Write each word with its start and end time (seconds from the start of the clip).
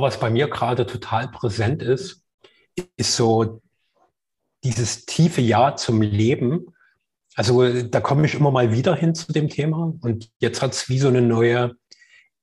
was 0.00 0.18
bei 0.18 0.30
mir 0.30 0.48
gerade 0.48 0.86
total 0.86 1.28
präsent 1.28 1.82
ist, 1.82 2.22
ist 2.96 3.16
so 3.16 3.60
dieses 4.64 5.04
tiefe 5.04 5.40
Ja 5.40 5.76
zum 5.76 6.00
Leben. 6.00 6.74
Also 7.34 7.82
da 7.82 8.00
komme 8.00 8.26
ich 8.26 8.34
immer 8.34 8.50
mal 8.50 8.72
wieder 8.72 8.94
hin 8.94 9.14
zu 9.14 9.32
dem 9.32 9.48
Thema 9.48 9.92
und 10.00 10.30
jetzt 10.38 10.62
hat 10.62 10.72
es 10.72 10.88
wie 10.88 10.98
so 10.98 11.08
eine 11.08 11.22
neue 11.22 11.74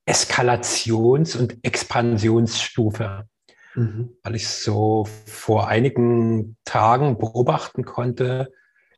Eskalations- 0.07 1.37
und 1.37 1.63
Expansionsstufe, 1.63 3.27
mhm. 3.75 4.09
weil 4.23 4.35
ich 4.35 4.47
so 4.47 5.07
vor 5.25 5.67
einigen 5.67 6.57
Tagen 6.65 7.19
beobachten 7.19 7.85
konnte, 7.85 8.51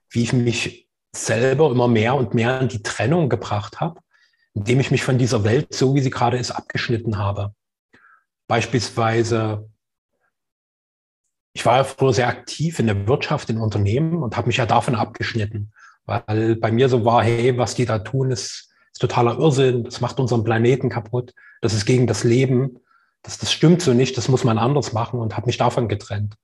wie 0.09 0.23
ich 0.23 0.33
mich 0.33 0.87
selber 1.13 1.69
immer 1.69 1.89
mehr 1.89 2.15
und 2.15 2.33
mehr 2.33 2.61
in 2.61 2.69
die 2.69 2.83
Trennung 2.83 3.27
gebracht 3.27 3.81
habe, 3.81 3.99
indem 4.53 4.79
ich 4.79 4.91
mich 4.91 5.03
von 5.03 5.17
dieser 5.17 5.43
Welt, 5.43 5.73
so 5.73 5.93
wie 5.95 6.01
sie 6.01 6.09
gerade 6.09 6.37
ist, 6.37 6.51
abgeschnitten 6.51 7.17
habe. 7.17 7.53
Beispielsweise, 8.51 9.69
ich 11.53 11.65
war 11.65 11.77
ja 11.77 11.83
früher 11.85 12.11
sehr 12.11 12.27
aktiv 12.27 12.79
in 12.79 12.87
der 12.87 13.07
Wirtschaft, 13.07 13.49
in 13.49 13.57
Unternehmen 13.57 14.21
und 14.21 14.35
habe 14.35 14.47
mich 14.47 14.57
ja 14.57 14.65
davon 14.65 14.93
abgeschnitten, 14.93 15.71
weil 16.03 16.57
bei 16.57 16.69
mir 16.69 16.89
so 16.89 17.05
war, 17.05 17.23
hey, 17.23 17.57
was 17.57 17.75
die 17.75 17.85
da 17.85 17.99
tun, 17.99 18.29
ist, 18.29 18.73
ist 18.91 18.99
totaler 18.99 19.39
Irrsinn, 19.39 19.85
das 19.85 20.01
macht 20.01 20.19
unseren 20.19 20.43
Planeten 20.43 20.89
kaputt, 20.89 21.33
das 21.61 21.73
ist 21.73 21.85
gegen 21.85 22.07
das 22.07 22.25
Leben, 22.25 22.79
das, 23.21 23.37
das 23.37 23.53
stimmt 23.53 23.81
so 23.81 23.93
nicht, 23.93 24.17
das 24.17 24.27
muss 24.27 24.43
man 24.43 24.57
anders 24.57 24.91
machen 24.91 25.21
und 25.21 25.37
habe 25.37 25.45
mich 25.45 25.57
davon 25.57 25.87
getrennt. 25.87 26.35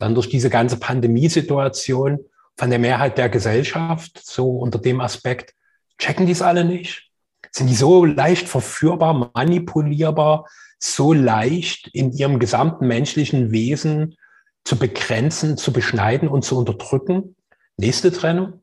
Dann 0.00 0.16
durch 0.16 0.28
diese 0.28 0.50
ganze 0.50 0.80
Pandemiesituation 0.80 2.18
von 2.56 2.70
der 2.70 2.80
Mehrheit 2.80 3.18
der 3.18 3.28
Gesellschaft, 3.28 4.20
so 4.20 4.58
unter 4.58 4.80
dem 4.80 5.00
Aspekt, 5.00 5.54
checken 5.96 6.26
die 6.26 6.32
es 6.32 6.42
alle 6.42 6.64
nicht? 6.64 7.08
Sind 7.52 7.68
die 7.68 7.76
so 7.76 8.04
leicht 8.04 8.48
verführbar, 8.48 9.30
manipulierbar, 9.32 10.46
so 10.78 11.12
leicht 11.12 11.88
in 11.88 12.12
ihrem 12.12 12.38
gesamten 12.38 12.86
menschlichen 12.86 13.50
Wesen 13.50 14.16
zu 14.64 14.76
begrenzen, 14.78 15.56
zu 15.56 15.72
beschneiden 15.72 16.28
und 16.28 16.44
zu 16.44 16.58
unterdrücken. 16.58 17.36
Nächste 17.76 18.12
Trennung. 18.12 18.62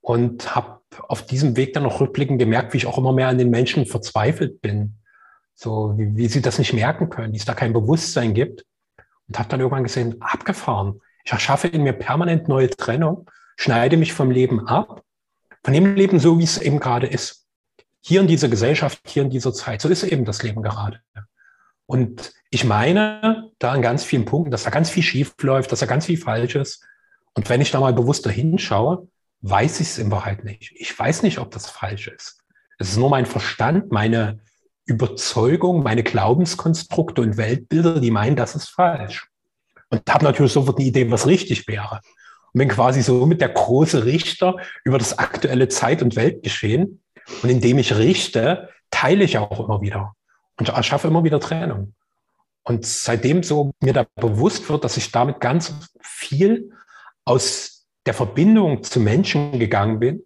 Und 0.00 0.54
habe 0.54 0.80
auf 1.08 1.24
diesem 1.24 1.56
Weg 1.56 1.74
dann 1.74 1.84
noch 1.84 2.00
rückblickend 2.00 2.38
gemerkt, 2.38 2.72
wie 2.72 2.78
ich 2.78 2.86
auch 2.86 2.98
immer 2.98 3.12
mehr 3.12 3.28
an 3.28 3.38
den 3.38 3.50
Menschen 3.50 3.86
verzweifelt 3.86 4.60
bin. 4.60 4.96
So, 5.54 5.94
wie, 5.96 6.16
wie 6.16 6.28
sie 6.28 6.42
das 6.42 6.58
nicht 6.58 6.72
merken 6.72 7.08
können, 7.08 7.32
wie 7.32 7.38
es 7.38 7.44
da 7.44 7.54
kein 7.54 7.72
Bewusstsein 7.72 8.34
gibt. 8.34 8.64
Und 9.28 9.38
habe 9.38 9.48
dann 9.48 9.60
irgendwann 9.60 9.84
gesehen, 9.84 10.20
abgefahren. 10.20 11.00
Ich 11.24 11.32
erschaffe 11.32 11.68
in 11.68 11.84
mir 11.84 11.92
permanent 11.92 12.48
neue 12.48 12.68
Trennung, 12.68 13.30
schneide 13.56 13.96
mich 13.96 14.12
vom 14.12 14.30
Leben 14.30 14.66
ab, 14.66 15.02
von 15.62 15.72
dem 15.72 15.94
Leben 15.94 16.18
so, 16.18 16.38
wie 16.38 16.44
es 16.44 16.58
eben 16.58 16.80
gerade 16.80 17.06
ist. 17.06 17.46
Hier 18.00 18.20
in 18.20 18.26
dieser 18.26 18.48
Gesellschaft, 18.48 19.00
hier 19.06 19.22
in 19.22 19.30
dieser 19.30 19.54
Zeit. 19.54 19.80
So 19.80 19.88
ist 19.88 20.02
eben 20.02 20.24
das 20.24 20.42
Leben 20.42 20.62
gerade. 20.62 21.00
Und 21.86 22.32
ich 22.50 22.64
meine 22.64 23.50
da 23.58 23.72
an 23.72 23.82
ganz 23.82 24.04
vielen 24.04 24.24
Punkten, 24.24 24.50
dass 24.50 24.64
da 24.64 24.70
ganz 24.70 24.90
viel 24.90 25.02
schief 25.02 25.34
läuft, 25.40 25.72
dass 25.72 25.80
da 25.80 25.86
ganz 25.86 26.06
viel 26.06 26.18
falsch 26.18 26.54
ist. 26.54 26.84
Und 27.34 27.48
wenn 27.48 27.60
ich 27.60 27.70
da 27.70 27.80
mal 27.80 27.92
bewusster 27.92 28.30
hinschaue, 28.30 29.08
weiß 29.40 29.80
ich 29.80 29.88
es 29.88 29.98
in 29.98 30.10
Wahrheit 30.10 30.44
nicht. 30.44 30.72
Ich 30.76 30.96
weiß 30.96 31.22
nicht, 31.22 31.38
ob 31.38 31.50
das 31.50 31.68
falsch 31.68 32.08
ist. 32.08 32.38
Es 32.78 32.90
ist 32.90 32.96
nur 32.96 33.10
mein 33.10 33.26
Verstand, 33.26 33.90
meine 33.90 34.40
Überzeugung, 34.84 35.82
meine 35.82 36.02
Glaubenskonstrukte 36.02 37.22
und 37.22 37.36
Weltbilder, 37.36 38.00
die 38.00 38.10
meinen, 38.10 38.36
das 38.36 38.54
ist 38.54 38.68
falsch. 38.68 39.28
Und 39.90 40.02
habe 40.10 40.24
natürlich 40.24 40.52
sofort 40.52 40.78
eine 40.78 40.86
Idee, 40.86 41.10
was 41.10 41.26
richtig 41.26 41.68
wäre. 41.68 42.00
Und 42.52 42.58
bin 42.58 42.68
quasi 42.68 43.02
so 43.02 43.26
mit 43.26 43.40
der 43.40 43.50
große 43.50 44.04
Richter 44.04 44.56
über 44.84 44.98
das 44.98 45.18
aktuelle 45.18 45.68
Zeit- 45.68 46.02
und 46.02 46.16
Weltgeschehen. 46.16 47.02
Und 47.42 47.48
indem 47.48 47.78
ich 47.78 47.96
richte, 47.96 48.68
teile 48.90 49.24
ich 49.24 49.38
auch 49.38 49.60
immer 49.60 49.80
wieder 49.80 50.14
und 50.62 50.76
erschaffe 50.76 51.08
immer 51.08 51.24
wieder 51.24 51.40
Trennung. 51.40 51.94
Und 52.62 52.86
seitdem 52.86 53.42
so 53.42 53.72
mir 53.80 53.92
da 53.92 54.06
bewusst 54.14 54.68
wird, 54.68 54.84
dass 54.84 54.96
ich 54.96 55.10
damit 55.10 55.40
ganz 55.40 55.90
viel 56.00 56.70
aus 57.24 57.88
der 58.06 58.14
Verbindung 58.14 58.84
zu 58.84 59.00
Menschen 59.00 59.58
gegangen 59.58 59.98
bin 59.98 60.22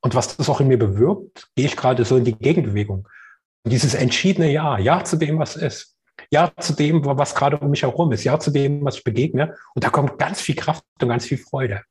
und 0.00 0.16
was 0.16 0.36
das 0.36 0.48
auch 0.48 0.60
in 0.60 0.68
mir 0.68 0.78
bewirkt, 0.78 1.48
gehe 1.54 1.66
ich 1.66 1.76
gerade 1.76 2.04
so 2.04 2.16
in 2.16 2.24
die 2.24 2.36
Gegenbewegung. 2.36 3.08
Und 3.62 3.72
dieses 3.72 3.94
entschiedene 3.94 4.50
Ja, 4.50 4.78
Ja 4.78 5.04
zu 5.04 5.16
dem, 5.16 5.38
was 5.38 5.54
ist. 5.54 5.96
Ja 6.30 6.52
zu 6.58 6.72
dem, 6.72 7.04
was 7.04 7.34
gerade 7.36 7.58
um 7.58 7.70
mich 7.70 7.82
herum 7.82 8.10
ist. 8.10 8.24
Ja 8.24 8.40
zu 8.40 8.50
dem, 8.50 8.84
was 8.84 8.96
ich 8.96 9.04
begegne. 9.04 9.54
Und 9.74 9.84
da 9.84 9.90
kommt 9.90 10.18
ganz 10.18 10.40
viel 10.40 10.56
Kraft 10.56 10.82
und 11.00 11.08
ganz 11.08 11.26
viel 11.26 11.38
Freude. 11.38 11.82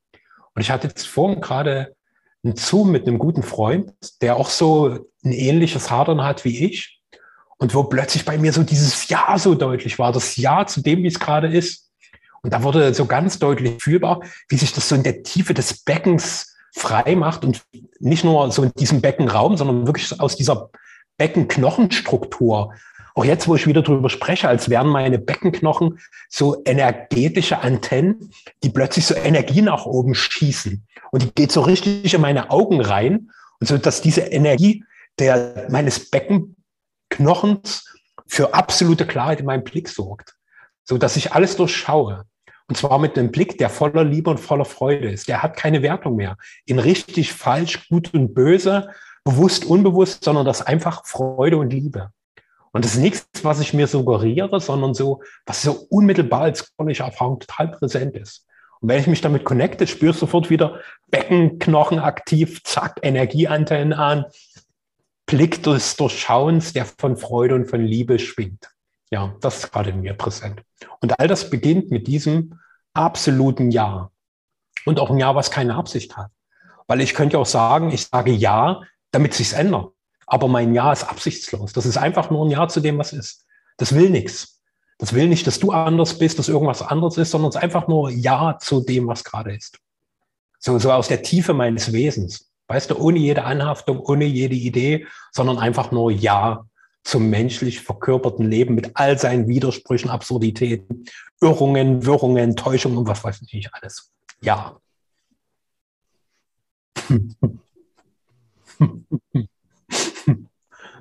Und 0.53 0.61
ich 0.61 0.71
hatte 0.71 0.87
jetzt 0.87 1.07
vorhin 1.07 1.39
gerade 1.39 1.95
einen 2.43 2.55
Zoom 2.55 2.91
mit 2.91 3.07
einem 3.07 3.19
guten 3.19 3.43
Freund, 3.43 3.93
der 4.21 4.35
auch 4.35 4.49
so 4.49 5.07
ein 5.23 5.31
ähnliches 5.31 5.89
Hadern 5.89 6.23
hat 6.23 6.45
wie 6.45 6.65
ich. 6.65 6.94
Und 7.57 7.73
wo 7.73 7.83
plötzlich 7.83 8.25
bei 8.25 8.37
mir 8.37 8.51
so 8.51 8.63
dieses 8.63 9.07
Ja 9.07 9.37
so 9.37 9.55
deutlich 9.55 9.97
war, 9.97 10.11
das 10.11 10.35
Ja 10.35 10.65
zu 10.65 10.81
dem, 10.81 11.03
wie 11.03 11.07
es 11.07 11.19
gerade 11.19 11.47
ist. 11.47 11.89
Und 12.41 12.53
da 12.53 12.63
wurde 12.63 12.93
so 12.93 13.05
ganz 13.05 13.39
deutlich 13.39 13.81
fühlbar, 13.81 14.21
wie 14.49 14.57
sich 14.57 14.73
das 14.73 14.89
so 14.89 14.95
in 14.95 15.03
der 15.03 15.23
Tiefe 15.23 15.53
des 15.53 15.83
Beckens 15.83 16.55
frei 16.73 17.15
macht 17.15 17.45
und 17.45 17.63
nicht 17.99 18.23
nur 18.23 18.51
so 18.51 18.63
in 18.63 18.71
diesem 18.73 19.01
Beckenraum, 19.01 19.57
sondern 19.57 19.87
wirklich 19.87 20.19
aus 20.19 20.35
dieser 20.35 20.69
Beckenknochenstruktur. 21.17 22.73
Auch 23.15 23.23
jetzt, 23.23 23.47
wo 23.47 23.55
ich 23.55 23.65
wieder 23.65 23.81
drüber 23.81 24.09
spreche, 24.09 24.49
als 24.49 24.69
wären 24.69 24.87
meine 24.87 25.17
Beckenknochen 25.17 25.99
so 26.29 26.61
energetische 26.65 27.59
Antennen, 27.59 28.31
die 28.61 28.69
plötzlich 28.69 29.05
so 29.05 29.15
Energie 29.15 29.61
nach 29.61 29.85
oben 29.85 30.13
schießen. 30.13 30.85
Und 31.11 31.23
die 31.23 31.31
geht 31.33 31.53
so 31.53 31.61
richtig 31.61 32.13
in 32.13 32.19
meine 32.19 32.51
Augen 32.51 32.81
rein. 32.81 33.31
Und 33.61 33.67
so, 33.67 33.77
dass 33.77 34.01
diese 34.01 34.21
Energie 34.21 34.83
der, 35.17 35.67
meines 35.69 36.11
Becken, 36.11 36.57
Knochens 37.15 37.85
für 38.27 38.53
absolute 38.53 39.07
Klarheit 39.07 39.39
in 39.39 39.45
meinem 39.45 39.63
Blick 39.63 39.87
sorgt, 39.87 40.35
so 40.83 40.97
dass 40.97 41.15
ich 41.15 41.33
alles 41.33 41.55
durchschaue. 41.55 42.25
Und 42.67 42.75
zwar 42.75 42.97
mit 42.99 43.17
einem 43.17 43.31
Blick, 43.31 43.57
der 43.57 43.69
voller 43.69 44.03
Liebe 44.03 44.29
und 44.29 44.39
voller 44.39 44.65
Freude 44.65 45.11
ist. 45.11 45.27
Der 45.27 45.43
hat 45.43 45.55
keine 45.55 45.81
Wertung 45.81 46.15
mehr 46.15 46.35
in 46.65 46.79
richtig, 46.79 47.31
falsch, 47.31 47.87
gut 47.89 48.13
und 48.13 48.33
böse, 48.33 48.89
bewusst, 49.23 49.65
unbewusst, 49.65 50.23
sondern 50.23 50.45
das 50.45 50.61
einfach 50.61 51.05
Freude 51.05 51.57
und 51.57 51.71
Liebe. 51.71 52.09
Und 52.71 52.83
das 52.83 52.95
ist 52.95 52.99
nichts, 52.99 53.43
was 53.43 53.61
ich 53.61 53.73
mir 53.73 53.87
suggeriere, 53.87 54.59
sondern 54.59 54.93
so, 54.93 55.21
was 55.45 55.61
so 55.61 55.85
unmittelbar 55.89 56.41
als 56.41 56.75
chronische 56.75 57.03
Erfahrung 57.03 57.39
total 57.39 57.69
präsent 57.69 58.17
ist. 58.17 58.45
Und 58.81 58.89
wenn 58.89 58.99
ich 58.99 59.07
mich 59.07 59.21
damit 59.21 59.45
connecte, 59.45 59.87
spürst 59.87 60.21
du 60.21 60.25
sofort 60.25 60.49
wieder 60.49 60.81
Beckenknochen 61.09 61.99
aktiv, 61.99 62.61
zack, 62.63 62.99
Energieantennen 63.01 63.93
an, 63.93 64.25
Blick 65.25 65.63
des 65.63 65.95
Durchschauens, 65.95 66.73
der 66.73 66.85
von 66.85 67.17
Freude 67.17 67.55
und 67.55 67.65
von 67.65 67.81
Liebe 67.81 68.19
schwingt. 68.19 68.69
Ja, 69.11 69.35
das 69.41 69.57
ist 69.59 69.71
gerade 69.71 69.91
in 69.91 70.01
mir 70.01 70.13
präsent. 70.13 70.61
Und 71.01 71.19
all 71.19 71.27
das 71.27 71.49
beginnt 71.49 71.91
mit 71.91 72.07
diesem 72.07 72.59
absoluten 72.93 73.71
Ja. 73.71 74.11
Und 74.85 74.99
auch 74.99 75.09
ein 75.09 75.17
Ja, 75.17 75.35
was 75.35 75.51
keine 75.51 75.75
Absicht 75.75 76.15
hat. 76.17 76.31
Weil 76.87 77.01
ich 77.01 77.13
könnte 77.13 77.39
auch 77.39 77.45
sagen, 77.45 77.91
ich 77.91 78.07
sage 78.07 78.31
Ja, 78.31 78.81
damit 79.11 79.33
sich's 79.33 79.53
ändert. 79.53 79.91
Aber 80.27 80.47
mein 80.47 80.73
Ja 80.73 80.91
ist 80.91 81.03
absichtslos. 81.03 81.73
Das 81.73 81.85
ist 81.85 81.97
einfach 81.97 82.29
nur 82.29 82.45
ein 82.45 82.51
Ja 82.51 82.67
zu 82.67 82.79
dem, 82.79 82.97
was 82.97 83.13
ist. 83.13 83.45
Das 83.77 83.93
will 83.93 84.09
nichts. 84.09 84.61
Das 84.97 85.13
will 85.13 85.27
nicht, 85.27 85.45
dass 85.45 85.59
du 85.59 85.71
anders 85.71 86.17
bist, 86.17 86.39
dass 86.39 86.47
irgendwas 86.47 86.81
anderes 86.81 87.17
ist, 87.17 87.31
sondern 87.31 87.49
es 87.49 87.55
ist 87.55 87.61
einfach 87.61 87.87
nur 87.87 88.09
Ja 88.09 88.57
zu 88.59 88.81
dem, 88.81 89.07
was 89.07 89.23
gerade 89.23 89.55
ist. 89.55 89.79
So, 90.59 90.79
so 90.79 90.91
aus 90.91 91.09
der 91.09 91.21
Tiefe 91.21 91.53
meines 91.53 91.91
Wesens. 91.91 92.49
Weißt 92.67 92.89
du, 92.89 92.97
ohne 92.97 93.19
jede 93.19 93.43
Anhaftung, 93.43 93.99
ohne 93.99 94.25
jede 94.25 94.55
Idee, 94.55 95.05
sondern 95.31 95.59
einfach 95.59 95.91
nur 95.91 96.11
Ja 96.11 96.65
zum 97.03 97.29
menschlich 97.29 97.81
verkörperten 97.81 98.49
Leben 98.49 98.73
mit 98.73 98.91
all 98.95 99.19
seinen 99.19 99.47
Widersprüchen, 99.47 100.09
Absurditäten, 100.09 101.05
Irrungen, 101.39 102.03
Wirrungen, 102.05 102.55
Täuschungen 102.55 102.97
und 102.97 103.07
was 103.07 103.23
weiß 103.23 103.43
ich 103.43 103.53
nicht 103.53 103.73
alles. 103.73 104.11
Ja. 104.41 104.79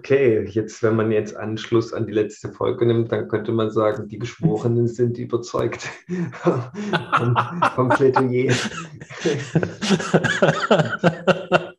Okay, 0.05 0.45
jetzt, 0.45 0.83
wenn 0.83 0.97
man 0.97 1.11
jetzt 1.11 1.35
Anschluss 1.35 1.95
an 1.95 2.07
die 2.07 2.13
letzte 2.13 2.53
Folge 2.53 2.85
nimmt, 2.85 3.11
dann 3.11 3.27
könnte 3.27 3.53
man 3.53 3.71
sagen, 3.71 4.07
die 4.07 4.19
Geschworenen 4.19 4.87
sind 4.97 5.17
überzeugt 5.17 5.89
vom, 6.43 7.35
vom 7.75 7.89
Plädoyer. 7.89 8.53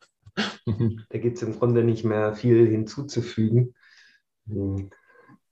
da 1.09 1.17
gibt 1.19 1.37
es 1.37 1.43
im 1.43 1.59
Grunde 1.59 1.83
nicht 1.83 2.03
mehr 2.03 2.33
viel 2.33 2.67
hinzuzufügen. 2.67 3.75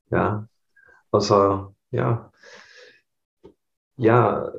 Ja, 0.09 0.47
außer, 1.11 1.75
ja, 1.91 2.31
ja, 3.97 4.51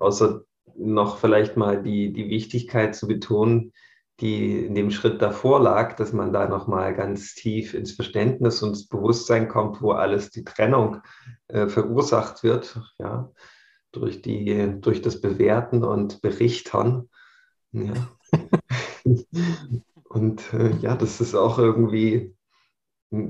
außer 0.00 0.42
noch 0.74 1.18
vielleicht 1.18 1.56
mal 1.56 1.80
die, 1.80 2.12
die 2.12 2.28
Wichtigkeit 2.28 2.96
zu 2.96 3.06
betonen, 3.06 3.72
die 4.22 4.64
in 4.64 4.74
dem 4.74 4.90
Schritt 4.90 5.20
davor 5.20 5.60
lag, 5.60 5.96
dass 5.96 6.14
man 6.14 6.32
da 6.32 6.48
nochmal 6.48 6.94
ganz 6.94 7.34
tief 7.34 7.74
ins 7.74 7.92
Verständnis 7.92 8.62
und 8.62 8.70
ins 8.70 8.88
Bewusstsein 8.88 9.48
kommt, 9.48 9.82
wo 9.82 9.92
alles 9.92 10.30
die 10.30 10.44
Trennung 10.44 11.02
äh, 11.48 11.66
verursacht 11.68 12.42
wird, 12.42 12.80
ja, 12.98 13.30
durch, 13.92 14.22
die, 14.22 14.80
durch 14.80 15.02
das 15.02 15.20
Bewerten 15.20 15.84
und 15.84 16.22
Berichtern. 16.22 17.10
Ja. 17.72 17.92
und 20.04 20.54
äh, 20.54 20.70
ja, 20.80 20.96
das 20.96 21.20
ist 21.20 21.34
auch 21.34 21.58
irgendwie 21.58 22.34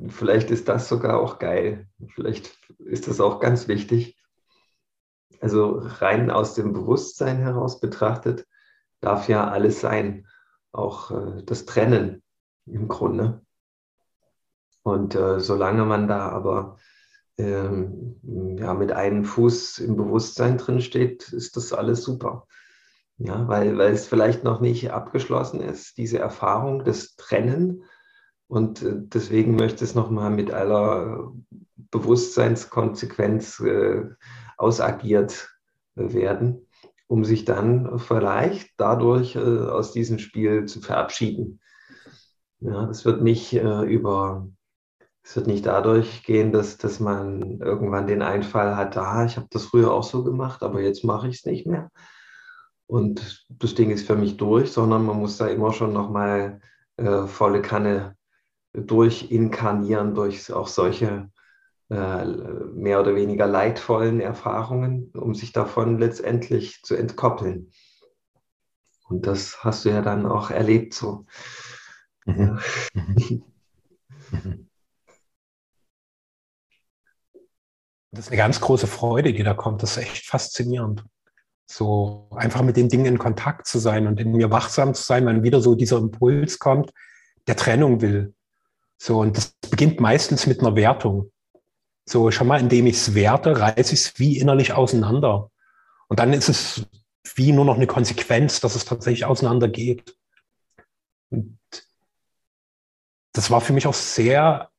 Vielleicht 0.08 0.52
ist 0.52 0.68
das 0.68 0.88
sogar 0.88 1.18
auch 1.18 1.40
geil. 1.40 1.88
Vielleicht 2.14 2.56
ist 2.78 3.08
das 3.08 3.20
auch 3.20 3.40
ganz 3.40 3.66
wichtig. 3.66 4.16
Also 5.40 5.80
rein 5.82 6.30
aus 6.30 6.54
dem 6.54 6.72
Bewusstsein 6.72 7.38
heraus 7.38 7.80
betrachtet, 7.80 8.46
darf 9.00 9.28
ja 9.28 9.48
alles 9.48 9.80
sein. 9.80 10.28
Auch 10.72 11.10
äh, 11.10 11.42
das 11.44 11.66
Trennen 11.66 12.22
im 12.66 12.88
Grunde. 12.88 13.42
Und 14.82 15.14
äh, 15.14 15.38
solange 15.40 15.84
man 15.84 16.08
da 16.08 16.28
aber 16.30 16.76
ähm, 17.38 18.56
ja, 18.58 18.74
mit 18.74 18.92
einem 18.92 19.24
Fuß 19.24 19.78
im 19.78 19.96
Bewusstsein 19.96 20.58
drin 20.58 20.80
steht, 20.80 21.32
ist 21.32 21.56
das 21.56 21.72
alles 21.72 22.02
super. 22.02 22.46
Ja, 23.19 23.46
weil, 23.46 23.78
weil 23.78 23.92
es 23.92 24.06
vielleicht 24.06 24.42
noch 24.42 24.60
nicht 24.60 24.90
abgeschlossen 24.90 25.60
ist, 25.60 25.96
diese 25.98 26.19
Erfahrung 26.19 26.84
des 26.84 27.14
Trennen. 27.16 27.84
Und 28.48 28.82
äh, 28.82 28.94
deswegen 28.96 29.54
möchte 29.56 29.84
es 29.84 29.94
nochmal 29.94 30.30
mit 30.30 30.50
aller 30.50 31.32
Bewusstseinskonsequenz 31.76 33.60
äh, 33.60 34.04
ausagiert 34.56 35.50
werden, 35.94 36.66
um 37.12 37.26
sich 37.26 37.44
dann 37.44 37.98
vielleicht 37.98 38.70
dadurch 38.78 39.36
äh, 39.36 39.38
aus 39.38 39.92
diesem 39.92 40.18
Spiel 40.18 40.64
zu 40.64 40.80
verabschieden. 40.80 41.60
Ja, 42.60 42.86
das 42.86 43.04
wird 43.04 43.20
nicht 43.20 43.52
äh, 43.52 43.82
über 43.82 44.48
es 45.22 45.36
wird 45.36 45.46
nicht 45.46 45.66
dadurch 45.66 46.24
gehen, 46.24 46.52
dass, 46.52 46.78
dass 46.78 47.00
man 47.00 47.60
irgendwann 47.60 48.06
den 48.06 48.22
Einfall 48.22 48.76
hat, 48.76 48.96
ah, 48.96 49.26
ich 49.26 49.36
habe 49.36 49.46
das 49.50 49.66
früher 49.66 49.92
auch 49.92 50.04
so 50.04 50.24
gemacht, 50.24 50.62
aber 50.62 50.80
jetzt 50.80 51.04
mache 51.04 51.28
ich 51.28 51.36
es 51.36 51.44
nicht 51.44 51.66
mehr. 51.66 51.90
Und 52.86 53.46
das 53.50 53.74
Ding 53.74 53.90
ist 53.90 54.06
für 54.06 54.16
mich 54.16 54.38
durch, 54.38 54.72
sondern 54.72 55.04
man 55.04 55.18
muss 55.18 55.36
da 55.36 55.48
immer 55.48 55.74
schon 55.74 55.92
nochmal 55.92 56.60
äh, 56.96 57.26
volle 57.26 57.60
Kanne 57.60 58.16
durchinkarnieren 58.72 60.14
durch 60.14 60.50
auch 60.50 60.66
solche 60.66 61.30
mehr 61.92 63.00
oder 63.00 63.14
weniger 63.14 63.46
leidvollen 63.46 64.20
Erfahrungen, 64.20 65.10
um 65.14 65.34
sich 65.34 65.52
davon 65.52 65.98
letztendlich 65.98 66.82
zu 66.82 66.94
entkoppeln. 66.94 67.70
Und 69.08 69.26
das 69.26 69.62
hast 69.62 69.84
du 69.84 69.90
ja 69.90 70.00
dann 70.00 70.26
auch 70.26 70.50
erlebt 70.50 70.94
so. 70.94 71.26
Mhm. 72.24 72.58
Mhm. 72.94 73.44
mhm. 74.30 74.68
Das 78.14 78.26
ist 78.26 78.28
eine 78.30 78.36
ganz 78.36 78.60
große 78.60 78.86
Freude, 78.86 79.32
die 79.32 79.42
da 79.42 79.54
kommt. 79.54 79.82
Das 79.82 79.96
ist 79.96 80.02
echt 80.02 80.26
faszinierend. 80.26 81.02
So 81.66 82.28
einfach 82.36 82.60
mit 82.60 82.76
den 82.76 82.90
Dingen 82.90 83.06
in 83.06 83.18
Kontakt 83.18 83.66
zu 83.66 83.78
sein 83.78 84.06
und 84.06 84.20
in 84.20 84.32
mir 84.32 84.50
wachsam 84.50 84.92
zu 84.92 85.02
sein, 85.02 85.24
wenn 85.24 85.42
wieder 85.42 85.62
so 85.62 85.74
dieser 85.74 85.96
Impuls 85.96 86.58
kommt, 86.58 86.92
der 87.46 87.56
Trennung 87.56 88.02
will. 88.02 88.34
So, 88.98 89.20
und 89.20 89.38
das 89.38 89.54
beginnt 89.70 89.98
meistens 89.98 90.46
mit 90.46 90.60
einer 90.60 90.76
Wertung. 90.76 91.32
So, 92.04 92.31
schon 92.31 92.49
mal, 92.49 92.60
indem 92.60 92.87
ich 92.87 92.96
es 92.96 93.14
werte, 93.14 93.58
reiße 93.58 93.94
ich 93.94 94.00
es 94.00 94.19
wie 94.19 94.38
innerlich 94.38 94.72
auseinander. 94.72 95.50
Und 96.08 96.19
dann 96.19 96.32
ist 96.32 96.49
es 96.49 96.87
wie 97.34 97.52
nur 97.52 97.64
noch 97.64 97.76
eine 97.76 97.87
Konsequenz, 97.87 98.60
dass 98.60 98.75
es 98.75 98.84
tatsächlich 98.84 99.25
auseinander 99.25 99.69
geht. 99.69 100.16
Und 101.31 101.58
das 103.32 103.50
war 103.50 103.60
für 103.60 103.72
mich 103.72 103.87
auch 103.87 103.94
sehr 103.94 104.70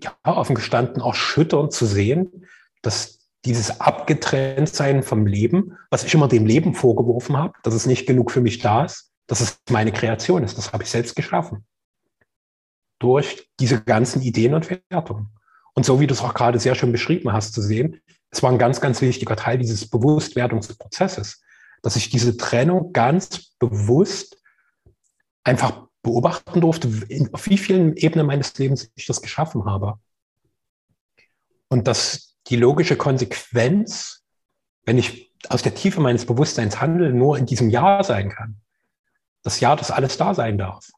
ja, 0.00 0.16
offen 0.24 0.54
gestanden 0.54 1.02
erschütternd 1.02 1.72
zu 1.72 1.86
sehen, 1.86 2.46
dass 2.80 3.28
dieses 3.44 3.80
Abgetrenntsein 3.80 5.02
vom 5.02 5.26
Leben, 5.26 5.76
was 5.90 6.04
ich 6.04 6.14
immer 6.14 6.28
dem 6.28 6.46
Leben 6.46 6.74
vorgeworfen 6.74 7.36
habe, 7.36 7.54
dass 7.62 7.74
es 7.74 7.86
nicht 7.86 8.06
genug 8.06 8.30
für 8.30 8.40
mich 8.40 8.58
da 8.60 8.84
ist, 8.84 9.12
dass 9.26 9.40
es 9.40 9.60
meine 9.70 9.92
Kreation 9.92 10.44
ist, 10.44 10.58
das 10.58 10.72
habe 10.72 10.84
ich 10.84 10.90
selbst 10.90 11.16
geschaffen. 11.16 11.66
Durch 12.98 13.50
diese 13.58 13.82
ganzen 13.82 14.22
Ideen 14.22 14.54
und 14.54 14.70
Wertungen. 14.90 15.30
Und 15.74 15.86
so 15.86 16.00
wie 16.00 16.06
du 16.06 16.14
es 16.14 16.20
auch 16.20 16.34
gerade 16.34 16.58
sehr 16.58 16.74
schön 16.74 16.92
beschrieben 16.92 17.32
hast, 17.32 17.54
zu 17.54 17.62
sehen, 17.62 18.00
es 18.30 18.42
war 18.42 18.50
ein 18.50 18.58
ganz, 18.58 18.80
ganz 18.80 19.00
wichtiger 19.00 19.36
Teil 19.36 19.58
dieses 19.58 19.88
Bewusstwerdungsprozesses, 19.88 21.42
dass 21.82 21.96
ich 21.96 22.10
diese 22.10 22.36
Trennung 22.36 22.92
ganz 22.92 23.54
bewusst 23.58 24.38
einfach 25.44 25.86
beobachten 26.02 26.60
durfte, 26.60 26.88
auf 27.32 27.46
wie 27.46 27.58
vielen 27.58 27.96
Ebenen 27.96 28.26
meines 28.26 28.56
Lebens 28.58 28.90
ich 28.94 29.06
das 29.06 29.22
geschaffen 29.22 29.64
habe. 29.66 29.98
Und 31.68 31.86
dass 31.86 32.36
die 32.48 32.56
logische 32.56 32.96
Konsequenz, 32.96 34.22
wenn 34.84 34.98
ich 34.98 35.32
aus 35.48 35.62
der 35.62 35.74
Tiefe 35.74 36.00
meines 36.00 36.26
Bewusstseins 36.26 36.80
handle, 36.80 37.12
nur 37.12 37.38
in 37.38 37.46
diesem 37.46 37.70
Jahr 37.70 38.04
sein 38.04 38.30
kann. 38.30 38.60
Das 39.42 39.60
Jahr, 39.60 39.76
das 39.76 39.90
alles 39.90 40.16
da 40.16 40.34
sein 40.34 40.58
darf. 40.58 40.88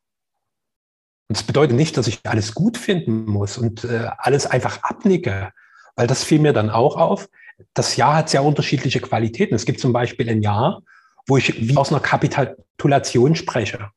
Und 1.29 1.39
das 1.39 1.43
bedeutet 1.43 1.77
nicht, 1.77 1.97
dass 1.97 2.07
ich 2.07 2.21
alles 2.25 2.55
gut 2.55 2.77
finden 2.77 3.25
muss 3.25 3.59
und 3.59 3.85
äh, 3.85 4.09
alles 4.19 4.47
einfach 4.47 4.83
abnicke, 4.83 5.53
weil 5.97 6.07
das 6.07 6.25
fiel 6.25 6.39
mir 6.39 6.53
dann 6.53 6.71
auch 6.71 6.97
auf. 6.97 7.29
Das 7.73 7.97
Jahr 7.97 8.17
hat 8.17 8.31
sehr 8.31 8.45
unterschiedliche 8.45 9.01
Qualitäten. 9.01 9.55
Es 9.55 9.65
gibt 9.65 9.81
zum 9.81 9.93
Beispiel 9.93 10.29
ein 10.29 10.43
Jahr, 10.43 10.83
wo 11.27 11.37
ich 11.37 11.69
wie 11.69 11.77
aus 11.77 11.91
einer 11.91 12.01
Kapitulation 12.01 13.37
spreche 13.37 13.91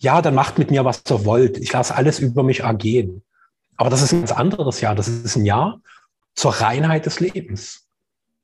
ja, 0.00 0.22
dann 0.22 0.34
macht 0.34 0.58
mit 0.58 0.70
mir, 0.70 0.84
was 0.84 1.02
ihr 1.08 1.24
wollt. 1.24 1.58
Ich 1.58 1.72
lasse 1.72 1.94
alles 1.94 2.18
über 2.18 2.42
mich 2.42 2.60
ergehen. 2.60 3.22
Aber 3.76 3.90
das 3.90 4.02
ist 4.02 4.12
ein 4.12 4.20
ganz 4.20 4.32
anderes 4.32 4.80
Jahr. 4.80 4.94
Das 4.94 5.08
ist 5.08 5.36
ein 5.36 5.44
Jahr 5.44 5.80
zur 6.34 6.52
Reinheit 6.52 7.06
des 7.06 7.20
Lebens, 7.20 7.86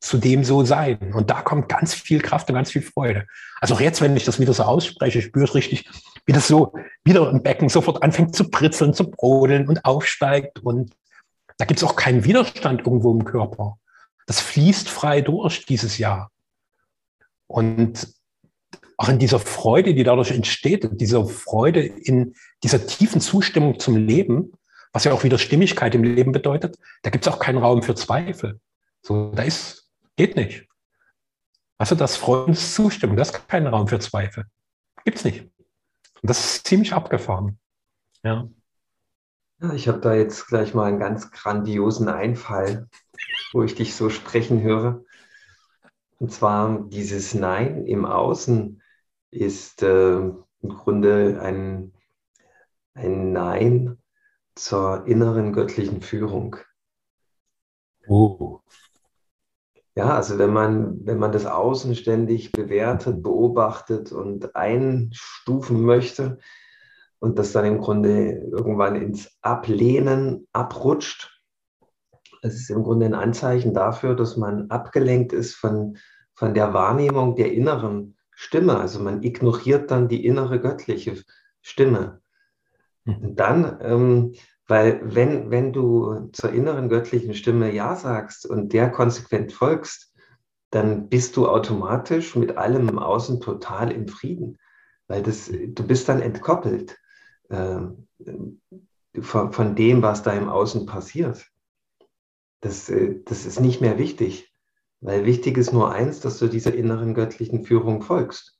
zu 0.00 0.18
dem 0.18 0.44
so 0.44 0.64
sein. 0.64 1.12
Und 1.14 1.30
da 1.30 1.42
kommt 1.42 1.68
ganz 1.68 1.94
viel 1.94 2.20
Kraft 2.20 2.48
und 2.48 2.54
ganz 2.54 2.70
viel 2.70 2.82
Freude. 2.82 3.26
Also 3.60 3.74
auch 3.74 3.80
jetzt, 3.80 4.00
wenn 4.00 4.16
ich 4.16 4.24
das 4.24 4.38
wieder 4.38 4.52
so 4.52 4.64
ausspreche, 4.64 5.22
spüre 5.22 5.44
ich 5.44 5.54
richtig, 5.54 5.90
wie 6.26 6.32
das 6.32 6.48
so 6.48 6.74
wieder 7.04 7.30
im 7.30 7.42
Becken 7.42 7.68
sofort 7.68 8.02
anfängt 8.02 8.34
zu 8.34 8.50
pritzeln, 8.50 8.94
zu 8.94 9.10
brodeln 9.10 9.68
und 9.68 9.84
aufsteigt. 9.84 10.60
Und 10.60 10.94
da 11.58 11.64
gibt 11.64 11.80
es 11.80 11.84
auch 11.84 11.96
keinen 11.96 12.24
Widerstand 12.24 12.86
irgendwo 12.86 13.12
im 13.12 13.24
Körper. 13.24 13.78
Das 14.26 14.40
fließt 14.40 14.88
frei 14.88 15.20
durch 15.20 15.66
dieses 15.66 15.98
Jahr. 15.98 16.30
Und 17.46 18.08
auch 18.96 19.08
in 19.08 19.18
dieser 19.18 19.38
Freude, 19.38 19.94
die 19.94 20.04
dadurch 20.04 20.30
entsteht, 20.30 20.88
dieser 20.92 21.26
Freude 21.26 21.80
in 21.80 22.34
dieser 22.62 22.86
tiefen 22.86 23.20
Zustimmung 23.20 23.78
zum 23.78 23.96
Leben, 23.96 24.52
was 24.92 25.04
ja 25.04 25.12
auch 25.12 25.24
wieder 25.24 25.38
Stimmigkeit 25.38 25.94
im 25.94 26.02
Leben 26.02 26.32
bedeutet, 26.32 26.76
da 27.02 27.10
gibt 27.10 27.26
es 27.26 27.32
auch 27.32 27.38
keinen 27.38 27.58
Raum 27.58 27.82
für 27.82 27.94
Zweifel. 27.94 28.58
So, 29.02 29.30
da 29.32 29.42
ist, 29.42 29.85
geht 30.16 30.36
nicht. 30.36 30.66
Also 31.78 31.94
das 31.94 32.16
Freuen 32.16 32.52
ist 32.52 32.74
Zustimmung, 32.74 33.16
das 33.16 33.30
ist 33.30 33.48
kein 33.48 33.66
Raum 33.66 33.86
für 33.86 33.98
Zweifel. 33.98 34.46
Gibt's 35.04 35.24
nicht. 35.24 35.42
Und 36.22 36.30
das 36.30 36.44
ist 36.44 36.66
ziemlich 36.66 36.92
abgefahren. 36.94 37.58
Ja. 38.22 38.48
ja 39.60 39.72
ich 39.74 39.86
habe 39.88 40.00
da 40.00 40.14
jetzt 40.14 40.46
gleich 40.48 40.74
mal 40.74 40.86
einen 40.86 40.98
ganz 40.98 41.30
grandiosen 41.30 42.08
Einfall, 42.08 42.88
wo 43.52 43.62
ich 43.62 43.74
dich 43.74 43.94
so 43.94 44.08
sprechen 44.08 44.62
höre. 44.62 45.04
Und 46.18 46.32
zwar 46.32 46.80
dieses 46.88 47.34
Nein 47.34 47.84
im 47.84 48.06
Außen 48.06 48.82
ist 49.30 49.82
äh, 49.82 50.16
im 50.16 50.44
Grunde 50.62 51.40
ein, 51.42 51.92
ein 52.94 53.32
Nein 53.32 53.98
zur 54.54 55.06
inneren 55.06 55.52
göttlichen 55.52 56.00
Führung. 56.00 56.56
Oh. 58.08 58.60
Ja, 59.96 60.14
also 60.14 60.38
wenn 60.38 60.52
man, 60.52 61.06
wenn 61.06 61.18
man 61.18 61.32
das 61.32 61.46
Außen 61.46 61.94
ständig 61.94 62.52
bewertet, 62.52 63.22
beobachtet 63.22 64.12
und 64.12 64.54
einstufen 64.54 65.80
möchte 65.80 66.38
und 67.18 67.38
das 67.38 67.52
dann 67.52 67.64
im 67.64 67.78
Grunde 67.80 68.42
irgendwann 68.52 68.94
ins 68.96 69.38
Ablehnen 69.40 70.46
abrutscht, 70.52 71.40
das 72.42 72.54
ist 72.54 72.68
im 72.68 72.82
Grunde 72.82 73.06
ein 73.06 73.14
Anzeichen 73.14 73.72
dafür, 73.72 74.14
dass 74.14 74.36
man 74.36 74.70
abgelenkt 74.70 75.32
ist 75.32 75.54
von, 75.54 75.96
von 76.34 76.52
der 76.52 76.74
Wahrnehmung 76.74 77.34
der 77.34 77.52
inneren 77.54 78.18
Stimme. 78.32 78.78
Also 78.78 79.00
man 79.00 79.22
ignoriert 79.22 79.90
dann 79.90 80.08
die 80.08 80.26
innere 80.26 80.60
göttliche 80.60 81.16
Stimme. 81.62 82.20
Mhm. 83.04 83.16
Und 83.16 83.40
dann, 83.40 83.78
ähm, 83.80 84.34
weil 84.68 85.00
wenn, 85.02 85.50
wenn 85.50 85.72
du 85.72 86.28
zur 86.32 86.52
inneren 86.52 86.88
göttlichen 86.88 87.34
Stimme 87.34 87.72
Ja 87.72 87.94
sagst 87.94 88.46
und 88.46 88.72
der 88.72 88.90
konsequent 88.90 89.52
folgst, 89.52 90.12
dann 90.70 91.08
bist 91.08 91.36
du 91.36 91.48
automatisch 91.48 92.34
mit 92.34 92.56
allem 92.56 92.88
im 92.88 92.98
Außen 92.98 93.40
total 93.40 93.92
im 93.92 94.08
Frieden, 94.08 94.58
weil 95.06 95.22
das, 95.22 95.48
du 95.50 95.86
bist 95.86 96.08
dann 96.08 96.20
entkoppelt 96.20 96.98
äh, 97.48 97.80
von, 99.20 99.52
von, 99.52 99.76
dem, 99.76 100.02
was 100.02 100.22
da 100.22 100.32
im 100.32 100.48
Außen 100.48 100.86
passiert. 100.86 101.46
Das, 102.60 102.88
äh, 102.88 103.20
das 103.24 103.46
ist 103.46 103.60
nicht 103.60 103.80
mehr 103.80 103.98
wichtig. 103.98 104.52
Weil 105.00 105.24
wichtig 105.24 105.56
ist 105.58 105.72
nur 105.72 105.92
eins, 105.92 106.20
dass 106.20 106.38
du 106.38 106.48
dieser 106.48 106.74
inneren 106.74 107.14
göttlichen 107.14 107.64
Führung 107.64 108.02
folgst. 108.02 108.58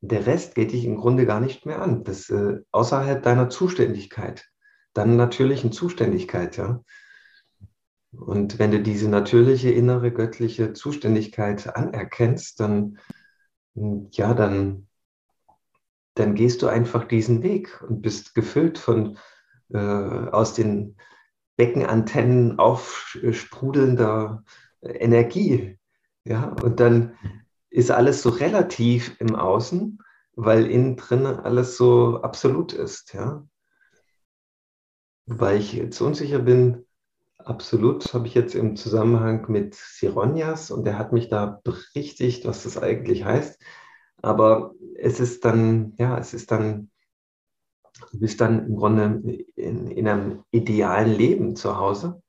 Der 0.00 0.26
Rest 0.26 0.54
geht 0.54 0.72
dich 0.72 0.84
im 0.84 0.96
Grunde 0.96 1.24
gar 1.24 1.40
nicht 1.40 1.66
mehr 1.66 1.80
an. 1.80 2.04
Das 2.04 2.28
äh, 2.28 2.58
außerhalb 2.72 3.22
deiner 3.22 3.48
Zuständigkeit, 3.48 4.48
deiner 4.94 5.14
natürlichen 5.14 5.72
Zuständigkeit, 5.72 6.56
ja. 6.56 6.82
Und 8.12 8.58
wenn 8.58 8.70
du 8.70 8.80
diese 8.80 9.08
natürliche 9.08 9.70
innere 9.70 10.10
göttliche 10.12 10.72
Zuständigkeit 10.72 11.74
anerkennst, 11.76 12.58
dann 12.60 12.98
ja, 14.10 14.34
dann 14.34 14.88
dann 16.18 16.34
gehst 16.34 16.62
du 16.62 16.68
einfach 16.68 17.04
diesen 17.04 17.42
Weg 17.42 17.80
und 17.82 18.02
bist 18.02 18.34
gefüllt 18.34 18.78
von 18.78 19.18
äh, 19.72 19.78
aus 19.78 20.54
den 20.54 20.96
Beckenantennen 21.56 22.58
aufsprudelnder 22.58 24.42
Energie. 24.82 25.78
Ja, 26.24 26.54
und 26.62 26.80
dann 26.80 27.14
ist 27.70 27.90
alles 27.90 28.22
so 28.22 28.30
relativ 28.30 29.16
im 29.20 29.36
Außen, 29.36 29.98
weil 30.34 30.66
innen 30.66 30.96
drin 30.96 31.26
alles 31.26 31.76
so 31.76 32.22
absolut 32.22 32.72
ist. 32.72 33.12
Ja. 33.14 33.46
Weil 35.30 35.60
ich 35.60 35.74
jetzt 35.74 36.00
unsicher 36.00 36.38
bin, 36.38 36.86
absolut 37.36 38.14
habe 38.14 38.26
ich 38.26 38.34
jetzt 38.34 38.54
im 38.54 38.76
Zusammenhang 38.76 39.44
mit 39.50 39.74
Sironias 39.74 40.70
und 40.70 40.84
der 40.84 40.98
hat 40.98 41.12
mich 41.12 41.28
da 41.28 41.60
berichtigt, 41.64 42.46
was 42.46 42.62
das 42.62 42.78
eigentlich 42.78 43.24
heißt. 43.24 43.60
Aber 44.22 44.72
es 44.96 45.20
ist 45.20 45.44
dann, 45.44 45.92
ja, 45.98 46.16
es 46.16 46.32
ist 46.32 46.50
dann, 46.50 46.90
du 48.10 48.20
bist 48.20 48.40
dann 48.40 48.68
im 48.68 48.76
Grunde 48.76 49.44
in, 49.54 49.90
in 49.90 50.08
einem 50.08 50.44
idealen 50.50 51.12
Leben 51.14 51.56
zu 51.56 51.76
Hause, 51.76 52.22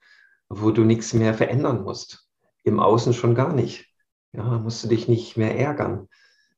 wo 0.50 0.72
du 0.72 0.84
nichts 0.84 1.14
mehr 1.14 1.34
verändern 1.34 1.84
musst. 1.84 2.28
Im 2.64 2.82
Außen 2.82 3.14
schon 3.14 3.34
gar 3.34 3.54
nicht. 3.54 3.88
Ja, 4.34 4.44
musst 4.60 4.84
du 4.84 4.90
dich 4.90 5.08
nicht 5.08 5.38
mehr 5.38 5.58
ärgern. 5.58 6.10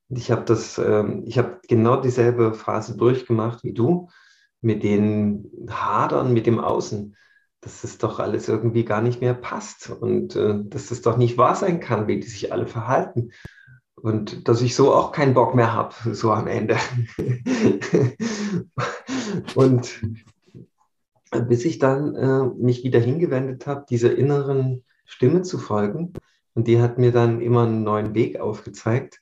Ich 0.10 0.32
habe 0.32 0.44
das, 0.44 0.80
ähm, 0.80 1.24
ich 1.28 1.38
habe 1.38 1.62
genau 1.68 2.02
dieselbe 2.02 2.56
Phase 2.56 2.98
durchgemacht 2.98 3.64
wie 3.64 3.74
du, 3.74 4.10
mit 4.62 4.84
den 4.84 5.52
Hadern 5.70 6.34
mit 6.34 6.46
dem 6.46 6.60
Außen, 6.60 7.16
dass 7.62 7.84
es 7.84 7.98
doch 7.98 8.20
alles 8.20 8.48
irgendwie 8.48 8.86
gar 8.86 9.02
nicht 9.02 9.22
mehr 9.22 9.34
passt 9.34 9.90
und 9.90 10.36
äh, 10.36 10.60
dass 10.64 10.92
es 10.92 11.02
doch 11.02 11.18
nicht 11.18 11.38
wahr 11.38 11.56
sein 11.56 11.80
kann, 11.80 12.08
wie 12.08 12.20
die 12.20 12.28
sich 12.28 12.52
alle 12.52 12.68
verhalten. 12.68 13.32
Und 13.96 14.48
dass 14.48 14.62
ich 14.62 14.76
so 14.76 14.94
auch 14.94 15.12
keinen 15.12 15.36
Bock 15.36 15.54
mehr 15.54 15.74
habe, 15.74 15.94
so 16.14 16.32
am 16.32 16.48
Ende. 16.48 16.78
und 19.56 20.02
bis 21.48 21.66
ich 21.66 21.78
dann 21.78 22.16
äh, 22.16 22.46
mich 22.58 22.84
wieder 22.84 23.00
hingewendet 23.00 23.68
habe, 23.68 23.86
dieser 23.88 24.16
inneren 24.16 24.84
Stimme 25.06 25.44
zu 25.44 25.60
folgen. 25.60 26.14
Und 26.54 26.68
die 26.68 26.82
hat 26.82 26.98
mir 26.98 27.12
dann 27.12 27.42
immer 27.42 27.64
einen 27.64 27.84
neuen 27.84 28.16
Weg 28.16 28.40
aufgezeigt 28.40 29.22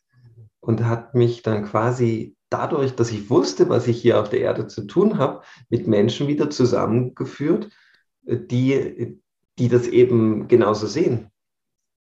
und 0.60 0.86
hat 0.86 1.14
mich 1.14 1.44
dann 1.44 1.66
quasi 1.66 2.36
dadurch, 2.50 2.96
dass 2.96 3.12
ich 3.12 3.30
wusste, 3.30 3.70
was 3.70 3.88
ich 3.88 4.02
hier 4.02 4.20
auf 4.20 4.30
der 4.30 4.42
Erde 4.42 4.68
zu 4.68 4.86
tun 4.88 5.18
habe, 5.18 5.44
mit 5.70 5.88
Menschen 5.88 6.28
wieder 6.28 6.50
zusammengeführt, 6.50 7.70
die, 8.24 9.20
die 9.58 9.70
das 9.70 9.88
eben 9.88 10.48
genauso 10.48 10.88
sehen. 10.88 11.32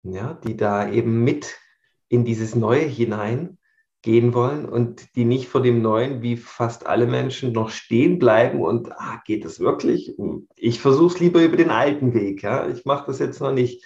Ja, 0.04 0.34
die 0.34 0.56
da 0.56 0.90
eben 0.90 1.24
mit 1.24 1.58
in 2.08 2.24
dieses 2.24 2.54
Neue 2.54 2.84
hinein 2.84 3.58
gehen 4.02 4.32
wollen 4.32 4.64
und 4.64 5.16
die 5.16 5.24
nicht 5.24 5.48
vor 5.48 5.60
dem 5.60 5.82
Neuen, 5.82 6.22
wie 6.22 6.36
fast 6.36 6.86
alle 6.86 7.06
Menschen, 7.06 7.52
noch 7.52 7.70
stehen 7.70 8.18
bleiben 8.18 8.62
und, 8.62 8.92
ah, 8.92 9.20
geht 9.26 9.44
das 9.44 9.58
wirklich? 9.58 10.14
Ich 10.54 10.80
versuche 10.80 11.14
es 11.14 11.20
lieber 11.20 11.42
über 11.42 11.56
den 11.56 11.70
alten 11.70 12.14
Weg. 12.14 12.42
Ja? 12.42 12.68
Ich 12.68 12.84
mache 12.84 13.06
das 13.08 13.18
jetzt 13.18 13.40
noch 13.40 13.52
nicht. 13.52 13.84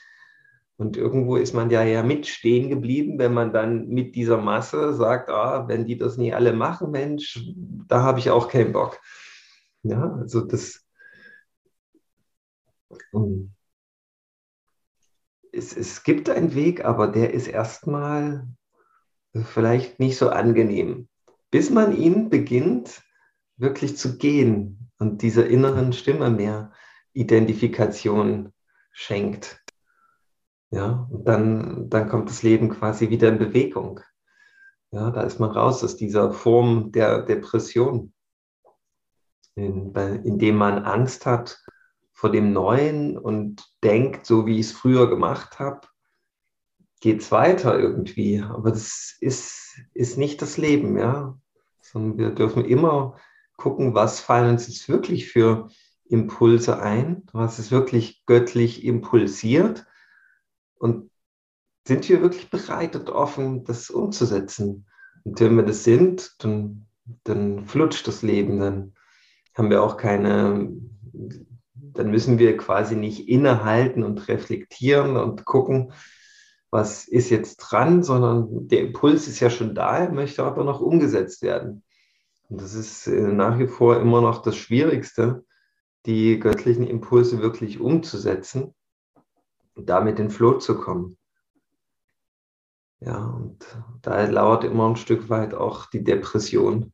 Und 0.82 0.96
irgendwo 0.96 1.36
ist 1.36 1.54
man 1.54 1.70
ja 1.70 1.84
ja 1.84 2.02
mit 2.02 2.26
stehen 2.26 2.68
geblieben, 2.68 3.16
wenn 3.20 3.32
man 3.32 3.52
dann 3.52 3.86
mit 3.86 4.16
dieser 4.16 4.38
Masse 4.38 4.94
sagt, 4.94 5.30
ah, 5.30 5.68
wenn 5.68 5.86
die 5.86 5.96
das 5.96 6.16
nicht 6.16 6.34
alle 6.34 6.52
machen, 6.52 6.90
Mensch, 6.90 7.40
da 7.86 8.02
habe 8.02 8.18
ich 8.18 8.30
auch 8.30 8.48
keinen 8.48 8.72
Bock. 8.72 9.00
Ja, 9.84 10.12
also 10.14 10.40
das. 10.40 10.84
Es, 15.52 15.76
es 15.76 16.02
gibt 16.02 16.28
einen 16.28 16.56
Weg, 16.56 16.84
aber 16.84 17.06
der 17.06 17.32
ist 17.32 17.46
erstmal 17.46 18.48
vielleicht 19.32 20.00
nicht 20.00 20.18
so 20.18 20.30
angenehm, 20.30 21.06
bis 21.52 21.70
man 21.70 21.96
ihn 21.96 22.28
beginnt 22.28 23.04
wirklich 23.56 23.96
zu 23.96 24.18
gehen 24.18 24.90
und 24.98 25.22
dieser 25.22 25.46
inneren 25.46 25.92
Stimme 25.92 26.28
mehr 26.28 26.72
Identifikation 27.12 28.52
schenkt. 28.90 29.61
Ja, 30.72 31.06
und 31.10 31.28
dann, 31.28 31.90
dann 31.90 32.08
kommt 32.08 32.30
das 32.30 32.42
Leben 32.42 32.70
quasi 32.70 33.10
wieder 33.10 33.28
in 33.28 33.38
Bewegung. 33.38 34.00
Ja, 34.90 35.10
da 35.10 35.22
ist 35.22 35.38
man 35.38 35.50
raus 35.50 35.84
aus 35.84 35.96
dieser 35.96 36.32
Form 36.32 36.92
der 36.92 37.22
Depression, 37.22 38.14
in, 39.54 39.94
indem 40.24 40.56
man 40.56 40.84
Angst 40.84 41.26
hat 41.26 41.62
vor 42.12 42.30
dem 42.30 42.54
Neuen 42.54 43.18
und 43.18 43.70
denkt, 43.84 44.24
so 44.24 44.46
wie 44.46 44.58
ich 44.58 44.66
es 44.66 44.72
früher 44.72 45.10
gemacht 45.10 45.58
habe, 45.58 45.86
geht 47.00 47.20
es 47.20 47.30
weiter 47.30 47.78
irgendwie. 47.78 48.40
Aber 48.40 48.70
das 48.70 49.16
ist, 49.20 49.78
ist 49.92 50.16
nicht 50.16 50.40
das 50.40 50.56
Leben, 50.56 50.96
ja. 50.96 51.38
Sondern 51.82 52.16
wir 52.16 52.30
dürfen 52.30 52.64
immer 52.64 53.18
gucken, 53.58 53.94
was 53.94 54.20
fallen 54.20 54.52
uns 54.52 54.68
jetzt 54.68 54.88
wirklich 54.88 55.28
für 55.28 55.68
Impulse 56.06 56.80
ein, 56.80 57.24
was 57.32 57.58
ist 57.58 57.70
wirklich 57.70 58.24
göttlich 58.24 58.84
impulsiert 58.84 59.86
und 60.82 61.12
sind 61.86 62.08
wir 62.08 62.22
wirklich 62.22 62.50
bereit 62.50 62.96
und 62.96 63.08
offen, 63.08 63.62
das 63.64 63.88
umzusetzen. 63.88 64.86
Und 65.22 65.40
wenn 65.40 65.54
wir 65.54 65.62
das 65.62 65.84
sind, 65.84 66.34
dann, 66.42 66.86
dann 67.22 67.66
flutscht 67.66 68.08
das 68.08 68.22
Leben, 68.22 68.58
dann 68.58 68.94
haben 69.54 69.70
wir 69.70 69.80
auch 69.80 69.96
keine, 69.96 70.72
dann 71.72 72.10
müssen 72.10 72.40
wir 72.40 72.56
quasi 72.56 72.96
nicht 72.96 73.28
innehalten 73.28 74.02
und 74.02 74.26
reflektieren 74.26 75.16
und 75.16 75.44
gucken, 75.44 75.92
was 76.70 77.06
ist 77.06 77.30
jetzt 77.30 77.58
dran, 77.58 78.02
sondern 78.02 78.66
der 78.66 78.80
Impuls 78.80 79.28
ist 79.28 79.38
ja 79.38 79.50
schon 79.50 79.76
da, 79.76 80.10
möchte 80.10 80.42
aber 80.42 80.64
noch 80.64 80.80
umgesetzt 80.80 81.42
werden. 81.42 81.84
Und 82.48 82.60
das 82.60 82.74
ist 82.74 83.06
äh, 83.06 83.32
nach 83.32 83.60
wie 83.60 83.68
vor 83.68 84.00
immer 84.00 84.20
noch 84.20 84.42
das 84.42 84.56
Schwierigste, 84.56 85.44
die 86.06 86.40
göttlichen 86.40 86.88
Impulse 86.88 87.40
wirklich 87.40 87.78
umzusetzen 87.78 88.74
und 89.74 89.88
damit 89.88 90.18
in 90.18 90.30
Flow 90.30 90.58
zu 90.58 90.78
kommen. 90.78 91.16
Ja, 93.00 93.18
und 93.24 93.64
da 94.02 94.24
lauert 94.26 94.64
immer 94.64 94.88
ein 94.88 94.96
Stück 94.96 95.28
weit 95.28 95.54
auch 95.54 95.86
die 95.86 96.04
Depression 96.04 96.90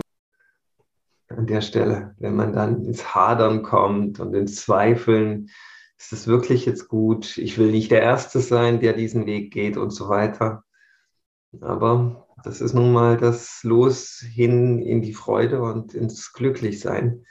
an 1.28 1.47
der 1.47 1.61
Stelle, 1.61 2.14
wenn 2.18 2.35
man 2.35 2.52
dann 2.52 2.85
ins 2.85 3.14
Hadern 3.14 3.62
kommt 3.62 4.18
und 4.18 4.35
ins 4.35 4.56
Zweifeln, 4.56 5.50
ist 5.99 6.12
es 6.12 6.26
wirklich 6.26 6.64
jetzt 6.64 6.88
gut? 6.88 7.37
Ich 7.38 7.58
will 7.58 7.70
nicht 7.70 7.90
der 7.90 8.02
Erste 8.02 8.40
sein, 8.40 8.80
der 8.80 8.92
diesen 8.92 9.26
Weg 9.26 9.52
geht 9.52 9.76
und 9.76 9.90
so 9.90 10.08
weiter. 10.08 10.64
Aber 11.61 12.26
das 12.44 12.61
ist 12.61 12.75
nun 12.75 12.92
mal 12.92 13.16
das 13.16 13.62
Los 13.64 14.25
hin 14.26 14.80
in 14.80 15.02
die 15.02 15.14
Freude 15.14 15.61
und 15.61 15.94
ins 15.94 16.32
Glücklichsein, 16.32 17.25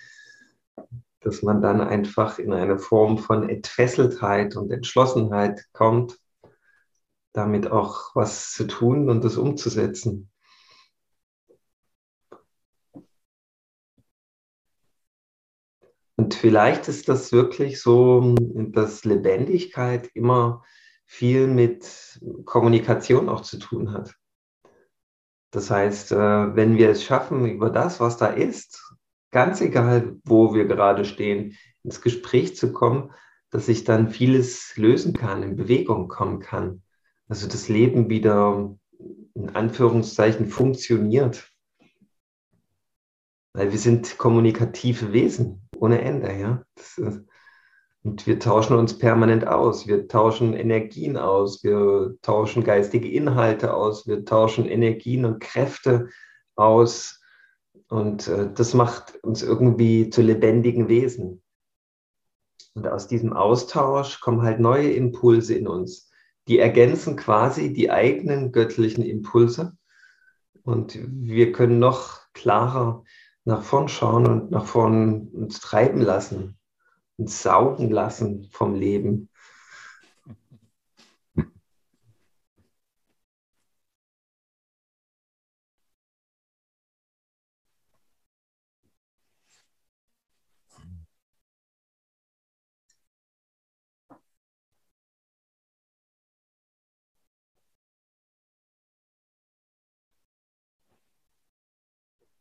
dass 1.28 1.44
man 1.44 1.62
dann 1.62 1.82
einfach 1.82 2.40
in 2.40 2.54
eine 2.54 2.80
Form 2.80 3.18
von 3.18 3.50
Entfesseltheit 3.50 4.56
und 4.56 4.72
Entschlossenheit 4.72 5.66
kommt, 5.74 6.18
damit 7.34 7.70
auch 7.70 8.16
was 8.16 8.54
zu 8.54 8.66
tun 8.66 9.10
und 9.10 9.26
das 9.26 9.36
umzusetzen. 9.36 10.32
Und 16.16 16.34
vielleicht 16.34 16.88
ist 16.88 17.10
das 17.10 17.34
wirklich 17.34 17.82
so, 17.82 18.34
dass 18.38 19.04
Lebendigkeit 19.04 20.10
immer 20.14 20.64
viel 21.06 21.48
mit 21.48 22.22
Kommunikation 22.46 23.28
auch 23.28 23.42
zu 23.42 23.60
tun 23.60 23.92
hat. 23.92 24.16
Das 25.52 25.70
heißt, 25.70 26.14
äh, 26.14 26.56
wenn 26.56 26.78
wir 26.78 26.90
es 26.90 27.04
schaffen, 27.04 27.46
über 27.46 27.70
das, 27.70 28.00
was 28.00 28.16
da 28.16 28.28
ist, 28.28 28.87
ganz 29.38 29.62
egal, 29.62 30.16
wo 30.24 30.56
wir 30.56 30.66
gerade 30.66 31.06
stehen, 31.06 31.56
ins 31.84 32.02
Gespräch 32.02 32.56
zu 32.56 32.74
kommen, 32.74 33.12
dass 33.52 33.68
sich 33.68 33.84
dann 33.84 34.10
vieles 34.10 34.76
lösen 34.78 35.14
kann, 35.14 35.44
in 35.44 35.56
Bewegung 35.56 36.08
kommen 36.08 36.40
kann. 36.40 36.82
Also 37.28 37.48
das 37.48 37.70
Leben 37.70 38.10
wieder 38.10 38.76
in 39.36 39.50
Anführungszeichen 39.50 40.48
funktioniert. 40.48 41.52
Weil 43.54 43.72
wir 43.72 43.78
sind 43.78 44.18
kommunikative 44.18 45.14
Wesen 45.14 45.70
ohne 45.78 46.02
Ende, 46.02 46.34
ja. 46.34 46.64
Ist, 46.76 47.00
und 48.02 48.26
wir 48.26 48.40
tauschen 48.40 48.76
uns 48.76 48.98
permanent 48.98 49.46
aus. 49.46 49.86
Wir 49.86 50.08
tauschen 50.08 50.54
Energien 50.54 51.16
aus. 51.16 51.64
Wir 51.64 52.16
tauschen 52.24 52.64
geistige 52.64 53.12
Inhalte 53.12 53.76
aus. 53.76 54.08
Wir 54.08 54.26
tauschen 54.26 54.66
Energien 54.66 55.26
und 55.26 55.42
Kräfte 55.42 56.10
aus. 56.56 57.22
Und 57.90 58.28
äh, 58.28 58.52
das 58.54 58.74
macht 58.74 59.16
uns 59.24 59.44
irgendwie 59.44 60.10
zu 60.10 60.22
lebendigen 60.22 60.88
Wesen. 60.88 61.42
Und 62.74 62.88
aus 62.88 63.08
diesem 63.08 63.34
Austausch 63.34 64.20
kommen 64.20 64.42
halt 64.42 64.60
neue 64.60 64.92
Impulse 64.92 65.56
in 65.56 65.68
uns. 65.68 66.12
Die 66.48 66.60
ergänzen 66.60 67.16
quasi 67.16 67.74
die 67.74 67.92
eigenen 67.92 68.52
göttlichen 68.52 69.04
Impulse. 69.04 69.76
Und 70.64 71.00
wir 71.02 71.52
können 71.54 71.80
noch 71.80 72.22
klarer 72.34 73.04
nach 73.46 73.64
vorn 73.64 73.88
schauen 73.88 74.28
und 74.28 74.52
nach 74.52 74.66
vorn 74.66 75.30
uns 75.30 75.62
treiben 75.62 76.02
lassen, 76.02 76.58
uns 77.18 77.42
saugen 77.42 77.90
lassen 77.90 78.50
vom 78.52 78.76
Leben. 78.76 79.30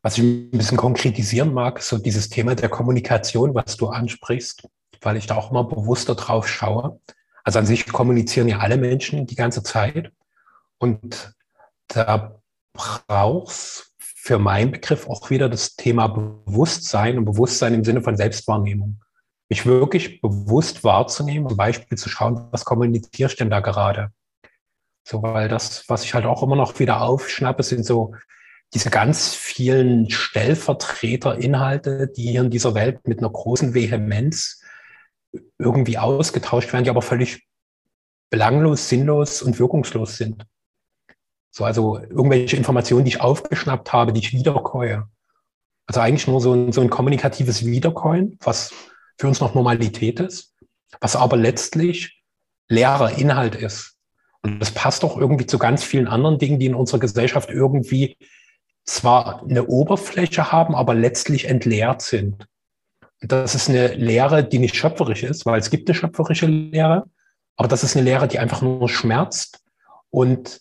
Was 0.07 0.19
ich 0.19 0.23
ein 0.23 0.51
bisschen 0.53 0.77
konkretisieren 0.77 1.53
mag, 1.53 1.83
so 1.83 1.99
dieses 1.99 2.29
Thema 2.29 2.55
der 2.55 2.69
Kommunikation, 2.69 3.57
was 3.57 3.77
du 3.77 3.89
ansprichst, 3.89 4.69
weil 5.01 5.17
ich 5.17 5.27
da 5.27 5.35
auch 5.35 5.51
immer 5.51 5.65
bewusster 5.65 6.15
drauf 6.15 6.47
schaue. 6.47 7.01
Also 7.43 7.59
an 7.59 7.67
sich 7.67 7.89
kommunizieren 7.89 8.47
ja 8.47 8.61
alle 8.61 8.77
Menschen 8.77 9.27
die 9.27 9.35
ganze 9.35 9.65
Zeit. 9.65 10.13
Und 10.79 11.35
da 11.89 12.41
brauchst 12.73 13.97
für 13.99 14.39
meinen 14.39 14.71
Begriff 14.71 15.09
auch 15.09 15.29
wieder 15.29 15.49
das 15.49 15.75
Thema 15.75 16.07
Bewusstsein 16.07 17.19
und 17.19 17.25
Bewusstsein 17.25 17.75
im 17.75 17.83
Sinne 17.83 18.01
von 18.01 18.17
Selbstwahrnehmung. 18.17 19.01
Mich 19.49 19.67
wirklich 19.67 20.21
bewusst 20.21 20.85
wahrzunehmen, 20.85 21.49
zum 21.49 21.57
Beispiel 21.57 21.99
zu 21.99 22.09
schauen, 22.09 22.47
was 22.53 22.65
kommuniziere 22.65 23.29
ich 23.29 23.37
denn 23.37 23.51
da 23.51 23.59
gerade? 23.59 24.13
So, 25.03 25.21
weil 25.25 25.49
das, 25.49 25.89
was 25.89 26.05
ich 26.05 26.15
halt 26.15 26.27
auch 26.27 26.45
immer 26.45 26.55
noch 26.55 26.79
wieder 26.79 27.01
aufschnappe, 27.01 27.65
sind 27.65 27.85
so 27.85 28.15
diese 28.75 28.91
ganz 28.91 29.35
vielen 29.35 30.11
Stellvertreterinhalte, 30.11 32.09
die 32.09 32.31
hier 32.31 32.43
in 32.43 32.51
dieser 32.51 32.75
Welt 32.75 33.07
mit 33.07 33.21
einer 33.21 33.31
großen 33.31 33.75
Vehemenz 33.75 34.61
irgendwie 35.59 35.99
ausgetauscht 35.99 36.73
werden, 36.73 36.85
die 36.85 36.91
aber 36.91 37.03
völlig 37.03 37.47
belanglos, 38.31 38.89
sinnlos 38.89 39.43
und 39.43 39.59
wirkungslos 39.59 40.17
sind. 40.17 40.45
So, 41.51 41.65
also 41.65 41.99
irgendwelche 41.99 42.57
Informationen, 42.57 43.05
die 43.05 43.11
ich 43.11 43.21
aufgeschnappt 43.21 43.93
habe, 43.93 44.13
die 44.13 44.21
ich 44.21 44.33
wiederkäue. 44.33 45.09
Also 45.87 46.01
eigentlich 46.01 46.27
nur 46.27 46.41
so 46.41 46.53
ein, 46.53 46.73
so 46.73 46.81
ein 46.81 46.91
kommunikatives 46.91 47.65
Wiederkäuen, 47.65 48.37
was 48.41 48.75
für 49.19 49.29
uns 49.29 49.41
noch 49.41 49.55
Normalität 49.55 50.21
ist, 50.21 50.55
was 51.01 51.17
aber 51.17 51.37
letztlich 51.37 52.23
leerer 52.69 53.17
Inhalt 53.17 53.55
ist. 53.55 53.95
Und 54.43 54.59
das 54.61 54.71
passt 54.73 55.05
auch 55.05 55.17
irgendwie 55.17 55.47
zu 55.47 55.59
ganz 55.59 55.83
vielen 55.83 56.09
anderen 56.09 56.39
Dingen, 56.39 56.59
die 56.59 56.67
in 56.67 56.75
unserer 56.75 57.01
Gesellschaft 57.01 57.49
irgendwie 57.49 58.17
zwar 58.87 59.43
eine 59.43 59.67
Oberfläche 59.67 60.53
haben, 60.53 60.75
aber 60.75 60.95
letztlich 60.95 61.47
entleert 61.47 62.03
sind. 62.03 62.47
Das 63.21 63.55
ist 63.55 63.69
eine 63.69 63.89
Lehre, 63.95 64.45
die 64.45 64.59
nicht 64.59 64.77
schöpferisch 64.77 65.25
ist, 65.25 65.45
weil 65.47 65.59
es 65.59 65.71
gibt 65.71 65.89
eine 65.89 65.95
schöpferische 65.95 66.47
Lehre, 66.47 67.05
aber 67.57 67.69
das 67.69 67.83
ist 67.83 67.97
eine 67.97 68.05
Lehre, 68.05 68.29
die 68.29 68.39
einfach 68.39 68.63
nur 68.63 68.89
schmerzt 68.89 69.63
und 70.11 70.61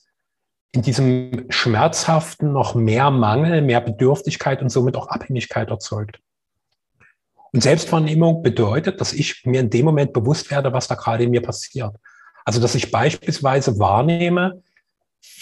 in 0.71 0.81
diesem 0.81 1.45
Schmerzhaften 1.49 2.51
noch 2.51 2.75
mehr 2.75 3.11
Mangel, 3.11 3.61
mehr 3.61 3.81
Bedürftigkeit 3.81 4.61
und 4.61 4.69
somit 4.69 4.97
auch 4.97 5.07
Abhängigkeit 5.07 5.69
erzeugt. 5.69 6.19
Und 7.53 7.61
Selbstwahrnehmung 7.61 8.41
bedeutet, 8.43 8.99
dass 8.99 9.13
ich 9.13 9.45
mir 9.45 9.61
in 9.61 9.69
dem 9.69 9.85
Moment 9.85 10.11
bewusst 10.11 10.51
werde, 10.51 10.73
was 10.73 10.89
da 10.89 10.95
gerade 10.95 11.23
in 11.23 11.31
mir 11.31 11.41
passiert. 11.41 11.95
Also, 12.43 12.59
dass 12.59 12.75
ich 12.75 12.91
beispielsweise 12.91 13.79
wahrnehme, 13.79 14.61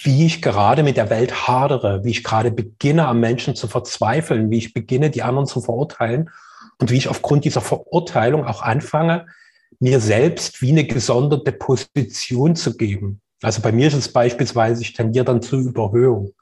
wie 0.03 0.25
ich 0.25 0.41
gerade 0.41 0.83
mit 0.83 0.97
der 0.97 1.09
Welt 1.09 1.47
hadere, 1.47 2.03
wie 2.03 2.11
ich 2.11 2.23
gerade 2.23 2.51
beginne, 2.51 3.07
am 3.07 3.19
Menschen 3.19 3.55
zu 3.55 3.67
verzweifeln, 3.67 4.51
wie 4.51 4.57
ich 4.57 4.73
beginne, 4.73 5.09
die 5.09 5.23
anderen 5.23 5.47
zu 5.47 5.61
verurteilen 5.61 6.29
und 6.79 6.91
wie 6.91 6.97
ich 6.97 7.07
aufgrund 7.07 7.45
dieser 7.45 7.61
Verurteilung 7.61 8.45
auch 8.45 8.61
anfange, 8.61 9.27
mir 9.79 9.99
selbst 9.99 10.61
wie 10.61 10.71
eine 10.71 10.85
gesonderte 10.85 11.51
Position 11.51 12.55
zu 12.55 12.75
geben. 12.75 13.21
Also 13.41 13.61
bei 13.61 13.71
mir 13.71 13.87
ist 13.87 13.93
es 13.93 14.11
beispielsweise, 14.11 14.81
ich 14.81 14.93
tendiere 14.93 15.25
dann 15.25 15.41
zur 15.41 15.59
Überhöhung. 15.59 16.33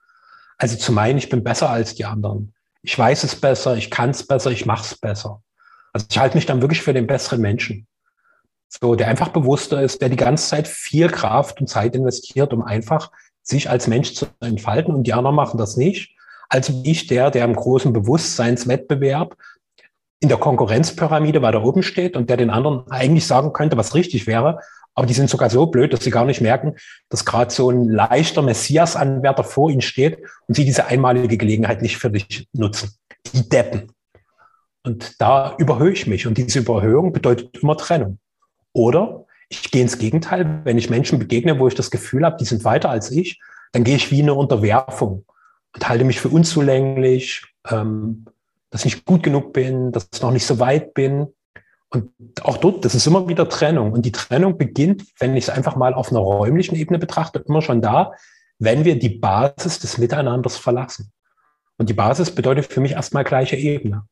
Also 0.57 0.77
zu 0.77 0.91
meinen, 0.91 1.17
ich 1.17 1.29
bin 1.29 1.43
besser 1.43 1.69
als 1.69 1.95
die 1.95 2.05
anderen. 2.05 2.53
Ich 2.83 2.97
weiß 2.97 3.23
es 3.23 3.35
besser, 3.35 3.75
ich 3.75 3.89
kann 3.89 4.11
es 4.11 4.25
besser, 4.25 4.51
ich 4.51 4.65
mache 4.65 4.85
es 4.85 4.95
besser. 4.95 5.41
Also 5.93 6.07
ich 6.09 6.17
halte 6.17 6.37
mich 6.37 6.45
dann 6.45 6.61
wirklich 6.61 6.81
für 6.81 6.93
den 6.93 7.07
besseren 7.07 7.41
Menschen. 7.41 7.87
So, 8.69 8.95
der 8.95 9.07
einfach 9.07 9.29
bewusster 9.29 9.81
ist, 9.81 10.01
der 10.01 10.09
die 10.09 10.15
ganze 10.15 10.47
Zeit 10.47 10.67
viel 10.67 11.09
Kraft 11.09 11.59
und 11.59 11.67
Zeit 11.67 11.95
investiert, 11.95 12.53
um 12.53 12.61
einfach 12.61 13.11
sich 13.43 13.69
als 13.69 13.87
Mensch 13.87 14.13
zu 14.13 14.27
entfalten 14.39 14.93
und 14.93 15.03
die 15.03 15.13
anderen 15.13 15.35
machen 15.35 15.57
das 15.57 15.77
nicht. 15.77 16.15
Also 16.49 16.81
ich, 16.83 17.07
der, 17.07 17.31
der 17.31 17.45
im 17.45 17.55
großen 17.55 17.93
Bewusstseinswettbewerb 17.93 19.35
in 20.19 20.29
der 20.29 20.37
Konkurrenzpyramide 20.37 21.41
weiter 21.41 21.63
oben 21.63 21.81
steht 21.81 22.15
und 22.15 22.29
der 22.29 22.37
den 22.37 22.49
anderen 22.49 22.89
eigentlich 22.91 23.25
sagen 23.25 23.53
könnte, 23.53 23.77
was 23.77 23.95
richtig 23.95 24.27
wäre, 24.27 24.59
aber 24.93 25.07
die 25.07 25.13
sind 25.13 25.29
sogar 25.29 25.49
so 25.49 25.67
blöd, 25.67 25.93
dass 25.93 26.03
sie 26.03 26.11
gar 26.11 26.25
nicht 26.25 26.41
merken, 26.41 26.75
dass 27.09 27.25
gerade 27.25 27.51
so 27.51 27.69
ein 27.69 27.85
leichter 27.85 28.41
Messias-Anwärter 28.41 29.43
vor 29.43 29.69
ihnen 29.69 29.81
steht 29.81 30.19
und 30.47 30.55
sie 30.55 30.65
diese 30.65 30.85
einmalige 30.85 31.37
Gelegenheit 31.37 31.81
nicht 31.81 31.97
für 31.97 32.11
dich 32.11 32.47
nutzen. 32.53 32.91
Die 33.33 33.47
Deppen. 33.47 33.91
Und 34.83 35.21
da 35.21 35.55
überhöhe 35.57 35.93
ich 35.93 36.07
mich. 36.07 36.27
Und 36.27 36.37
diese 36.37 36.59
Überhöhung 36.59 37.13
bedeutet 37.13 37.57
immer 37.59 37.77
Trennung. 37.77 38.19
Oder 38.73 39.25
ich 39.51 39.69
gehe 39.69 39.81
ins 39.81 39.97
Gegenteil. 39.97 40.61
Wenn 40.63 40.77
ich 40.77 40.89
Menschen 40.89 41.19
begegne, 41.19 41.59
wo 41.59 41.67
ich 41.67 41.75
das 41.75 41.91
Gefühl 41.91 42.25
habe, 42.25 42.37
die 42.37 42.45
sind 42.45 42.63
weiter 42.63 42.89
als 42.89 43.11
ich, 43.11 43.39
dann 43.73 43.83
gehe 43.83 43.95
ich 43.95 44.11
wie 44.11 44.21
eine 44.21 44.33
Unterwerfung 44.33 45.25
und 45.75 45.89
halte 45.89 46.05
mich 46.05 46.19
für 46.19 46.29
unzulänglich, 46.29 47.43
ähm, 47.69 48.25
dass 48.69 48.85
ich 48.85 48.95
nicht 48.95 49.05
gut 49.05 49.23
genug 49.23 49.53
bin, 49.53 49.91
dass 49.91 50.07
ich 50.13 50.21
noch 50.21 50.31
nicht 50.31 50.45
so 50.45 50.59
weit 50.59 50.93
bin. 50.93 51.27
Und 51.89 52.13
auch 52.43 52.57
dort, 52.57 52.85
das 52.85 52.95
ist 52.95 53.05
immer 53.05 53.27
wieder 53.27 53.49
Trennung. 53.49 53.91
Und 53.91 54.05
die 54.05 54.13
Trennung 54.13 54.57
beginnt, 54.57 55.03
wenn 55.19 55.35
ich 55.35 55.45
es 55.45 55.49
einfach 55.49 55.75
mal 55.75 55.93
auf 55.93 56.09
einer 56.09 56.21
räumlichen 56.21 56.75
Ebene 56.75 56.99
betrachte, 56.99 57.43
immer 57.45 57.61
schon 57.61 57.81
da, 57.81 58.13
wenn 58.59 58.85
wir 58.85 58.97
die 58.97 59.09
Basis 59.09 59.79
des 59.79 59.97
Miteinanders 59.97 60.55
verlassen. 60.55 61.11
Und 61.77 61.89
die 61.89 61.93
Basis 61.93 62.33
bedeutet 62.33 62.71
für 62.71 62.79
mich 62.79 62.93
erstmal 62.93 63.25
gleiche 63.25 63.57
Ebene. 63.57 64.05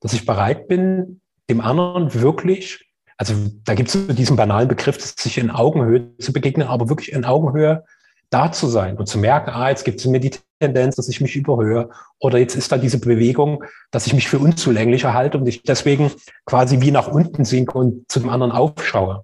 Dass 0.00 0.12
ich 0.12 0.26
bereit 0.26 0.68
bin, 0.68 1.20
dem 1.50 1.60
anderen 1.60 2.14
wirklich, 2.14 2.91
also 3.22 3.34
da 3.62 3.74
gibt 3.74 3.94
es 3.94 4.16
diesen 4.16 4.34
banalen 4.34 4.66
Begriff, 4.66 5.00
sich 5.00 5.38
in 5.38 5.52
Augenhöhe 5.52 6.10
zu 6.18 6.32
begegnen, 6.32 6.66
aber 6.66 6.88
wirklich 6.88 7.12
in 7.12 7.24
Augenhöhe 7.24 7.84
da 8.30 8.50
zu 8.50 8.66
sein 8.66 8.96
und 8.96 9.06
zu 9.06 9.16
merken, 9.16 9.50
ah, 9.50 9.68
jetzt 9.68 9.84
gibt 9.84 10.00
es 10.00 10.06
mir 10.06 10.18
die 10.18 10.32
Tendenz, 10.58 10.96
dass 10.96 11.08
ich 11.08 11.20
mich 11.20 11.36
überhöhe. 11.36 11.88
Oder 12.18 12.38
jetzt 12.38 12.56
ist 12.56 12.72
da 12.72 12.78
diese 12.78 12.98
Bewegung, 12.98 13.62
dass 13.92 14.08
ich 14.08 14.12
mich 14.12 14.28
für 14.28 14.40
unzulänglicher 14.40 15.14
halte 15.14 15.38
und 15.38 15.46
ich 15.46 15.62
deswegen 15.62 16.10
quasi 16.46 16.80
wie 16.80 16.90
nach 16.90 17.06
unten 17.06 17.44
sinke 17.44 17.78
und 17.78 18.10
zu 18.10 18.18
dem 18.18 18.28
anderen 18.28 18.50
aufschaue. 18.50 19.22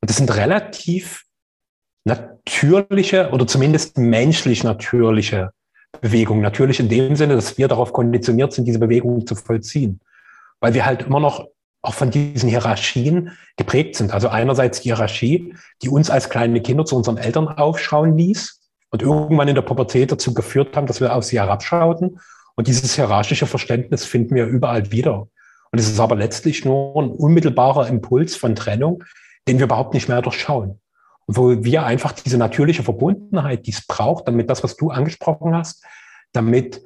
Und 0.00 0.10
das 0.10 0.16
sind 0.16 0.34
relativ 0.34 1.22
natürliche 2.02 3.30
oder 3.30 3.46
zumindest 3.46 3.96
menschlich 3.96 4.64
natürliche 4.64 5.52
Bewegungen. 6.00 6.42
Natürlich 6.42 6.80
in 6.80 6.88
dem 6.88 7.14
Sinne, 7.14 7.36
dass 7.36 7.58
wir 7.58 7.68
darauf 7.68 7.92
konditioniert 7.92 8.52
sind, 8.52 8.64
diese 8.64 8.80
Bewegungen 8.80 9.24
zu 9.24 9.36
vollziehen. 9.36 10.00
Weil 10.58 10.74
wir 10.74 10.84
halt 10.84 11.02
immer 11.02 11.20
noch 11.20 11.46
auch 11.84 11.94
von 11.94 12.10
diesen 12.10 12.48
Hierarchien 12.48 13.32
geprägt 13.56 13.96
sind. 13.96 14.12
Also 14.12 14.28
einerseits 14.28 14.80
die 14.80 14.88
Hierarchie, 14.88 15.54
die 15.82 15.88
uns 15.88 16.10
als 16.10 16.30
kleine 16.30 16.60
Kinder 16.60 16.84
zu 16.84 16.96
unseren 16.96 17.18
Eltern 17.18 17.48
aufschauen 17.48 18.16
ließ 18.16 18.60
und 18.90 19.02
irgendwann 19.02 19.48
in 19.48 19.54
der 19.54 19.62
Pubertät 19.62 20.10
dazu 20.10 20.34
geführt 20.34 20.76
haben, 20.76 20.86
dass 20.86 21.00
wir 21.00 21.14
auf 21.14 21.24
sie 21.24 21.38
herabschauten. 21.38 22.18
Und 22.56 22.68
dieses 22.68 22.94
hierarchische 22.94 23.46
Verständnis 23.46 24.04
finden 24.04 24.34
wir 24.34 24.46
überall 24.46 24.92
wieder. 24.92 25.28
Und 25.72 25.78
es 25.78 25.88
ist 25.88 25.98
aber 26.00 26.16
letztlich 26.16 26.64
nur 26.64 27.02
ein 27.02 27.10
unmittelbarer 27.10 27.88
Impuls 27.88 28.36
von 28.36 28.54
Trennung, 28.54 29.02
den 29.48 29.58
wir 29.58 29.64
überhaupt 29.64 29.92
nicht 29.92 30.08
mehr 30.08 30.22
durchschauen. 30.22 30.80
Und 31.26 31.36
wo 31.36 31.64
wir 31.64 31.84
einfach 31.84 32.12
diese 32.12 32.38
natürliche 32.38 32.82
Verbundenheit, 32.82 33.66
die 33.66 33.72
es 33.72 33.86
braucht, 33.86 34.28
damit 34.28 34.48
das, 34.48 34.62
was 34.62 34.76
du 34.76 34.90
angesprochen 34.90 35.54
hast, 35.54 35.84
damit 36.32 36.82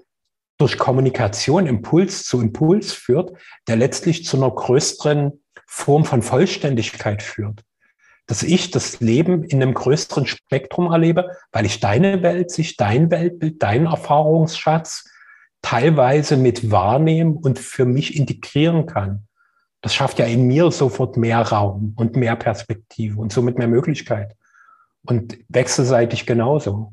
durch 0.59 0.77
Kommunikation 0.77 1.66
Impuls 1.66 2.25
zu 2.25 2.40
Impuls 2.40 2.92
führt, 2.92 3.33
der 3.68 3.77
letztlich 3.77 4.25
zu 4.25 4.37
einer 4.37 4.51
größeren 4.51 5.40
Form 5.66 6.05
von 6.05 6.23
Vollständigkeit 6.23 7.23
führt 7.23 7.64
dass 8.29 8.42
ich 8.42 8.71
das 8.71 9.01
Leben 9.01 9.42
in 9.42 9.61
einem 9.62 9.75
größeren 9.75 10.27
Spektrum 10.27 10.92
erlebe, 10.92 11.31
weil 11.51 11.64
ich 11.64 11.81
deine 11.81 12.23
Welt, 12.23 12.51
sich 12.51 12.77
dein 12.77 13.11
Weltbild, 13.11 13.62
deinen 13.62 13.87
Erfahrungsschatz 13.87 15.11
teilweise 15.62 16.37
mit 16.37 16.71
wahrnehmen 16.71 17.37
und 17.38 17.59
für 17.59 17.87
mich 17.87 18.16
integrieren 18.16 18.87
kann. 18.87 19.27
Das 19.81 19.94
schafft 19.94 20.18
ja 20.18 20.27
in 20.27 20.47
mir 20.47 20.71
sofort 20.71 21.16
mehr 21.16 21.40
Raum 21.40 21.94
und 21.97 22.16
mehr 22.16 22.37
Perspektive 22.37 23.18
und 23.18 23.33
somit 23.33 23.57
mehr 23.57 23.66
Möglichkeit. 23.66 24.37
Und 25.07 25.38
wechselseitig 25.49 26.27
genauso. 26.27 26.92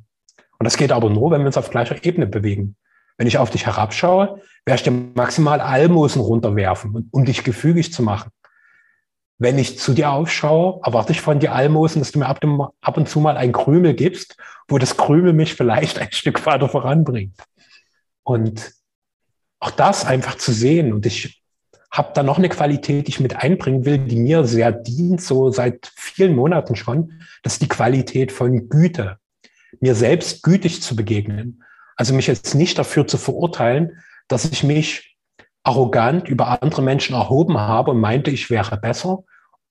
Und 0.57 0.63
das 0.63 0.77
geht 0.77 0.93
aber 0.93 1.09
nur, 1.09 1.31
wenn 1.31 1.41
wir 1.41 1.47
uns 1.47 1.57
auf 1.57 1.69
gleicher 1.69 2.03
Ebene 2.05 2.27
bewegen. 2.27 2.77
Wenn 3.17 3.27
ich 3.27 3.37
auf 3.37 3.49
dich 3.49 3.65
herabschaue, 3.65 4.41
werde 4.65 4.77
ich 4.77 4.83
dir 4.83 4.91
maximal 4.91 5.61
Almosen 5.61 6.21
runterwerfen, 6.21 7.09
um 7.11 7.25
dich 7.25 7.43
gefügig 7.43 7.93
zu 7.93 8.03
machen 8.03 8.31
wenn 9.37 9.57
ich 9.57 9.77
zu 9.77 9.93
dir 9.93 10.11
aufschaue, 10.11 10.79
erwarte 10.83 11.11
ich 11.11 11.21
von 11.21 11.39
dir 11.39 11.53
Almosen, 11.53 12.01
dass 12.01 12.11
du 12.11 12.19
mir 12.19 12.27
ab, 12.27 12.39
dem, 12.39 12.61
ab 12.61 12.97
und 12.97 13.09
zu 13.09 13.19
mal 13.19 13.37
ein 13.37 13.51
Krümel 13.51 13.93
gibst, 13.93 14.37
wo 14.67 14.77
das 14.77 14.95
Krümel 14.95 15.33
mich 15.33 15.53
vielleicht 15.55 15.99
ein 15.99 16.07
Stück 16.11 16.45
weiter 16.45 16.69
voranbringt. 16.69 17.35
Und 18.23 18.71
auch 19.59 19.71
das 19.71 20.05
einfach 20.05 20.35
zu 20.35 20.51
sehen. 20.51 20.93
Und 20.93 21.05
ich 21.05 21.43
habe 21.91 22.11
da 22.13 22.23
noch 22.23 22.37
eine 22.37 22.49
Qualität, 22.49 23.07
die 23.07 23.11
ich 23.11 23.19
mit 23.19 23.35
einbringen 23.35 23.85
will, 23.85 23.99
die 23.99 24.15
mir 24.15 24.45
sehr 24.45 24.71
dient, 24.71 25.21
so 25.21 25.49
seit 25.49 25.91
vielen 25.95 26.35
Monaten 26.35 26.75
schon. 26.75 27.21
Das 27.43 27.53
ist 27.53 27.61
die 27.61 27.67
Qualität 27.67 28.31
von 28.31 28.69
Güte. 28.69 29.17
Mir 29.81 29.95
selbst 29.95 30.43
gütig 30.43 30.81
zu 30.81 30.95
begegnen. 30.95 31.63
Also 31.95 32.13
mich 32.13 32.27
jetzt 32.27 32.55
nicht 32.55 32.77
dafür 32.77 33.07
zu 33.07 33.17
verurteilen, 33.17 34.01
dass 34.27 34.45
ich 34.45 34.63
mich 34.63 35.17
arrogant 35.63 36.29
über 36.29 36.61
andere 36.61 36.81
Menschen 36.81 37.15
erhoben 37.15 37.57
habe 37.57 37.91
und 37.91 37.99
meinte, 37.99 38.31
ich 38.31 38.49
wäre 38.49 38.77
besser 38.77 39.23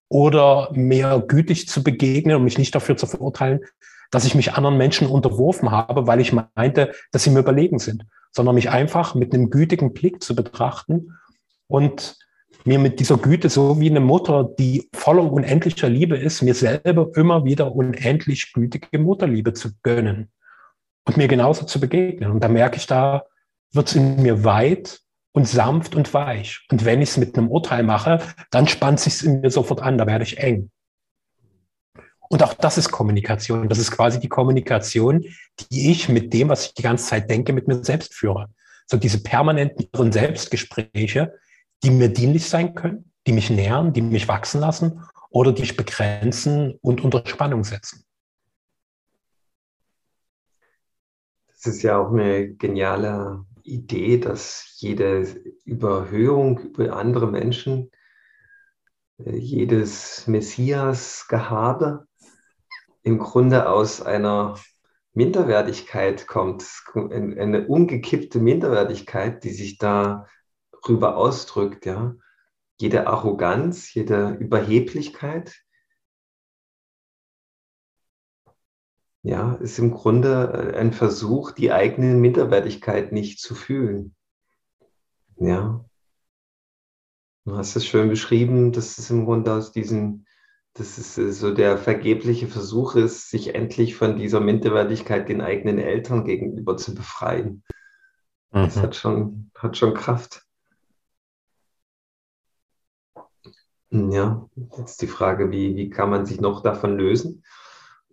oder 0.08 0.70
mehr 0.72 1.22
gütig 1.26 1.68
zu 1.68 1.82
begegnen 1.82 2.36
und 2.36 2.44
mich 2.44 2.58
nicht 2.58 2.74
dafür 2.74 2.96
zu 2.96 3.06
verurteilen, 3.06 3.60
dass 4.10 4.24
ich 4.24 4.34
mich 4.34 4.54
anderen 4.54 4.76
Menschen 4.76 5.06
unterworfen 5.06 5.70
habe, 5.70 6.06
weil 6.06 6.20
ich 6.20 6.32
meinte, 6.32 6.92
dass 7.12 7.24
sie 7.24 7.30
mir 7.30 7.40
überlegen 7.40 7.78
sind, 7.78 8.04
sondern 8.30 8.54
mich 8.54 8.70
einfach 8.70 9.14
mit 9.14 9.34
einem 9.34 9.50
gütigen 9.50 9.92
Blick 9.92 10.22
zu 10.22 10.34
betrachten 10.34 11.18
und 11.68 12.16
mir 12.64 12.78
mit 12.78 13.00
dieser 13.00 13.18
Güte 13.18 13.48
so 13.48 13.80
wie 13.80 13.90
eine 13.90 14.00
Mutter, 14.00 14.48
die 14.58 14.88
voller 14.94 15.30
unendlicher 15.30 15.88
Liebe 15.88 16.16
ist, 16.16 16.42
mir 16.42 16.54
selber 16.54 17.10
immer 17.14 17.44
wieder 17.44 17.74
unendlich 17.74 18.52
gütige 18.52 18.98
Mutterliebe 18.98 19.52
zu 19.52 19.70
gönnen 19.82 20.30
und 21.04 21.16
mir 21.16 21.28
genauso 21.28 21.64
zu 21.64 21.80
begegnen. 21.80 22.30
Und 22.30 22.40
da 22.40 22.48
merke 22.48 22.76
ich, 22.76 22.86
da 22.86 23.24
wird 23.72 23.88
es 23.88 23.96
in 23.96 24.22
mir 24.22 24.44
weit 24.44 25.00
und 25.32 25.48
sanft 25.48 25.94
und 25.94 26.14
weich. 26.14 26.64
Und 26.70 26.84
wenn 26.84 27.02
ich 27.02 27.10
es 27.10 27.16
mit 27.16 27.36
einem 27.36 27.50
Urteil 27.50 27.82
mache, 27.82 28.20
dann 28.50 28.68
spannt 28.68 29.00
sich 29.00 29.24
in 29.24 29.40
mir 29.40 29.50
sofort 29.50 29.82
an, 29.82 29.98
da 29.98 30.06
werde 30.06 30.24
ich 30.24 30.38
eng. 30.38 30.70
Und 32.28 32.42
auch 32.42 32.54
das 32.54 32.78
ist 32.78 32.90
Kommunikation. 32.90 33.68
Das 33.68 33.78
ist 33.78 33.90
quasi 33.90 34.18
die 34.18 34.28
Kommunikation, 34.28 35.24
die 35.70 35.90
ich 35.90 36.08
mit 36.08 36.32
dem, 36.32 36.48
was 36.48 36.66
ich 36.66 36.74
die 36.74 36.82
ganze 36.82 37.06
Zeit 37.06 37.30
denke, 37.30 37.52
mit 37.52 37.68
mir 37.68 37.84
selbst 37.84 38.14
führe. 38.14 38.48
So 38.86 38.96
diese 38.96 39.22
permanenten 39.22 40.12
Selbstgespräche, 40.12 41.34
die 41.82 41.90
mir 41.90 42.08
dienlich 42.08 42.48
sein 42.48 42.74
können, 42.74 43.12
die 43.26 43.32
mich 43.32 43.50
nähern, 43.50 43.92
die 43.92 44.02
mich 44.02 44.28
wachsen 44.28 44.60
lassen 44.60 45.02
oder 45.30 45.52
die 45.52 45.62
mich 45.62 45.76
begrenzen 45.76 46.78
und 46.80 47.02
unter 47.02 47.26
Spannung 47.26 47.64
setzen. 47.64 48.03
Das 51.64 51.76
ist 51.76 51.82
ja 51.82 51.96
auch 51.96 52.12
eine 52.12 52.52
geniale 52.56 53.46
Idee, 53.62 54.18
dass 54.18 54.74
jede 54.76 55.22
Überhöhung 55.64 56.58
über 56.58 56.94
andere 56.94 57.26
Menschen, 57.26 57.90
äh, 59.16 59.34
jedes 59.34 60.26
Messias-Gehabe 60.26 62.06
im 63.02 63.18
Grunde 63.18 63.70
aus 63.70 64.02
einer 64.02 64.58
Minderwertigkeit 65.14 66.26
kommt, 66.26 66.66
eine 66.94 67.66
umgekippte 67.66 68.40
Minderwertigkeit, 68.40 69.42
die 69.42 69.52
sich 69.54 69.78
darüber 69.78 71.16
ausdrückt, 71.16 71.86
ja. 71.86 72.14
Jede 72.78 73.06
Arroganz, 73.06 73.94
jede 73.94 74.32
Überheblichkeit, 74.32 75.63
ja, 79.24 79.54
ist 79.54 79.78
im 79.78 79.90
Grunde 79.90 80.72
äh, 80.74 80.78
ein 80.78 80.92
Versuch, 80.92 81.50
die 81.50 81.72
eigene 81.72 82.14
Minderwertigkeit 82.14 83.10
nicht 83.10 83.40
zu 83.40 83.54
fühlen. 83.54 84.14
Ja. 85.36 85.82
Du 87.46 87.56
hast 87.56 87.74
es 87.74 87.86
schön 87.86 88.10
beschrieben, 88.10 88.72
dass 88.72 88.98
es 88.98 89.10
im 89.10 89.24
Grunde 89.24 89.54
aus 89.54 89.72
diesem, 89.72 90.26
dass 90.74 90.98
es 90.98 91.16
äh, 91.16 91.32
so 91.32 91.54
der 91.54 91.78
vergebliche 91.78 92.48
Versuch 92.48 92.96
ist, 92.96 93.30
sich 93.30 93.54
endlich 93.54 93.96
von 93.96 94.16
dieser 94.16 94.40
Minderwertigkeit 94.40 95.26
den 95.26 95.40
eigenen 95.40 95.78
Eltern 95.78 96.26
gegenüber 96.26 96.76
zu 96.76 96.94
befreien. 96.94 97.64
Mhm. 98.52 98.64
Das 98.64 98.76
hat 98.76 98.94
schon, 98.94 99.50
hat 99.56 99.78
schon 99.78 99.94
Kraft. 99.94 100.42
Ja, 103.90 104.50
jetzt 104.76 105.00
die 105.00 105.06
Frage, 105.06 105.50
wie, 105.50 105.76
wie 105.76 105.88
kann 105.88 106.10
man 106.10 106.26
sich 106.26 106.42
noch 106.42 106.62
davon 106.62 106.98
lösen? 106.98 107.42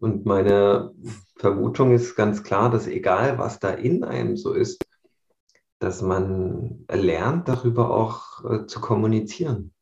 Und 0.01 0.25
meine 0.25 0.95
Vermutung 1.37 1.93
ist 1.93 2.15
ganz 2.15 2.41
klar, 2.41 2.71
dass 2.71 2.87
egal 2.87 3.37
was 3.37 3.59
da 3.59 3.69
in 3.69 4.03
einem 4.03 4.35
so 4.35 4.51
ist, 4.51 4.83
dass 5.77 6.01
man 6.01 6.85
lernt, 6.89 7.47
darüber 7.47 7.91
auch 7.91 8.43
äh, 8.43 8.65
zu 8.65 8.81
kommunizieren. 8.81 9.75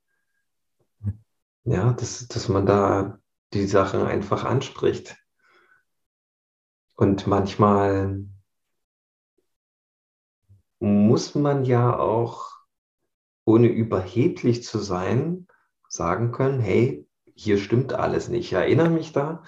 Ja, 1.64 1.94
dass, 1.94 2.28
dass 2.28 2.50
man 2.50 2.66
da 2.66 3.20
die 3.54 3.66
Sachen 3.66 4.02
einfach 4.02 4.44
anspricht. 4.44 5.16
Und 6.96 7.26
manchmal 7.26 8.26
muss 10.80 11.34
man 11.34 11.64
ja 11.64 11.98
auch, 11.98 12.52
ohne 13.46 13.68
überheblich 13.68 14.66
zu 14.66 14.80
sein, 14.80 15.48
sagen 15.88 16.34
können, 16.34 16.60
hey, 16.60 17.08
hier 17.36 17.58
stimmt 17.58 17.94
alles 17.94 18.28
nicht. 18.28 18.48
Ich 18.48 18.54
erinnere 18.54 18.90
mich 18.90 19.14
da, 19.14 19.44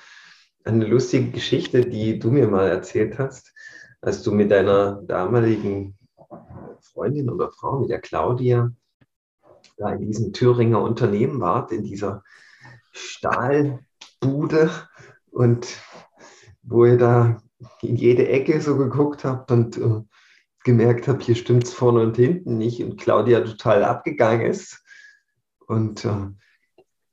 eine 0.64 0.86
lustige 0.86 1.32
Geschichte, 1.32 1.86
die 1.86 2.20
du 2.20 2.32
mir 2.32 2.48
mal 2.48 2.68
erzählt 2.68 3.18
hast, 3.20 3.54
als 4.02 4.24
du 4.24 4.32
mit 4.32 4.52
deiner 4.52 5.02
damaligen 5.04 5.98
Freundin 6.82 7.30
oder 7.30 7.52
Frau, 7.52 7.80
mit 7.80 7.90
der 7.90 8.02
Claudia, 8.02 8.72
da 9.78 9.94
in 9.94 10.06
diesem 10.06 10.34
Thüringer 10.34 10.82
Unternehmen 10.82 11.40
wart, 11.40 11.72
in 11.72 11.84
dieser 11.84 12.24
Stahlbude 12.92 14.72
und 15.32 15.80
wo 16.64 16.86
ihr 16.86 16.98
da 16.98 17.42
in 17.82 17.96
jede 17.96 18.28
Ecke 18.28 18.62
so 18.62 18.78
geguckt 18.78 19.24
habt 19.24 19.52
und 19.52 19.78
uh, 19.78 20.06
gemerkt 20.64 21.08
habt, 21.08 21.24
hier 21.24 21.36
stimmt 21.36 21.64
es 21.64 21.74
vorne 21.74 22.02
und 22.02 22.18
hinten 22.18 22.58
nicht 22.58 22.84
und 22.84 23.00
Claudia 23.00 23.42
total 23.42 23.84
abgegangen 23.84 24.46
ist. 24.46 24.84
Und 25.68 26.06
uh, 26.06 26.32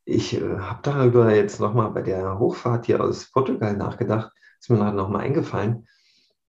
ich 0.09 0.35
äh, 0.35 0.59
habe 0.59 0.81
darüber 0.83 1.35
jetzt 1.35 1.61
nochmal 1.61 1.91
bei 1.91 2.01
der 2.03 2.39
Hochfahrt 2.39 2.87
hier 2.87 3.03
aus 3.03 3.31
Portugal 3.31 3.77
nachgedacht, 3.77 4.33
ist 4.59 4.71
mir 4.71 4.93
nochmal 4.93 5.23
eingefallen. 5.23 5.87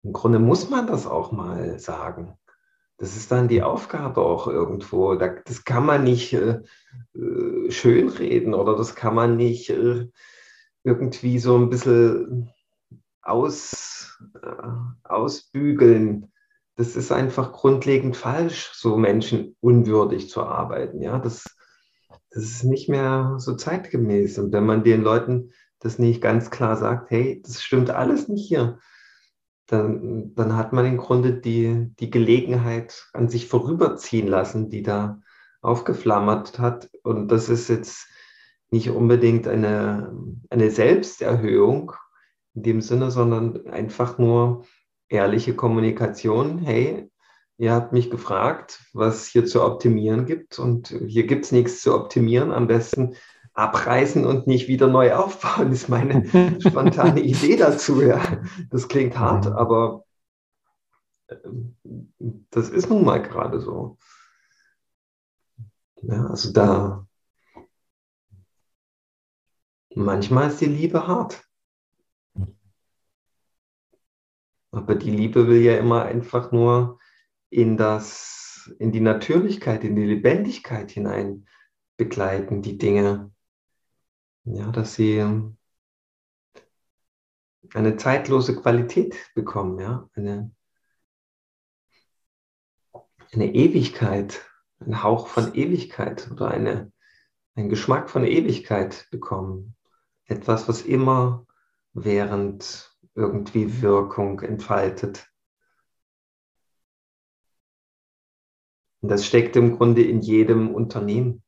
Im 0.01 0.11
Grunde 0.11 0.39
muss 0.39 0.69
man 0.69 0.87
das 0.87 1.05
auch 1.05 1.31
mal 1.31 1.79
sagen. 1.79 2.33
Das 2.97 3.15
ist 3.15 3.31
dann 3.31 3.47
die 3.47 3.61
Aufgabe 3.61 4.21
auch 4.21 4.47
irgendwo. 4.47 5.15
Das 5.15 5.63
kann 5.65 5.85
man 5.85 6.03
nicht 6.03 6.33
äh, 6.33 6.61
äh, 7.15 7.71
schönreden 7.71 8.53
oder 8.53 8.75
das 8.75 8.95
kann 8.95 9.15
man 9.15 9.37
nicht 9.37 9.69
irgendwie 10.83 11.39
so 11.39 11.55
ein 11.57 11.69
bisschen 11.69 12.49
aus, 13.21 14.19
ausbügeln. 15.03 16.31
Das 16.75 16.95
ist 16.95 17.11
einfach 17.11 17.53
grundlegend 17.53 18.17
falsch, 18.17 18.71
so 18.73 18.97
menschenunwürdig 18.97 20.29
zu 20.29 20.43
arbeiten. 20.43 21.01
Ja, 21.01 21.19
das, 21.19 21.52
das 22.33 22.43
ist 22.43 22.63
nicht 22.63 22.89
mehr 22.89 23.35
so 23.37 23.55
zeitgemäß. 23.55 24.39
Und 24.39 24.51
wenn 24.51 24.65
man 24.65 24.83
den 24.83 25.01
Leuten 25.03 25.51
das 25.79 25.99
nicht 25.99 26.21
ganz 26.21 26.49
klar 26.49 26.75
sagt, 26.77 27.11
hey, 27.11 27.41
das 27.45 27.61
stimmt 27.61 27.89
alles 27.91 28.27
nicht 28.27 28.47
hier, 28.47 28.79
dann, 29.67 30.33
dann 30.35 30.55
hat 30.55 30.73
man 30.73 30.85
im 30.85 30.97
Grunde 30.97 31.33
die, 31.33 31.91
die 31.99 32.09
Gelegenheit 32.09 33.07
an 33.13 33.29
sich 33.29 33.47
vorüberziehen 33.47 34.27
lassen, 34.27 34.69
die 34.69 34.81
da 34.81 35.21
aufgeflammert 35.61 36.59
hat. 36.59 36.89
Und 37.03 37.29
das 37.29 37.49
ist 37.49 37.69
jetzt 37.69 38.07
nicht 38.71 38.89
unbedingt 38.89 39.47
eine, 39.47 40.15
eine 40.49 40.71
Selbsterhöhung 40.71 41.93
in 42.55 42.63
dem 42.63 42.81
Sinne, 42.81 43.11
sondern 43.11 43.67
einfach 43.67 44.17
nur 44.17 44.65
ehrliche 45.07 45.55
Kommunikation. 45.55 46.59
Hey, 46.59 47.11
Ihr 47.57 47.73
habt 47.73 47.93
mich 47.93 48.09
gefragt, 48.09 48.81
was 48.93 49.27
hier 49.27 49.45
zu 49.45 49.63
optimieren 49.63 50.25
gibt 50.25 50.57
und 50.57 50.87
hier 51.05 51.27
gibt 51.27 51.45
es 51.45 51.51
nichts 51.51 51.81
zu 51.81 51.93
optimieren. 51.93 52.51
Am 52.51 52.67
besten 52.67 53.15
abreißen 53.53 54.25
und 54.25 54.47
nicht 54.47 54.67
wieder 54.67 54.87
neu 54.87 55.13
aufbauen, 55.15 55.71
ist 55.71 55.89
meine 55.89 56.25
spontane 56.59 57.19
Idee 57.21 57.55
dazu. 57.55 58.01
Ja. 58.01 58.21
Das 58.69 58.87
klingt 58.87 59.17
hart, 59.17 59.45
mhm. 59.45 59.53
aber 59.53 60.05
ähm, 61.29 61.77
das 62.49 62.69
ist 62.69 62.89
nun 62.89 63.05
mal 63.05 63.21
gerade 63.21 63.59
so. 63.59 63.97
Ja, 66.01 66.25
also 66.27 66.51
da 66.51 67.07
manchmal 69.95 70.49
ist 70.49 70.59
die 70.59 70.65
Liebe 70.65 71.07
hart. 71.07 71.43
Aber 74.71 74.95
die 74.95 75.11
Liebe 75.11 75.47
will 75.47 75.61
ja 75.61 75.77
immer 75.77 76.03
einfach 76.03 76.51
nur 76.51 76.99
in 77.53 77.77
das, 77.77 78.73
in 78.79 78.91
die 78.91 78.99
Natürlichkeit, 78.99 79.83
in 79.83 79.95
die 79.95 80.05
Lebendigkeit 80.05 80.89
hinein 80.89 81.47
begleiten, 81.97 82.63
die 82.63 82.79
Dinge. 82.79 83.31
Ja, 84.45 84.71
dass 84.71 84.95
sie 84.95 85.23
eine 87.73 87.97
zeitlose 87.97 88.55
Qualität 88.59 89.15
bekommen, 89.35 89.79
ja, 89.79 90.09
eine, 90.15 90.51
eine 93.31 93.53
Ewigkeit, 93.53 94.41
ein 94.79 95.03
Hauch 95.03 95.27
von 95.27 95.53
Ewigkeit 95.53 96.29
oder 96.31 96.49
eine, 96.49 96.91
einen 97.55 97.69
Geschmack 97.69 98.09
von 98.09 98.25
Ewigkeit 98.25 99.07
bekommen. 99.11 99.75
Etwas, 100.25 100.67
was 100.67 100.81
immer 100.81 101.45
während 101.93 102.91
irgendwie 103.13 103.81
Wirkung 103.81 104.41
entfaltet. 104.41 105.32
Und 109.03 109.09
das 109.09 109.25
steckt 109.25 109.57
im 109.57 109.75
Grunde 109.75 110.01
in 110.01 110.21
jedem 110.21 110.73
Unternehmen. 110.73 111.43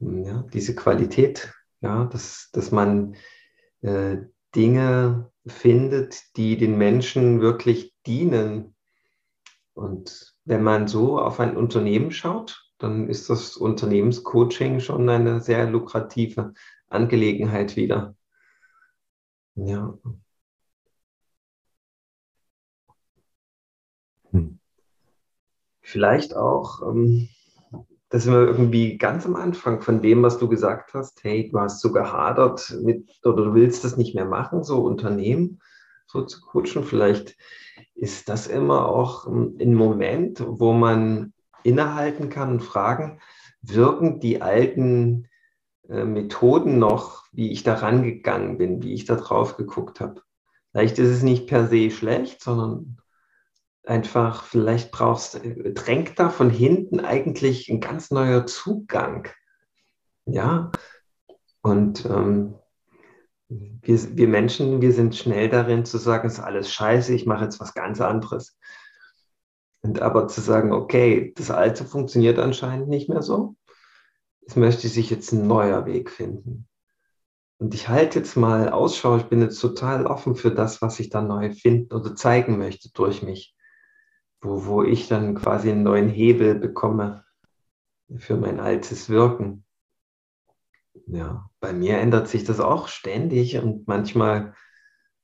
Ja, 0.00 0.44
diese 0.52 0.74
Qualität, 0.74 1.54
ja, 1.80 2.04
dass, 2.06 2.50
dass 2.52 2.72
man 2.72 3.14
äh, 3.82 4.16
Dinge 4.52 5.30
findet, 5.46 6.36
die 6.36 6.56
den 6.56 6.76
Menschen 6.76 7.40
wirklich 7.40 7.94
dienen. 8.06 8.74
Und 9.74 10.34
wenn 10.44 10.64
man 10.64 10.88
so 10.88 11.20
auf 11.20 11.38
ein 11.38 11.56
Unternehmen 11.56 12.10
schaut, 12.10 12.72
dann 12.78 13.08
ist 13.08 13.30
das 13.30 13.56
Unternehmenscoaching 13.56 14.80
schon 14.80 15.08
eine 15.08 15.40
sehr 15.40 15.70
lukrative 15.70 16.54
Angelegenheit 16.88 17.76
wieder. 17.76 18.16
Ja. 19.54 19.96
Vielleicht 25.88 26.34
auch, 26.34 26.82
ähm, 26.82 27.28
da 28.08 28.18
sind 28.18 28.32
wir 28.32 28.44
irgendwie 28.44 28.98
ganz 28.98 29.24
am 29.24 29.36
Anfang 29.36 29.80
von 29.82 30.02
dem, 30.02 30.20
was 30.24 30.36
du 30.36 30.48
gesagt 30.48 30.94
hast. 30.94 31.22
Hey, 31.22 31.48
du 31.48 31.60
hast 31.60 31.80
so 31.80 31.92
gehadert 31.92 32.76
mit, 32.82 33.08
oder 33.24 33.44
du 33.44 33.54
willst 33.54 33.84
das 33.84 33.96
nicht 33.96 34.12
mehr 34.12 34.24
machen, 34.24 34.64
so 34.64 34.82
Unternehmen 34.82 35.60
so 36.08 36.22
zu 36.22 36.40
coachen. 36.40 36.82
Vielleicht 36.82 37.36
ist 37.94 38.28
das 38.28 38.48
immer 38.48 38.88
auch 38.88 39.28
ein 39.28 39.74
Moment, 39.74 40.42
wo 40.44 40.72
man 40.72 41.32
innehalten 41.62 42.30
kann 42.30 42.50
und 42.50 42.64
fragen, 42.64 43.20
wirken 43.62 44.18
die 44.18 44.42
alten 44.42 45.28
äh, 45.88 46.02
Methoden 46.02 46.80
noch, 46.80 47.26
wie 47.30 47.52
ich 47.52 47.62
da 47.62 47.74
rangegangen 47.74 48.58
bin, 48.58 48.82
wie 48.82 48.92
ich 48.92 49.04
da 49.04 49.14
drauf 49.14 49.56
geguckt 49.56 50.00
habe. 50.00 50.20
Vielleicht 50.72 50.98
ist 50.98 51.10
es 51.10 51.22
nicht 51.22 51.46
per 51.46 51.68
se 51.68 51.92
schlecht, 51.92 52.42
sondern 52.42 52.98
einfach, 53.86 54.44
vielleicht 54.44 54.90
brauchst, 54.90 55.40
drängt 55.42 56.18
da 56.18 56.28
von 56.28 56.50
hinten 56.50 57.00
eigentlich 57.00 57.68
ein 57.68 57.80
ganz 57.80 58.10
neuer 58.10 58.46
Zugang. 58.46 59.28
Ja, 60.26 60.72
und 61.62 62.04
ähm, 62.06 62.56
wir, 63.48 64.16
wir 64.16 64.28
Menschen, 64.28 64.80
wir 64.80 64.92
sind 64.92 65.14
schnell 65.14 65.48
darin 65.48 65.84
zu 65.84 65.98
sagen, 65.98 66.26
es 66.26 66.34
ist 66.34 66.40
alles 66.40 66.72
scheiße, 66.72 67.14
ich 67.14 67.26
mache 67.26 67.44
jetzt 67.44 67.60
was 67.60 67.74
ganz 67.74 68.00
anderes. 68.00 68.58
Und 69.82 70.02
aber 70.02 70.26
zu 70.26 70.40
sagen, 70.40 70.72
okay, 70.72 71.32
das 71.36 71.52
Alte 71.52 71.84
funktioniert 71.84 72.40
anscheinend 72.40 72.88
nicht 72.88 73.08
mehr 73.08 73.22
so, 73.22 73.54
es 74.46 74.56
möchte 74.56 74.88
sich 74.88 75.10
jetzt 75.10 75.32
ein 75.32 75.46
neuer 75.46 75.86
Weg 75.86 76.10
finden. 76.10 76.68
Und 77.58 77.72
ich 77.72 77.88
halte 77.88 78.18
jetzt 78.18 78.36
mal 78.36 78.68
Ausschau, 78.68 79.16
ich 79.16 79.24
bin 79.24 79.40
jetzt 79.40 79.60
total 79.60 80.06
offen 80.06 80.34
für 80.34 80.50
das, 80.50 80.82
was 80.82 80.98
ich 80.98 81.08
da 81.08 81.22
neu 81.22 81.52
finden 81.52 81.94
oder 81.94 82.14
zeigen 82.16 82.58
möchte 82.58 82.90
durch 82.92 83.22
mich 83.22 83.55
wo, 84.40 84.66
wo 84.66 84.82
ich 84.82 85.08
dann 85.08 85.34
quasi 85.34 85.70
einen 85.70 85.82
neuen 85.82 86.08
Hebel 86.08 86.54
bekomme 86.54 87.24
für 88.16 88.36
mein 88.36 88.60
altes 88.60 89.08
Wirken. 89.08 89.64
Ja, 91.06 91.50
bei 91.60 91.72
mir 91.72 91.98
ändert 91.98 92.28
sich 92.28 92.44
das 92.44 92.60
auch 92.60 92.88
ständig 92.88 93.58
und 93.58 93.86
manchmal 93.86 94.54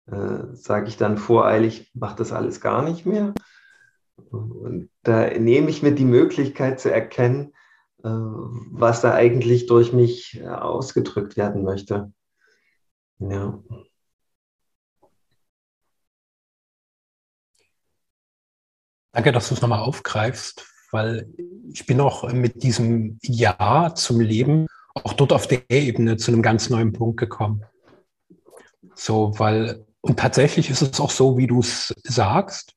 äh, 0.06 0.54
sage 0.54 0.88
ich 0.88 0.96
dann 0.96 1.18
voreilig, 1.18 1.90
mach 1.94 2.14
das 2.14 2.32
alles 2.32 2.60
gar 2.60 2.82
nicht 2.82 3.06
mehr. 3.06 3.34
Und 4.30 4.90
da 5.02 5.30
nehme 5.38 5.70
ich 5.70 5.82
mir 5.82 5.92
die 5.92 6.04
Möglichkeit 6.04 6.80
zu 6.80 6.92
erkennen, 6.92 7.54
äh, 8.04 8.08
was 8.08 9.00
da 9.00 9.14
eigentlich 9.14 9.66
durch 9.66 9.92
mich 9.92 10.40
äh, 10.40 10.46
ausgedrückt 10.48 11.36
werden 11.36 11.64
möchte. 11.64 12.12
Ja. 13.18 13.62
Danke, 19.12 19.30
dass 19.32 19.48
du 19.48 19.54
es 19.54 19.60
nochmal 19.60 19.80
aufgreifst, 19.80 20.66
weil 20.90 21.28
ich 21.70 21.86
bin 21.86 22.00
auch 22.00 22.30
mit 22.32 22.62
diesem 22.62 23.18
Ja 23.22 23.94
zum 23.94 24.20
Leben 24.20 24.66
auch 24.94 25.12
dort 25.12 25.32
auf 25.32 25.46
der 25.46 25.62
Ebene 25.70 26.16
zu 26.16 26.32
einem 26.32 26.42
ganz 26.42 26.70
neuen 26.70 26.92
Punkt 26.92 27.18
gekommen. 27.18 27.64
So, 28.94 29.38
weil, 29.38 29.86
und 30.00 30.18
tatsächlich 30.18 30.70
ist 30.70 30.82
es 30.82 31.00
auch 31.00 31.10
so, 31.10 31.36
wie 31.36 31.46
du 31.46 31.60
es 31.60 31.94
sagst. 32.04 32.74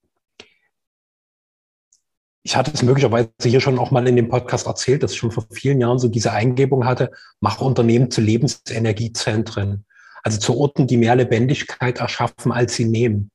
Ich 2.44 2.56
hatte 2.56 2.72
es 2.74 2.84
möglicherweise 2.84 3.30
hier 3.42 3.60
schon 3.60 3.80
auch 3.80 3.92
mal 3.92 4.08
in 4.08 4.16
dem 4.16 4.30
Podcast 4.30 4.68
erzählt, 4.68 5.04
dass 5.04 5.14
ich 5.14 5.18
schon 5.18 5.32
vor 5.32 5.46
vielen 5.52 5.82
Jahren 5.82 6.00
so 6.00 6.08
diese 6.08 6.32
Eingebung 6.32 6.86
hatte, 6.86 7.12
mache 7.40 7.64
Unternehmen 7.64 8.12
zu 8.12 8.22
Lebensenergiezentren. 8.22 9.86
Also 10.22 10.40
zu 10.40 10.58
Orten, 10.58 10.86
die 10.88 10.98
mehr 10.98 11.16
Lebendigkeit 11.16 12.00
erschaffen, 12.00 12.52
als 12.52 12.76
sie 12.76 12.86
nehmen. 12.86 13.32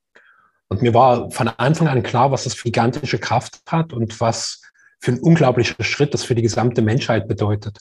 Und 0.71 0.83
mir 0.83 0.95
war 0.95 1.31
von 1.33 1.49
Anfang 1.49 1.89
an 1.89 2.03
klar, 2.05 2.31
was 2.31 2.45
das 2.45 2.55
für 2.55 2.65
gigantische 2.65 3.19
Kraft 3.19 3.61
hat 3.67 3.93
und 3.93 4.21
was 4.21 4.63
für 5.01 5.11
ein 5.11 5.19
unglaublicher 5.19 5.83
Schritt 5.83 6.15
das 6.15 6.23
für 6.23 6.37
die 6.37 6.43
gesamte 6.43 6.81
Menschheit 6.81 7.27
bedeutet. 7.27 7.79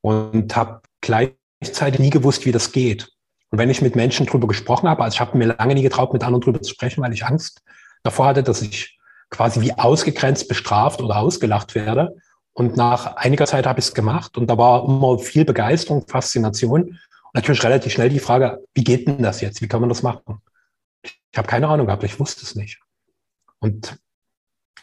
Und 0.00 0.56
habe 0.56 0.82
gleichzeitig 1.00 2.00
nie 2.00 2.10
gewusst, 2.10 2.46
wie 2.46 2.52
das 2.52 2.72
geht. 2.72 3.12
Und 3.50 3.58
wenn 3.58 3.70
ich 3.70 3.80
mit 3.80 3.94
Menschen 3.94 4.26
drüber 4.26 4.48
gesprochen 4.48 4.88
habe, 4.88 5.04
also 5.04 5.14
ich 5.14 5.20
habe 5.20 5.38
mir 5.38 5.54
lange 5.56 5.74
nie 5.74 5.82
getraut, 5.82 6.12
mit 6.12 6.24
anderen 6.24 6.40
drüber 6.40 6.60
zu 6.60 6.70
sprechen, 6.70 7.02
weil 7.02 7.12
ich 7.12 7.24
Angst 7.24 7.62
davor 8.02 8.26
hatte, 8.26 8.42
dass 8.42 8.60
ich 8.60 8.98
quasi 9.30 9.60
wie 9.60 9.72
ausgegrenzt 9.74 10.48
bestraft 10.48 11.00
oder 11.00 11.18
ausgelacht 11.18 11.76
werde. 11.76 12.16
Und 12.52 12.76
nach 12.76 13.16
einiger 13.16 13.46
Zeit 13.46 13.66
habe 13.66 13.78
ich 13.78 13.86
es 13.86 13.94
gemacht 13.94 14.36
und 14.36 14.48
da 14.48 14.58
war 14.58 14.84
immer 14.84 15.18
viel 15.20 15.44
Begeisterung, 15.44 16.06
Faszination 16.08 16.82
und 16.82 16.98
natürlich 17.34 17.62
relativ 17.62 17.92
schnell 17.92 18.08
die 18.08 18.18
Frage, 18.18 18.64
wie 18.74 18.82
geht 18.82 19.06
denn 19.06 19.22
das 19.22 19.40
jetzt? 19.40 19.62
Wie 19.62 19.68
kann 19.68 19.80
man 19.80 19.88
das 19.88 20.02
machen? 20.02 20.42
Ich 21.32 21.38
habe 21.38 21.48
keine 21.48 21.68
Ahnung 21.68 21.86
gehabt, 21.86 22.04
ich 22.04 22.18
wusste 22.18 22.44
es 22.44 22.54
nicht. 22.54 22.80
Und 23.60 23.98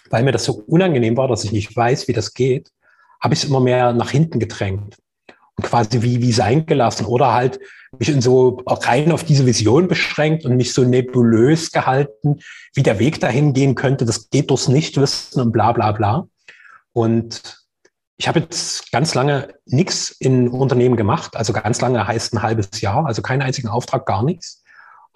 weil 0.10 0.24
mir 0.24 0.32
das 0.32 0.46
so 0.46 0.54
unangenehm 0.68 1.18
war, 1.18 1.28
dass 1.28 1.44
ich 1.44 1.52
nicht 1.52 1.76
weiß, 1.76 2.08
wie 2.08 2.14
das 2.14 2.34
geht, 2.34 2.72
habe 3.20 3.34
ich 3.34 3.44
es 3.44 3.50
immer 3.50 3.60
mehr 3.60 3.94
nach 3.94 4.12
hinten 4.12 4.40
gedrängt 4.40 4.98
und 5.56 5.66
quasi 5.66 6.02
wie, 6.02 6.22
wie 6.22 6.32
sein 6.32 6.66
gelassen 6.66 7.06
oder 7.06 7.34
halt 7.34 7.60
mich 7.98 8.10
in 8.10 8.22
so 8.22 8.62
rein 8.68 9.12
auf 9.12 9.24
diese 9.24 9.46
Vision 9.46 9.88
beschränkt 9.88 10.46
und 10.46 10.56
mich 10.56 10.74
so 10.74 10.84
nebulös 10.84 11.72
gehalten, 11.72 12.40
wie 12.74 12.84
der 12.84 13.00
Weg 13.00 13.20
dahin 13.20 13.54
gehen 13.54 13.76
könnte. 13.76 14.06
Das 14.06 14.30
geht 14.30 14.50
durchs 14.50 14.68
Nichtwissen 14.68 15.42
und 15.42 15.52
bla 15.52 15.72
bla 15.72 15.92
bla. 15.92 16.28
Und 16.94 17.58
ich 18.18 18.28
habe 18.28 18.40
jetzt 18.40 18.92
ganz 18.92 19.14
lange 19.14 19.54
nichts 19.66 20.12
in 20.12 20.48
Unternehmen 20.50 20.96
gemacht, 20.96 21.36
also 21.36 21.54
ganz 21.54 21.80
lange 21.82 22.08
heißt 22.08 22.34
ein 22.34 22.42
halbes 22.42 22.82
Jahr, 22.82 23.06
also 23.06 23.22
keinen 23.22 23.44
einzigen 23.44 23.68
Auftrag, 23.68 24.06
gar 24.06 24.24
nichts. 24.24 24.57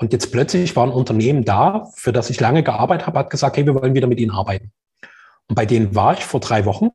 Und 0.01 0.13
jetzt 0.13 0.31
plötzlich 0.31 0.75
war 0.75 0.83
ein 0.83 0.91
Unternehmen 0.91 1.45
da, 1.45 1.87
für 1.93 2.11
das 2.11 2.31
ich 2.31 2.39
lange 2.39 2.63
gearbeitet 2.63 3.05
habe, 3.05 3.19
hat 3.19 3.29
gesagt, 3.29 3.55
hey, 3.55 3.67
wir 3.67 3.75
wollen 3.75 3.93
wieder 3.93 4.07
mit 4.07 4.19
Ihnen 4.19 4.31
arbeiten. 4.31 4.71
Und 5.47 5.55
bei 5.55 5.67
denen 5.67 5.93
war 5.93 6.13
ich 6.13 6.25
vor 6.25 6.39
drei 6.39 6.65
Wochen 6.65 6.89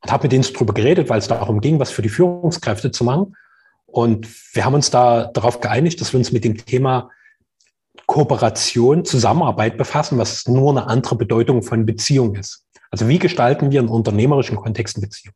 und 0.00 0.12
habe 0.12 0.24
mit 0.24 0.32
denen 0.32 0.44
darüber 0.52 0.74
geredet, 0.74 1.08
weil 1.08 1.20
es 1.20 1.28
darum 1.28 1.60
ging, 1.60 1.78
was 1.78 1.92
für 1.92 2.02
die 2.02 2.08
Führungskräfte 2.08 2.90
zu 2.90 3.04
machen. 3.04 3.36
Und 3.86 4.26
wir 4.52 4.64
haben 4.64 4.74
uns 4.74 4.90
da 4.90 5.26
darauf 5.26 5.60
geeinigt, 5.60 6.00
dass 6.00 6.12
wir 6.12 6.18
uns 6.18 6.32
mit 6.32 6.42
dem 6.42 6.56
Thema 6.56 7.08
Kooperation, 8.06 9.04
Zusammenarbeit 9.04 9.78
befassen, 9.78 10.18
was 10.18 10.48
nur 10.48 10.72
eine 10.72 10.88
andere 10.88 11.14
Bedeutung 11.14 11.62
von 11.62 11.86
Beziehung 11.86 12.34
ist. 12.34 12.66
Also 12.90 13.06
wie 13.08 13.20
gestalten 13.20 13.70
wir 13.70 13.78
in 13.78 13.86
unternehmerischen 13.86 14.56
Kontexten 14.56 15.00
Beziehung? 15.00 15.34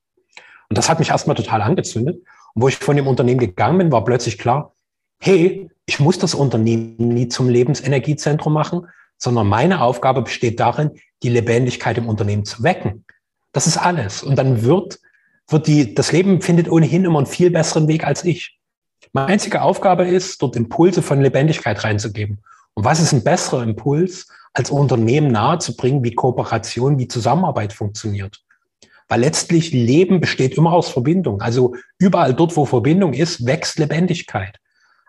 Und 0.69 0.77
das 0.77 0.89
hat 0.89 0.99
mich 0.99 1.11
erstmal 1.11 1.37
total 1.37 1.63
angezündet. 1.63 2.17
Und 2.55 2.63
wo 2.63 2.67
ich 2.67 2.77
von 2.77 2.97
dem 2.97 3.07
Unternehmen 3.07 3.39
gegangen 3.39 3.79
bin, 3.79 3.93
war 3.93 4.05
plötzlich 4.05 4.37
klar, 4.37 4.75
hey, 5.19 5.71
ich 5.87 6.01
muss 6.01 6.19
das 6.19 6.35
Unternehmen 6.35 6.97
nie 6.99 7.29
zum 7.29 7.49
Lebensenergiezentrum 7.49 8.53
machen, 8.53 8.87
sondern 9.17 9.49
meine 9.49 9.81
Aufgabe 9.81 10.23
besteht 10.23 10.61
darin, 10.61 10.93
die 11.23 11.29
Lebendigkeit 11.29 11.99
im 11.99 12.09
Unternehmen 12.09 12.45
zu 12.45 12.63
wecken. 12.63 13.05
Das 13.53 13.67
ist 13.67 13.77
alles. 13.77 14.23
Und 14.23 14.37
dann 14.37 14.63
wird, 14.63 15.01
wird 15.49 15.67
die, 15.67 15.95
das 15.95 16.13
Leben 16.13 16.41
findet 16.41 16.71
ohnehin 16.71 17.05
immer 17.05 17.19
einen 17.19 17.27
viel 17.27 17.51
besseren 17.51 17.89
Weg 17.89 18.05
als 18.05 18.25
ich. 18.25 18.59
Meine 19.13 19.29
einzige 19.29 19.63
Aufgabe 19.63 20.07
ist, 20.07 20.43
dort 20.43 20.57
Impulse 20.57 21.03
von 21.03 21.21
Lebendigkeit 21.21 21.83
reinzugeben. 21.83 22.39
Und 22.75 22.85
was 22.85 23.01
ist 23.01 23.13
ein 23.13 23.25
besserer 23.25 23.63
Impuls, 23.63 24.29
als 24.53 24.71
Unternehmen 24.71 25.33
nahezubringen, 25.33 26.05
wie 26.05 26.15
Kooperation, 26.15 26.99
wie 26.99 27.09
Zusammenarbeit 27.09 27.73
funktioniert? 27.73 28.45
Weil 29.09 29.21
letztlich 29.21 29.73
Leben 29.73 30.21
besteht 30.21 30.57
immer 30.57 30.73
aus 30.73 30.91
Verbindung. 30.91 31.41
Also 31.41 31.75
überall 31.99 32.35
dort, 32.35 32.57
wo 32.57 32.67
Verbindung 32.67 33.15
ist, 33.15 33.47
wächst 33.47 33.79
Lebendigkeit. 33.79 34.61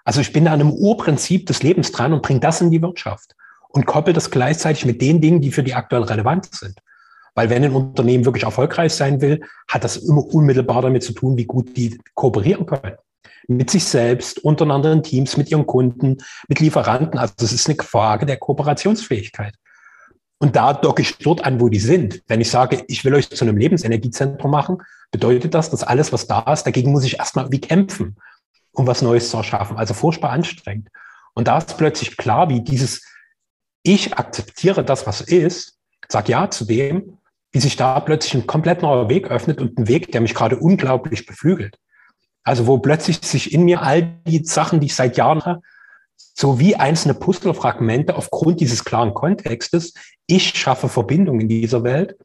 Also 0.09 0.21
ich 0.21 0.33
bin 0.33 0.45
da 0.45 0.53
an 0.53 0.59
einem 0.59 0.71
Urprinzip 0.71 1.45
des 1.45 1.61
Lebens 1.61 1.91
dran 1.91 2.13
und 2.13 2.23
bringe 2.23 2.39
das 2.39 2.61
in 2.61 2.71
die 2.71 2.81
Wirtschaft 2.81 3.35
und 3.67 3.85
koppel 3.85 4.11
das 4.11 4.31
gleichzeitig 4.31 4.83
mit 4.87 5.03
den 5.03 5.21
Dingen, 5.21 5.39
die 5.39 5.51
für 5.51 5.61
die 5.61 5.75
aktuell 5.75 6.01
relevant 6.01 6.49
sind. 6.51 6.79
Weil 7.35 7.51
wenn 7.51 7.63
ein 7.63 7.73
Unternehmen 7.73 8.25
wirklich 8.25 8.45
erfolgreich 8.45 8.91
sein 8.91 9.21
will, 9.21 9.41
hat 9.67 9.83
das 9.83 9.97
immer 9.97 10.25
unmittelbar 10.25 10.81
damit 10.81 11.03
zu 11.03 11.13
tun, 11.13 11.37
wie 11.37 11.45
gut 11.45 11.77
die 11.77 11.99
kooperieren 12.15 12.65
können. 12.65 12.95
Mit 13.47 13.69
sich 13.69 13.83
selbst, 13.83 14.39
untereinander 14.39 14.91
in 14.93 15.03
Teams, 15.03 15.37
mit 15.37 15.51
ihren 15.51 15.67
Kunden, 15.67 16.17
mit 16.47 16.59
Lieferanten. 16.59 17.19
Also 17.19 17.35
das 17.37 17.53
ist 17.53 17.69
eine 17.69 17.77
Frage 17.77 18.25
der 18.25 18.37
Kooperationsfähigkeit. 18.37 19.53
Und 20.39 20.55
da 20.55 20.73
docke 20.73 21.03
ich 21.03 21.19
dort 21.19 21.45
an, 21.45 21.61
wo 21.61 21.69
die 21.69 21.77
sind. 21.77 22.23
Wenn 22.25 22.41
ich 22.41 22.49
sage, 22.49 22.83
ich 22.87 23.05
will 23.05 23.13
euch 23.13 23.29
zu 23.29 23.45
einem 23.45 23.57
Lebensenergiezentrum 23.57 24.49
machen, 24.49 24.81
bedeutet 25.11 25.53
das, 25.53 25.69
dass 25.69 25.83
alles, 25.83 26.11
was 26.11 26.25
da 26.25 26.51
ist, 26.51 26.63
dagegen 26.63 26.91
muss 26.91 27.03
ich 27.03 27.19
erstmal 27.19 27.51
wie 27.51 27.61
kämpfen 27.61 28.15
um 28.71 28.87
was 28.87 29.01
Neues 29.01 29.29
zu 29.29 29.37
erschaffen. 29.37 29.77
Also 29.77 29.93
furchtbar 29.93 30.31
anstrengend. 30.31 30.89
Und 31.33 31.47
da 31.47 31.57
ist 31.57 31.77
plötzlich 31.77 32.17
klar, 32.17 32.49
wie 32.49 32.61
dieses 32.61 33.03
Ich 33.83 34.13
akzeptiere 34.17 34.83
das, 34.83 35.07
was 35.07 35.21
ist, 35.21 35.77
sag 36.07 36.29
Ja 36.29 36.49
zu 36.49 36.65
dem, 36.65 37.17
wie 37.51 37.59
sich 37.59 37.75
da 37.75 37.99
plötzlich 37.99 38.35
ein 38.35 38.47
komplett 38.47 38.81
neuer 38.81 39.09
Weg 39.09 39.29
öffnet 39.29 39.59
und 39.61 39.77
ein 39.77 39.87
Weg, 39.87 40.11
der 40.11 40.21
mich 40.21 40.35
gerade 40.35 40.57
unglaublich 40.57 41.25
beflügelt. 41.25 41.77
Also 42.43 42.67
wo 42.67 42.77
plötzlich 42.79 43.19
sich 43.23 43.53
in 43.53 43.63
mir 43.63 43.81
all 43.81 44.03
die 44.27 44.43
Sachen, 44.43 44.79
die 44.79 44.87
ich 44.87 44.95
seit 44.95 45.17
Jahren 45.17 45.45
habe, 45.45 45.61
so 46.15 46.59
wie 46.59 46.75
einzelne 46.75 47.15
Puzzlefragmente 47.15 48.15
aufgrund 48.15 48.61
dieses 48.61 48.85
klaren 48.85 49.13
Kontextes, 49.13 49.93
ich 50.25 50.57
schaffe 50.57 50.89
Verbindungen 50.89 51.41
in 51.41 51.49
dieser 51.49 51.83
Welt, 51.83 52.15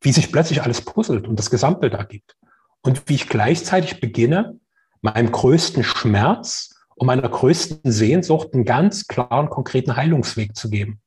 wie 0.00 0.12
sich 0.12 0.30
plötzlich 0.30 0.62
alles 0.62 0.82
puzzelt 0.82 1.26
und 1.26 1.38
das 1.38 1.50
Gesamtbild 1.50 1.94
ergibt. 1.94 2.36
Und 2.82 3.08
wie 3.08 3.14
ich 3.14 3.28
gleichzeitig 3.28 4.00
beginne, 4.00 4.58
meinem 5.04 5.30
größten 5.30 5.84
Schmerz 5.84 6.74
um 6.96 7.06
meiner 7.06 7.28
größten 7.28 7.90
Sehnsucht 7.90 8.54
einen 8.54 8.64
ganz 8.64 9.06
klaren, 9.06 9.50
konkreten 9.50 9.96
Heilungsweg 9.96 10.56
zu 10.56 10.70
geben. 10.70 11.00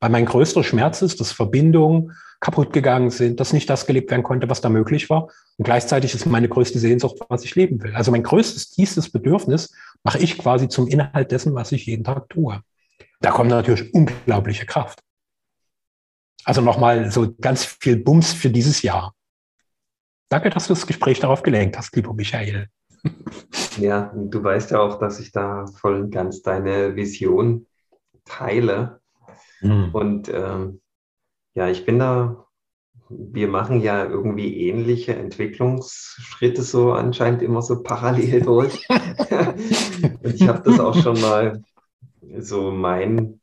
Weil 0.00 0.10
mein 0.10 0.26
größter 0.26 0.62
Schmerz 0.62 1.02
ist, 1.02 1.20
dass 1.20 1.32
Verbindungen 1.32 2.12
kaputt 2.40 2.72
gegangen 2.72 3.10
sind, 3.10 3.40
dass 3.40 3.52
nicht 3.52 3.68
das 3.68 3.86
gelebt 3.86 4.10
werden 4.10 4.22
konnte, 4.22 4.48
was 4.48 4.60
da 4.60 4.68
möglich 4.68 5.10
war. 5.10 5.28
Und 5.56 5.64
gleichzeitig 5.64 6.14
ist 6.14 6.26
meine 6.26 6.48
größte 6.48 6.78
Sehnsucht, 6.78 7.16
was 7.28 7.44
ich 7.44 7.54
leben 7.56 7.82
will. 7.82 7.96
Also 7.96 8.12
mein 8.12 8.22
größtes, 8.22 8.70
tiefstes 8.70 9.10
Bedürfnis 9.10 9.74
mache 10.04 10.18
ich 10.18 10.38
quasi 10.38 10.68
zum 10.68 10.86
Inhalt 10.86 11.32
dessen, 11.32 11.54
was 11.54 11.72
ich 11.72 11.86
jeden 11.86 12.04
Tag 12.04 12.28
tue. 12.28 12.60
Da 13.20 13.32
kommt 13.32 13.50
natürlich 13.50 13.92
unglaubliche 13.92 14.66
Kraft. 14.66 15.00
Also 16.44 16.60
nochmal 16.60 17.10
so 17.10 17.34
ganz 17.40 17.64
viel 17.64 17.96
Bums 17.96 18.32
für 18.32 18.50
dieses 18.50 18.82
Jahr. 18.82 19.14
Danke, 20.28 20.50
dass 20.50 20.68
du 20.68 20.74
das 20.74 20.86
Gespräch 20.86 21.18
darauf 21.18 21.42
gelenkt 21.42 21.76
hast, 21.76 21.96
lieber 21.96 22.14
Michael. 22.14 22.68
Ja, 23.78 24.12
du 24.14 24.42
weißt 24.42 24.72
ja 24.72 24.80
auch, 24.80 24.98
dass 24.98 25.20
ich 25.20 25.32
da 25.32 25.66
voll 25.66 26.02
und 26.02 26.10
ganz 26.10 26.42
deine 26.42 26.96
Vision 26.96 27.66
teile. 28.24 29.00
Mhm. 29.60 29.90
Und 29.92 30.28
ähm, 30.32 30.80
ja, 31.54 31.68
ich 31.68 31.84
bin 31.86 31.98
da, 31.98 32.46
wir 33.08 33.48
machen 33.48 33.80
ja 33.80 34.04
irgendwie 34.04 34.68
ähnliche 34.68 35.14
Entwicklungsschritte 35.14 36.62
so 36.62 36.92
anscheinend 36.92 37.42
immer 37.42 37.62
so 37.62 37.82
parallel 37.82 38.42
durch. 38.42 38.86
und 38.88 40.34
ich 40.34 40.46
habe 40.46 40.62
das 40.68 40.80
auch 40.80 40.96
schon 40.96 41.20
mal 41.20 41.62
so 42.38 42.70
mein, 42.70 43.40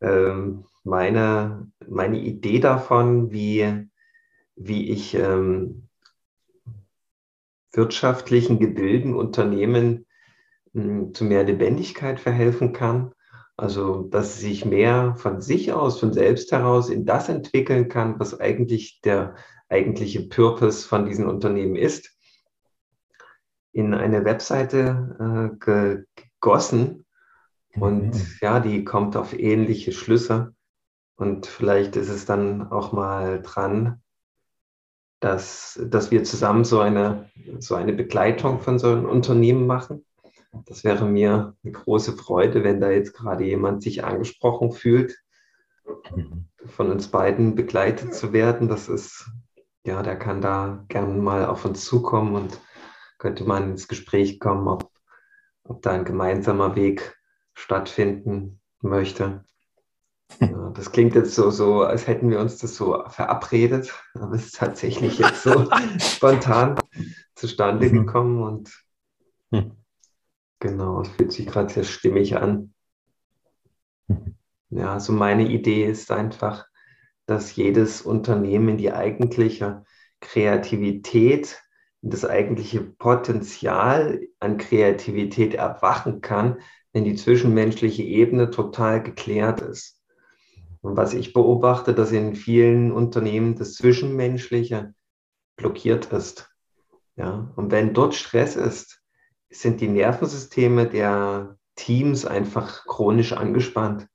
ähm, 0.00 0.64
meine, 0.84 1.70
meine 1.88 2.18
Idee 2.18 2.58
davon, 2.58 3.30
wie, 3.30 3.88
wie 4.56 4.90
ich 4.90 5.14
ähm, 5.14 5.88
wirtschaftlichen 7.72 8.58
Gebilden, 8.58 9.14
Unternehmen 9.14 10.06
mh, 10.72 10.82
hm, 10.82 11.14
zu 11.14 11.24
mehr 11.24 11.44
Lebendigkeit 11.44 12.20
verhelfen 12.20 12.72
kann. 12.72 13.12
Also, 13.56 14.04
dass 14.04 14.38
sie 14.38 14.48
sich 14.48 14.64
mehr 14.64 15.14
von 15.16 15.42
sich 15.42 15.72
aus, 15.72 16.00
von 16.00 16.14
selbst 16.14 16.50
heraus 16.50 16.88
in 16.88 17.04
das 17.04 17.28
entwickeln 17.28 17.88
kann, 17.88 18.18
was 18.18 18.40
eigentlich 18.40 19.00
der 19.02 19.34
eigentliche 19.68 20.22
Purpose 20.22 20.88
von 20.88 21.04
diesen 21.04 21.26
Unternehmen 21.26 21.76
ist, 21.76 22.16
in 23.72 23.94
eine 23.94 24.24
Webseite 24.24 25.52
äh, 25.60 25.96
gegossen. 26.40 27.04
Und 27.78 28.14
mhm. 28.14 28.26
ja, 28.40 28.60
die 28.60 28.84
kommt 28.84 29.16
auf 29.16 29.38
ähnliche 29.38 29.92
Schlüsse. 29.92 30.54
Und 31.16 31.46
vielleicht 31.46 31.96
ist 31.96 32.08
es 32.08 32.24
dann 32.24 32.72
auch 32.72 32.92
mal 32.92 33.42
dran, 33.42 34.00
dass, 35.20 35.78
dass 35.84 36.10
wir 36.10 36.24
zusammen 36.24 36.64
so 36.64 36.80
eine, 36.80 37.30
so 37.58 37.74
eine 37.74 37.92
Begleitung 37.92 38.60
von 38.60 38.78
so 38.78 38.88
einem 38.88 39.04
Unternehmen 39.04 39.66
machen. 39.66 40.04
Das 40.66 40.82
wäre 40.82 41.04
mir 41.04 41.54
eine 41.62 41.72
große 41.72 42.16
Freude, 42.16 42.64
wenn 42.64 42.80
da 42.80 42.90
jetzt 42.90 43.14
gerade 43.14 43.44
jemand 43.44 43.82
sich 43.82 44.02
angesprochen 44.02 44.72
fühlt, 44.72 45.16
von 46.66 46.90
uns 46.90 47.08
beiden 47.08 47.54
begleitet 47.54 48.14
zu 48.14 48.32
werden. 48.32 48.68
Das 48.68 48.88
ist, 48.88 49.30
ja, 49.84 50.02
der 50.02 50.16
kann 50.16 50.40
da 50.40 50.84
gerne 50.88 51.14
mal 51.14 51.44
auf 51.44 51.64
uns 51.64 51.84
zukommen 51.84 52.34
und 52.34 52.60
könnte 53.18 53.44
man 53.44 53.70
ins 53.70 53.86
Gespräch 53.86 54.40
kommen, 54.40 54.66
ob, 54.66 54.90
ob 55.64 55.82
da 55.82 55.90
ein 55.90 56.04
gemeinsamer 56.04 56.74
Weg 56.74 57.16
stattfinden 57.54 58.60
möchte. 58.80 59.44
Ja, 60.38 60.70
das 60.70 60.92
klingt 60.92 61.14
jetzt 61.14 61.34
so, 61.34 61.50
so, 61.50 61.82
als 61.82 62.06
hätten 62.06 62.30
wir 62.30 62.40
uns 62.40 62.58
das 62.58 62.76
so 62.76 63.02
verabredet, 63.08 63.92
aber 64.14 64.34
es 64.34 64.46
ist 64.46 64.56
tatsächlich 64.56 65.18
jetzt 65.18 65.42
so 65.42 65.68
spontan 65.98 66.76
zustande 67.34 67.88
mhm. 67.88 67.92
gekommen 67.92 68.42
und 68.42 68.84
hm. 69.52 69.72
genau, 70.60 71.02
es 71.02 71.08
fühlt 71.08 71.32
sich 71.32 71.46
gerade 71.46 71.72
sehr 71.72 71.84
stimmig 71.84 72.36
an. 72.36 72.72
Mhm. 74.08 74.36
Ja, 74.70 74.92
also 74.94 75.12
meine 75.12 75.48
Idee 75.48 75.84
ist 75.84 76.12
einfach, 76.12 76.66
dass 77.26 77.56
jedes 77.56 78.02
Unternehmen 78.02 78.76
die 78.76 78.92
eigentliche 78.92 79.84
Kreativität, 80.20 81.60
das 82.02 82.24
eigentliche 82.24 82.80
Potenzial 82.80 84.20
an 84.38 84.58
Kreativität 84.58 85.54
erwachen 85.54 86.20
kann, 86.20 86.60
wenn 86.92 87.04
die 87.04 87.14
zwischenmenschliche 87.14 88.02
Ebene 88.02 88.50
total 88.50 89.02
geklärt 89.02 89.60
ist. 89.60 89.99
Und 90.82 90.96
was 90.96 91.14
ich 91.14 91.32
beobachte, 91.32 91.94
dass 91.94 92.12
in 92.12 92.34
vielen 92.34 92.92
Unternehmen 92.92 93.56
das 93.56 93.74
Zwischenmenschliche 93.74 94.94
blockiert 95.56 96.06
ist. 96.12 96.48
Ja, 97.16 97.52
und 97.56 97.70
wenn 97.70 97.92
dort 97.92 98.14
Stress 98.14 98.56
ist, 98.56 99.02
sind 99.50 99.80
die 99.80 99.88
Nervensysteme 99.88 100.88
der 100.88 101.58
Teams 101.74 102.24
einfach 102.24 102.86
chronisch 102.86 103.32
angespannt. 103.32 104.06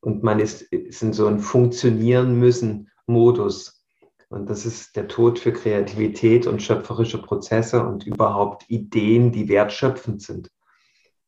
Und 0.00 0.22
man 0.22 0.40
ist, 0.40 0.62
ist 0.62 1.02
in 1.02 1.12
so 1.12 1.26
einem 1.26 1.40
Funktionieren 1.40 2.38
müssen 2.38 2.90
Modus. 3.06 3.84
Und 4.30 4.48
das 4.48 4.64
ist 4.64 4.96
der 4.96 5.08
Tod 5.08 5.38
für 5.38 5.52
Kreativität 5.52 6.46
und 6.46 6.62
schöpferische 6.62 7.20
Prozesse 7.20 7.84
und 7.84 8.06
überhaupt 8.06 8.64
Ideen, 8.68 9.32
die 9.32 9.48
wertschöpfend 9.48 10.22
sind. 10.22 10.50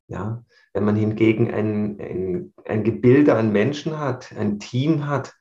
Ja, 0.07 0.45
wenn 0.75 0.85
man 0.85 0.97
hingegen 0.97 1.53
ein, 1.53 2.01
ein, 2.01 2.55
ein 2.67 2.85
Gebilde 2.85 3.37
an 3.37 3.53
Menschen 3.53 3.99
hat, 3.99 4.33
ein 4.37 4.59
Team 4.59 5.07
hat, 5.07 5.35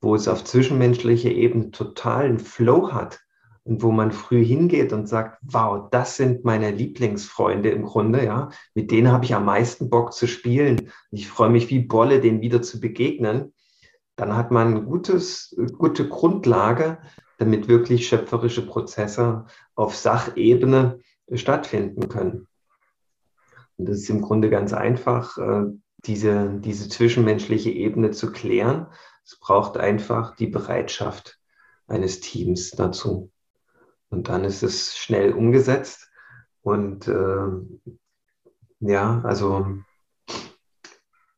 wo 0.00 0.14
es 0.14 0.28
auf 0.28 0.44
zwischenmenschlicher 0.44 1.30
Ebene 1.30 1.70
totalen 1.70 2.38
Flow 2.38 2.92
hat 2.92 3.20
und 3.64 3.82
wo 3.82 3.90
man 3.90 4.12
früh 4.12 4.44
hingeht 4.44 4.92
und 4.92 5.08
sagt, 5.08 5.38
wow, 5.42 5.88
das 5.90 6.16
sind 6.16 6.44
meine 6.44 6.70
Lieblingsfreunde 6.70 7.70
im 7.70 7.84
Grunde, 7.84 8.24
ja, 8.24 8.50
mit 8.74 8.90
denen 8.90 9.12
habe 9.12 9.24
ich 9.24 9.34
am 9.34 9.44
meisten 9.44 9.90
Bock 9.90 10.12
zu 10.12 10.26
spielen. 10.26 10.90
Ich 11.10 11.28
freue 11.28 11.50
mich 11.50 11.68
wie 11.68 11.80
Bolle, 11.80 12.20
denen 12.20 12.40
wieder 12.40 12.62
zu 12.62 12.80
begegnen. 12.80 13.52
Dann 14.16 14.36
hat 14.36 14.50
man 14.50 14.68
eine 14.68 14.82
gutes, 14.82 15.54
gute 15.78 16.08
Grundlage, 16.08 16.98
damit 17.38 17.68
wirklich 17.68 18.06
schöpferische 18.06 18.66
Prozesse 18.66 19.46
auf 19.74 19.96
Sachebene 19.96 21.00
stattfinden 21.32 22.08
können. 22.08 22.46
Das 23.84 23.98
ist 23.98 24.10
im 24.10 24.20
Grunde 24.20 24.50
ganz 24.50 24.72
einfach, 24.72 25.36
äh, 25.38 25.64
diese, 26.04 26.58
diese 26.60 26.88
zwischenmenschliche 26.88 27.70
Ebene 27.70 28.10
zu 28.10 28.32
klären. 28.32 28.86
Es 29.24 29.38
braucht 29.38 29.76
einfach 29.76 30.34
die 30.36 30.46
Bereitschaft 30.46 31.38
eines 31.86 32.20
Teams 32.20 32.70
dazu. 32.70 33.30
Und 34.08 34.28
dann 34.28 34.44
ist 34.44 34.62
es 34.62 34.96
schnell 34.96 35.32
umgesetzt. 35.32 36.10
Und 36.62 37.06
äh, 37.08 37.46
ja, 38.80 39.20
also 39.24 39.66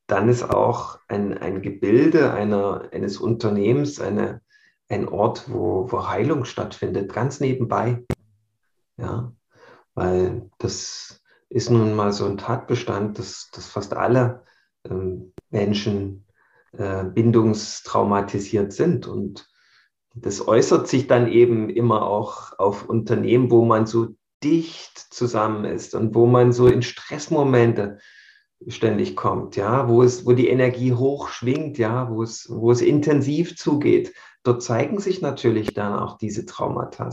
dann 0.07 0.29
ist 0.29 0.43
auch 0.43 0.99
ein, 1.09 1.37
ein 1.39 1.63
Gebilde 1.63 2.33
einer, 2.33 2.89
eines 2.93 3.19
Unternehmens 3.19 4.01
eine, 4.01 4.43
ein 4.89 5.09
Ort, 5.09 5.51
wo, 5.51 5.91
wo 5.91 6.09
Heilung 6.09 6.45
stattfindet, 6.45 7.13
ganz 7.13 7.41
nebenbei. 7.41 8.05
Ja, 8.97 9.33
weil 9.95 10.51
das, 10.59 11.22
ist 11.53 11.71
nun 11.71 11.95
mal 11.95 12.12
so 12.12 12.25
ein 12.25 12.38
Tatbestand, 12.38 13.19
dass, 13.19 13.51
dass 13.53 13.67
fast 13.67 13.95
alle 13.95 14.45
ähm, 14.88 15.35
Menschen 15.51 16.25
äh, 16.73 17.05
bindungstraumatisiert 17.05 18.73
sind. 18.73 19.07
Und 19.07 19.51
das 20.15 20.49
äußert 20.49 20.88
sich 20.88 21.07
dann 21.07 21.29
eben 21.29 21.69
immer 21.69 22.07
auch 22.07 22.59
auf 22.59 22.88
Unternehmen, 22.88 23.51
wo 23.51 23.67
man 23.67 23.87
so 23.87 24.15
dicht 24.43 24.99
zusammen 24.99 25.67
ist 25.67 25.95
und 25.95 26.15
wo 26.15 26.27
man 26.27 26.53
so 26.53 26.69
in 26.69 26.81
Stressmomente 26.81 27.99
ständig 28.67 29.15
kommt, 29.15 29.57
ja, 29.57 29.88
wo 29.88 30.03
es, 30.03 30.25
wo 30.25 30.33
die 30.33 30.48
Energie 30.48 30.94
hoch 30.94 31.29
schwingt, 31.29 31.77
ja, 31.77 32.11
wo 32.11 32.23
es, 32.23 32.48
wo 32.48 32.71
es 32.71 32.81
intensiv 32.81 33.57
zugeht. 33.57 34.15
Dort 34.42 34.63
zeigen 34.63 35.00
sich 35.00 35.21
natürlich 35.21 35.75
dann 35.75 35.98
auch 35.98 36.17
diese 36.17 36.46
Traumata. 36.46 37.11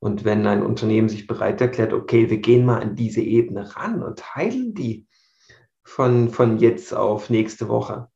Und 0.00 0.24
wenn 0.24 0.46
ein 0.46 0.62
Unternehmen 0.62 1.08
sich 1.08 1.26
bereit 1.26 1.60
erklärt, 1.60 1.92
okay, 1.92 2.30
wir 2.30 2.38
gehen 2.38 2.64
mal 2.64 2.80
an 2.80 2.96
diese 2.96 3.20
Ebene 3.20 3.76
ran 3.76 4.02
und 4.02 4.34
heilen 4.34 4.74
die 4.74 5.06
von, 5.84 6.30
von 6.30 6.58
jetzt 6.58 6.94
auf 6.94 7.28
nächste 7.30 7.68
Woche. 7.68 8.08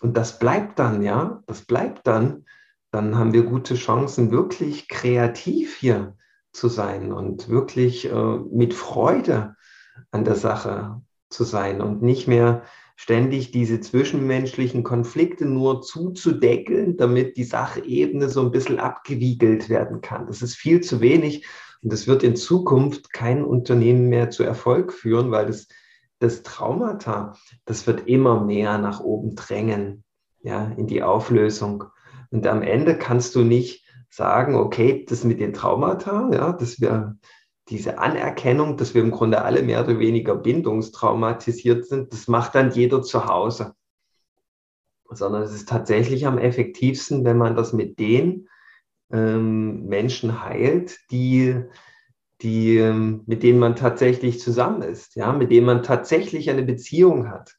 Und 0.00 0.16
das 0.16 0.38
bleibt 0.38 0.78
dann, 0.78 1.02
ja, 1.02 1.42
das 1.46 1.62
bleibt 1.62 2.06
dann, 2.06 2.46
dann 2.90 3.18
haben 3.18 3.34
wir 3.34 3.42
gute 3.42 3.74
Chancen, 3.74 4.30
wirklich 4.30 4.88
kreativ 4.88 5.76
hier 5.76 6.16
zu 6.52 6.68
sein 6.68 7.12
und 7.12 7.48
wirklich 7.48 8.10
äh, 8.10 8.36
mit 8.50 8.72
Freude 8.72 9.54
an 10.10 10.24
der 10.24 10.36
Sache 10.36 11.02
zu 11.28 11.44
sein 11.44 11.82
und 11.82 12.02
nicht 12.02 12.26
mehr 12.26 12.62
ständig 13.00 13.52
diese 13.52 13.80
zwischenmenschlichen 13.80 14.82
Konflikte 14.82 15.46
nur 15.46 15.82
zuzudeckeln, 15.82 16.96
damit 16.96 17.36
die 17.36 17.44
Sachebene 17.44 18.28
so 18.28 18.40
ein 18.40 18.50
bisschen 18.50 18.80
abgewiegelt 18.80 19.68
werden 19.68 20.00
kann. 20.00 20.26
Das 20.26 20.42
ist 20.42 20.56
viel 20.56 20.80
zu 20.80 21.00
wenig 21.00 21.46
und 21.80 21.92
das 21.92 22.08
wird 22.08 22.24
in 22.24 22.34
Zukunft 22.34 23.12
kein 23.12 23.44
Unternehmen 23.44 24.08
mehr 24.08 24.30
zu 24.30 24.42
Erfolg 24.42 24.92
führen, 24.92 25.30
weil 25.30 25.46
das, 25.46 25.68
das 26.18 26.42
Traumata, 26.42 27.36
das 27.64 27.86
wird 27.86 28.08
immer 28.08 28.44
mehr 28.44 28.78
nach 28.78 28.98
oben 28.98 29.36
drängen, 29.36 30.02
ja, 30.42 30.72
in 30.76 30.88
die 30.88 31.04
Auflösung. 31.04 31.84
Und 32.30 32.48
am 32.48 32.62
Ende 32.62 32.98
kannst 32.98 33.36
du 33.36 33.44
nicht 33.44 33.86
sagen, 34.10 34.56
okay, 34.56 35.06
das 35.08 35.22
mit 35.22 35.38
den 35.38 35.52
Traumata, 35.52 36.30
ja, 36.32 36.52
dass 36.52 36.80
wir 36.80 37.16
diese 37.70 37.98
Anerkennung, 37.98 38.76
dass 38.76 38.94
wir 38.94 39.02
im 39.02 39.10
Grunde 39.10 39.42
alle 39.42 39.62
mehr 39.62 39.84
oder 39.84 39.98
weniger 39.98 40.34
bindungstraumatisiert 40.34 41.86
sind, 41.86 42.12
das 42.12 42.28
macht 42.28 42.54
dann 42.54 42.70
jeder 42.72 43.02
zu 43.02 43.26
Hause. 43.26 43.74
Sondern 45.10 45.42
es 45.42 45.54
ist 45.54 45.68
tatsächlich 45.68 46.26
am 46.26 46.38
effektivsten, 46.38 47.24
wenn 47.24 47.38
man 47.38 47.56
das 47.56 47.72
mit 47.72 47.98
den 47.98 48.48
ähm, 49.10 49.86
Menschen 49.86 50.44
heilt, 50.44 50.98
die, 51.10 51.62
die, 52.42 52.76
ähm, 52.76 53.22
mit 53.26 53.42
denen 53.42 53.58
man 53.58 53.76
tatsächlich 53.76 54.40
zusammen 54.40 54.82
ist, 54.82 55.16
ja, 55.16 55.32
mit 55.32 55.50
denen 55.50 55.66
man 55.66 55.82
tatsächlich 55.82 56.50
eine 56.50 56.62
Beziehung 56.62 57.30
hat. 57.30 57.54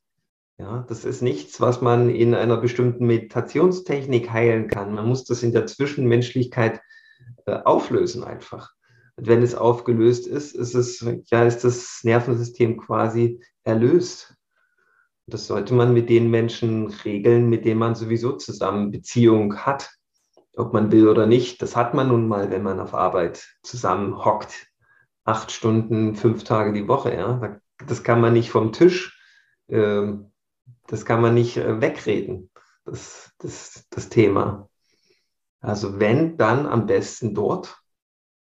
Ja, 0.57 0.85
das 0.89 1.05
ist 1.05 1.21
nichts, 1.21 1.61
was 1.61 1.81
man 1.81 2.09
in 2.09 2.35
einer 2.35 2.57
bestimmten 2.57 3.07
Meditationstechnik 3.07 4.31
heilen 4.31 4.67
kann. 4.67 4.93
Man 4.93 5.07
muss 5.07 5.23
das 5.23 5.41
in 5.41 5.53
der 5.53 5.67
Zwischenmenschlichkeit 5.67 6.81
äh, 7.45 7.53
auflösen 7.63 8.23
einfach. 8.25 8.73
Wenn 9.21 9.41
es 9.41 9.55
aufgelöst 9.55 10.27
ist, 10.27 10.55
ist 10.55 10.75
es, 10.75 11.05
ja, 11.29 11.43
ist 11.43 11.63
das 11.63 12.01
Nervensystem 12.03 12.77
quasi 12.77 13.41
erlöst. 13.63 14.35
Das 15.27 15.47
sollte 15.47 15.73
man 15.73 15.93
mit 15.93 16.09
den 16.09 16.31
Menschen 16.31 16.87
regeln, 16.87 17.49
mit 17.49 17.65
denen 17.65 17.79
man 17.79 17.95
sowieso 17.95 18.33
zusammen 18.33 18.91
Beziehung 18.91 19.57
hat. 19.57 19.91
Ob 20.55 20.73
man 20.73 20.91
will 20.91 21.07
oder 21.07 21.25
nicht, 21.25 21.61
das 21.61 21.75
hat 21.75 21.93
man 21.93 22.07
nun 22.07 22.27
mal, 22.27 22.49
wenn 22.49 22.63
man 22.63 22.79
auf 22.79 22.93
Arbeit 22.93 23.47
zusammen 23.61 24.25
hockt. 24.25 24.67
Acht 25.23 25.51
Stunden, 25.51 26.15
fünf 26.15 26.43
Tage 26.43 26.73
die 26.73 26.87
Woche. 26.87 27.13
Ja? 27.13 27.59
Das 27.85 28.03
kann 28.03 28.19
man 28.19 28.33
nicht 28.33 28.49
vom 28.49 28.73
Tisch, 28.73 29.19
ähm, 29.69 30.31
das 30.87 31.05
kann 31.05 31.21
man 31.21 31.33
nicht 31.33 31.57
äh, 31.57 31.81
wegreden, 31.81 32.49
das, 32.85 33.31
das, 33.37 33.85
das 33.89 34.09
Thema. 34.09 34.69
Also 35.61 35.99
wenn, 35.99 36.37
dann 36.37 36.65
am 36.65 36.85
besten 36.87 37.35
dort 37.35 37.79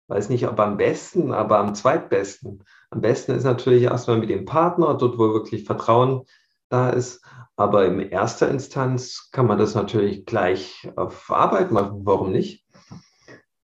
weiß 0.09 0.31
nicht, 0.31 0.49
ob 0.49 0.59
am 0.59 0.77
besten, 0.77 1.33
aber 1.33 1.59
am 1.59 1.75
zweitbesten. 1.75 2.65
Am 2.91 3.01
besten 3.01 3.33
ist 3.33 3.45
natürlich 3.45 3.85
erstmal 3.85 4.19
mit 4.19 4.31
dem 4.31 4.47
Partner, 4.47 4.95
dort 4.95 5.19
wo 5.19 5.33
wirklich 5.33 5.65
Vertrauen 5.65 6.25
da 6.69 6.91
ist. 6.91 7.23
Aber 7.57 7.87
in 7.87 8.01
erster 8.01 8.49
Instanz 8.49 9.31
kann 9.33 9.47
man 9.47 9.59
das 9.59 9.75
natürlich 9.75 10.25
gleich 10.25 10.91
auf 10.97 11.31
Arbeit 11.31 11.71
machen. 11.71 12.01
Warum 12.05 12.33
nicht? 12.33 12.65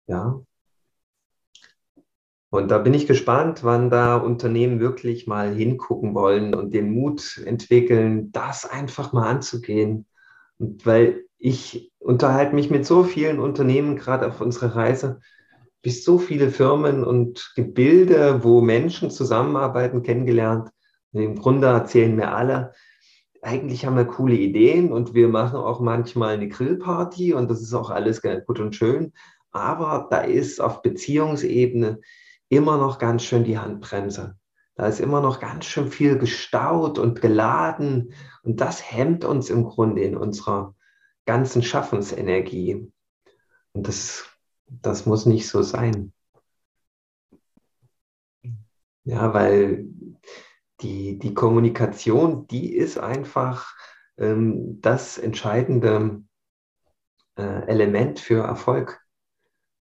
Ja. 0.07 0.41
Und 2.49 2.69
da 2.69 2.77
bin 2.77 2.93
ich 2.93 3.07
gespannt, 3.07 3.63
wann 3.63 3.89
da 3.89 4.17
Unternehmen 4.17 4.79
wirklich 4.79 5.25
mal 5.25 5.53
hingucken 5.53 6.13
wollen 6.13 6.53
und 6.53 6.73
den 6.73 6.91
Mut 6.91 7.41
entwickeln, 7.45 8.31
das 8.31 8.69
einfach 8.69 9.11
mal 9.11 9.27
anzugehen. 9.27 10.05
Und 10.59 10.85
weil 10.85 11.25
ich 11.39 11.91
unterhalte 11.99 12.53
mich 12.53 12.69
mit 12.69 12.85
so 12.85 13.03
vielen 13.03 13.39
Unternehmen 13.39 13.95
gerade 13.95 14.27
auf 14.27 14.39
unserer 14.39 14.75
Reise, 14.75 15.19
bis 15.83 16.03
so 16.03 16.17
viele 16.17 16.49
Firmen 16.49 17.03
und 17.03 17.51
Gebilde, 17.55 18.43
wo 18.43 18.61
Menschen 18.61 19.11
zusammenarbeiten, 19.11 20.01
kennengelernt. 20.01 20.69
Und 21.11 21.21
Im 21.21 21.35
Grunde 21.35 21.67
erzählen 21.67 22.15
mir 22.15 22.33
alle, 22.33 22.73
eigentlich 23.41 23.85
haben 23.85 23.97
wir 23.97 24.05
coole 24.05 24.35
Ideen 24.35 24.93
und 24.93 25.13
wir 25.13 25.27
machen 25.27 25.57
auch 25.57 25.81
manchmal 25.81 26.35
eine 26.35 26.47
Grillparty 26.47 27.33
und 27.33 27.51
das 27.51 27.61
ist 27.61 27.73
auch 27.73 27.89
alles 27.89 28.21
gut 28.21 28.59
und 28.59 28.75
schön. 28.75 29.11
Aber 29.51 30.07
da 30.09 30.21
ist 30.21 30.61
auf 30.61 30.81
Beziehungsebene 30.81 31.99
immer 32.47 32.77
noch 32.77 32.97
ganz 32.97 33.23
schön 33.23 33.43
die 33.43 33.59
Handbremse. 33.59 34.37
Da 34.75 34.87
ist 34.87 35.01
immer 35.01 35.19
noch 35.19 35.41
ganz 35.41 35.65
schön 35.65 35.91
viel 35.91 36.17
gestaut 36.17 36.97
und 36.97 37.21
geladen 37.21 38.13
und 38.43 38.61
das 38.61 38.89
hemmt 38.89 39.25
uns 39.25 39.49
im 39.49 39.65
Grunde 39.65 40.01
in 40.01 40.15
unserer 40.15 40.73
ganzen 41.25 41.61
Schaffensenergie. 41.61 42.89
Und 43.73 43.87
das 43.87 44.32
das 44.81 45.05
muss 45.05 45.25
nicht 45.25 45.47
so 45.47 45.61
sein. 45.61 46.13
Ja, 49.05 49.33
weil 49.33 49.85
die, 50.81 51.19
die 51.19 51.33
Kommunikation, 51.33 52.47
die 52.47 52.73
ist 52.75 52.97
einfach 52.97 53.75
ähm, 54.17 54.79
das 54.81 55.17
entscheidende 55.17 56.23
äh, 57.37 57.67
Element 57.67 58.19
für 58.19 58.43
Erfolg. 58.43 59.01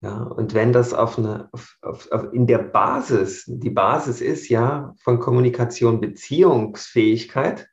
Ja, 0.02 0.22
und 0.22 0.54
wenn 0.54 0.72
das 0.72 0.92
auf 0.92 1.18
eine, 1.18 1.48
auf, 1.52 1.78
auf, 1.82 2.10
auf, 2.12 2.32
in 2.32 2.46
der 2.46 2.58
Basis, 2.58 3.44
die 3.46 3.70
Basis 3.70 4.20
ist 4.20 4.48
ja 4.48 4.94
von 4.98 5.18
Kommunikation 5.18 6.00
Beziehungsfähigkeit, 6.00 7.68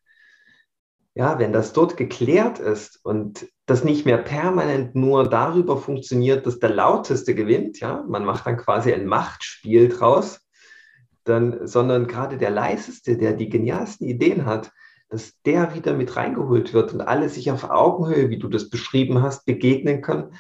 ja, 1.16 1.38
wenn 1.38 1.54
das 1.54 1.74
dort 1.74 1.96
geklärt 1.96 2.60
ist 2.60 3.00
und 3.04 3.48
das 3.66 3.84
nicht 3.84 4.06
mehr 4.06 4.18
permanent 4.18 4.96
nur 4.96 5.30
darüber 5.30 5.78
funktioniert, 5.78 6.46
dass 6.46 6.60
der 6.60 6.72
Lauteste 6.72 7.36
gewinnt, 7.36 7.80
ja, 7.80 8.04
man 8.08 8.26
macht 8.26 8.48
dann 8.48 8.58
quasi 8.58 8.92
ein 8.92 9.06
Machtspiel 9.06 9.90
draus, 9.90 10.42
dann, 11.24 11.68
sondern 11.68 12.08
gerade 12.08 12.38
der 12.38 12.50
Leiseste, 12.50 13.18
der 13.18 13.34
die 13.34 13.50
genialsten 13.50 14.08
Ideen 14.08 14.46
hat, 14.46 14.72
dass 15.10 15.40
der 15.44 15.76
wieder 15.76 15.94
mit 15.94 16.16
reingeholt 16.16 16.74
wird 16.74 16.94
und 16.94 17.02
alle 17.02 17.30
sich 17.30 17.52
auf 17.52 17.70
Augenhöhe, 17.70 18.30
wie 18.30 18.40
du 18.40 18.48
das 18.48 18.70
beschrieben 18.70 19.22
hast, 19.22 19.46
begegnen 19.46 20.02
können, 20.02 20.34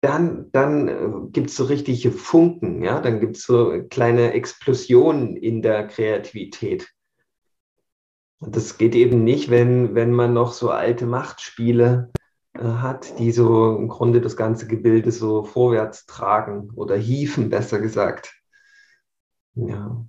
dann, 0.00 0.50
dann 0.52 0.88
äh, 0.88 1.30
gibt 1.32 1.50
es 1.50 1.56
so 1.56 1.64
richtige 1.64 2.12
Funken, 2.12 2.82
ja, 2.84 3.00
dann 3.00 3.18
gibt 3.18 3.36
es 3.36 3.42
so 3.42 3.82
kleine 3.90 4.32
Explosionen 4.32 5.36
in 5.36 5.60
der 5.60 5.88
Kreativität. 5.88 6.88
Und 8.40 8.54
das 8.54 8.78
geht 8.78 8.94
eben 8.94 9.24
nicht, 9.24 9.50
wenn, 9.50 9.94
wenn 9.94 10.12
man 10.12 10.32
noch 10.32 10.52
so 10.52 10.70
alte 10.70 11.06
Machtspiele 11.06 12.10
äh, 12.54 12.62
hat, 12.62 13.18
die 13.18 13.32
so 13.32 13.76
im 13.76 13.88
Grunde 13.88 14.20
das 14.20 14.36
ganze 14.36 14.66
Gebilde 14.68 15.10
so 15.10 15.42
vorwärts 15.42 16.06
tragen 16.06 16.70
oder 16.74 16.96
hieven, 16.96 17.50
besser 17.50 17.80
gesagt. 17.80 18.34
Ja. 19.54 20.04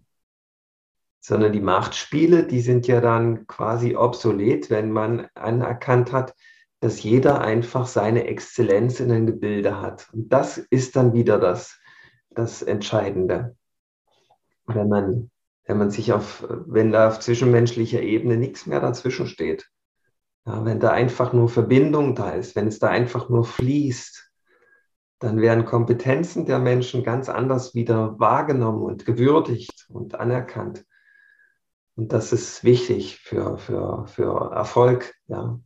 Sondern 1.19 1.51
die 1.51 1.61
Machtspiele, 1.61 2.45
die 2.45 2.61
sind 2.61 2.87
ja 2.87 3.01
dann 3.01 3.47
quasi 3.47 3.95
obsolet, 3.95 4.69
wenn 4.69 4.91
man 4.91 5.27
anerkannt 5.33 6.11
hat, 6.11 6.35
dass 6.81 7.03
jeder 7.03 7.41
einfach 7.41 7.87
seine 7.87 8.25
Exzellenz 8.25 8.99
in 8.99 9.09
den 9.09 9.25
Gebilde 9.25 9.81
hat. 9.81 10.07
Und 10.13 10.31
das 10.31 10.57
ist 10.57 10.95
dann 10.95 11.13
wieder 11.13 11.37
das, 11.37 11.77
das 12.29 12.61
Entscheidende. 12.61 13.57
Wenn 14.65 14.87
man 14.87 15.31
wenn 15.69 15.77
man 15.77 15.91
sich 15.91 16.11
auf, 16.13 16.43
wenn 16.49 16.91
da 16.91 17.07
auf 17.07 17.19
zwischenmenschlicher 17.19 18.01
Ebene 18.01 18.37
nichts 18.37 18.65
mehr 18.65 18.79
dazwischen 18.79 19.27
steht. 19.27 19.69
Ja, 20.47 20.65
wenn 20.65 20.79
da 20.79 20.89
einfach 20.89 21.31
nur 21.31 21.47
Verbindung 21.47 22.15
da 22.15 22.31
ist, 22.31 22.55
wenn 22.55 22.67
es 22.67 22.79
da 22.79 22.87
einfach 22.87 23.29
nur 23.29 23.45
fließt, 23.45 24.31
dann 25.19 25.39
werden 25.41 25.65
Kompetenzen 25.65 26.47
der 26.47 26.57
Menschen 26.57 27.03
ganz 27.03 27.29
anders 27.29 27.75
wieder 27.75 28.19
wahrgenommen 28.19 28.81
und 28.81 29.05
gewürdigt 29.05 29.85
und 29.89 30.15
anerkannt. 30.15 30.85
Und 31.95 32.13
das 32.13 32.33
ist 32.33 32.63
wichtig 32.63 33.19
für, 33.19 33.59
für, 33.59 34.07
für 34.07 34.51
Erfolg. 34.51 35.13
Ja. 35.27 35.59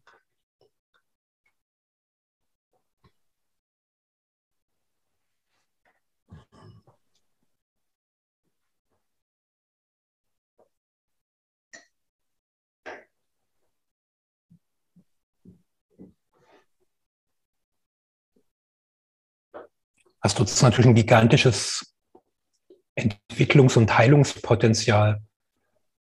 Hast 20.23 20.39
du 20.39 20.43
natürlich 20.65 20.87
ein 20.87 20.95
gigantisches 20.95 21.93
Entwicklungs- 22.95 23.77
und 23.77 23.95
Heilungspotenzial, 23.97 25.21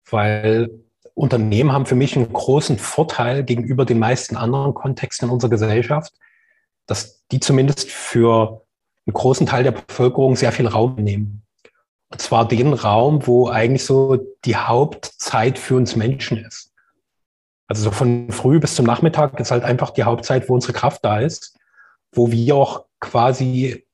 weil 0.08 0.70
Unternehmen 1.14 1.72
haben 1.72 1.86
für 1.86 1.96
mich 1.96 2.16
einen 2.16 2.32
großen 2.32 2.78
Vorteil 2.78 3.44
gegenüber 3.44 3.84
den 3.84 3.98
meisten 3.98 4.36
anderen 4.36 4.74
Kontexten 4.74 5.28
in 5.28 5.34
unserer 5.34 5.50
Gesellschaft, 5.50 6.12
dass 6.86 7.24
die 7.26 7.40
zumindest 7.40 7.90
für 7.90 8.64
einen 9.06 9.14
großen 9.14 9.46
Teil 9.46 9.64
der 9.64 9.72
Bevölkerung 9.72 10.36
sehr 10.36 10.52
viel 10.52 10.68
Raum 10.68 10.94
nehmen. 10.96 11.42
Und 12.10 12.20
zwar 12.20 12.46
den 12.46 12.72
Raum, 12.72 13.26
wo 13.26 13.48
eigentlich 13.48 13.84
so 13.84 14.18
die 14.44 14.56
Hauptzeit 14.56 15.58
für 15.58 15.76
uns 15.76 15.96
Menschen 15.96 16.38
ist. 16.44 16.72
Also 17.66 17.84
so 17.84 17.90
von 17.90 18.30
früh 18.30 18.60
bis 18.60 18.74
zum 18.74 18.86
Nachmittag 18.86 19.40
ist 19.40 19.50
halt 19.50 19.64
einfach 19.64 19.90
die 19.90 20.04
Hauptzeit, 20.04 20.48
wo 20.48 20.54
unsere 20.54 20.74
Kraft 20.74 21.04
da 21.04 21.20
ist, 21.20 21.58
wo 22.12 22.30
wir 22.30 22.54
auch 22.54 22.84
quasi 23.00 23.86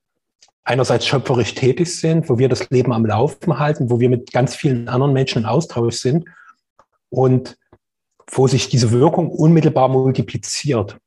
einerseits 0.69 1.07
schöpferisch 1.07 1.55
tätig 1.55 1.99
sind, 1.99 2.29
wo 2.29 2.39
wir 2.39 2.49
das 2.49 2.69
Leben 2.69 2.93
am 2.93 3.07
Laufen 3.07 3.59
halten, 3.59 3.91
wo 3.91 4.01
wir 4.01 4.11
mit 4.11 4.33
ganz 4.33 4.55
vielen 4.55 4.89
anderen 4.89 5.15
Menschen 5.15 5.43
in 5.43 5.47
Austausch 5.47 5.97
sind 5.97 6.27
und 7.09 7.57
wo 8.31 8.47
sich 8.47 8.69
diese 8.69 8.91
Wirkung 8.91 9.31
unmittelbar 9.31 9.89
multipliziert. 9.89 10.99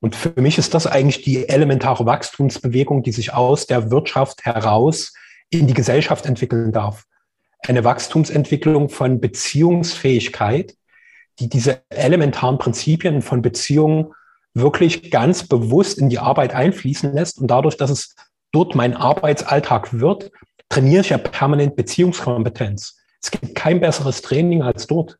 Und 0.00 0.16
für 0.16 0.32
mich 0.40 0.56
ist 0.56 0.72
das 0.72 0.86
eigentlich 0.86 1.20
die 1.20 1.48
elementare 1.48 2.06
Wachstumsbewegung, 2.06 3.02
die 3.02 3.12
sich 3.12 3.34
aus 3.34 3.66
der 3.66 3.90
Wirtschaft 3.90 4.46
heraus 4.46 5.12
in 5.50 5.66
die 5.66 5.74
Gesellschaft 5.74 6.24
entwickeln 6.24 6.72
darf. 6.72 7.04
Eine 7.66 7.84
Wachstumsentwicklung 7.84 8.88
von 8.88 9.20
Beziehungsfähigkeit, 9.20 10.76
die 11.40 11.50
diese 11.50 11.82
elementaren 11.90 12.58
Prinzipien 12.58 13.20
von 13.20 13.42
Beziehungen 13.42 14.12
wirklich 14.54 15.10
ganz 15.10 15.46
bewusst 15.46 15.98
in 15.98 16.08
die 16.08 16.18
Arbeit 16.18 16.54
einfließen 16.54 17.12
lässt 17.12 17.38
und 17.38 17.48
dadurch, 17.48 17.76
dass 17.76 17.90
es 17.90 18.14
dort 18.52 18.74
mein 18.74 18.96
Arbeitsalltag 18.96 19.98
wird, 19.98 20.30
trainiere 20.68 21.02
ich 21.02 21.10
ja 21.10 21.18
permanent 21.18 21.76
Beziehungskompetenz. 21.76 22.96
Es 23.22 23.30
gibt 23.30 23.54
kein 23.54 23.80
besseres 23.80 24.22
Training 24.22 24.62
als 24.62 24.86
dort. 24.86 25.18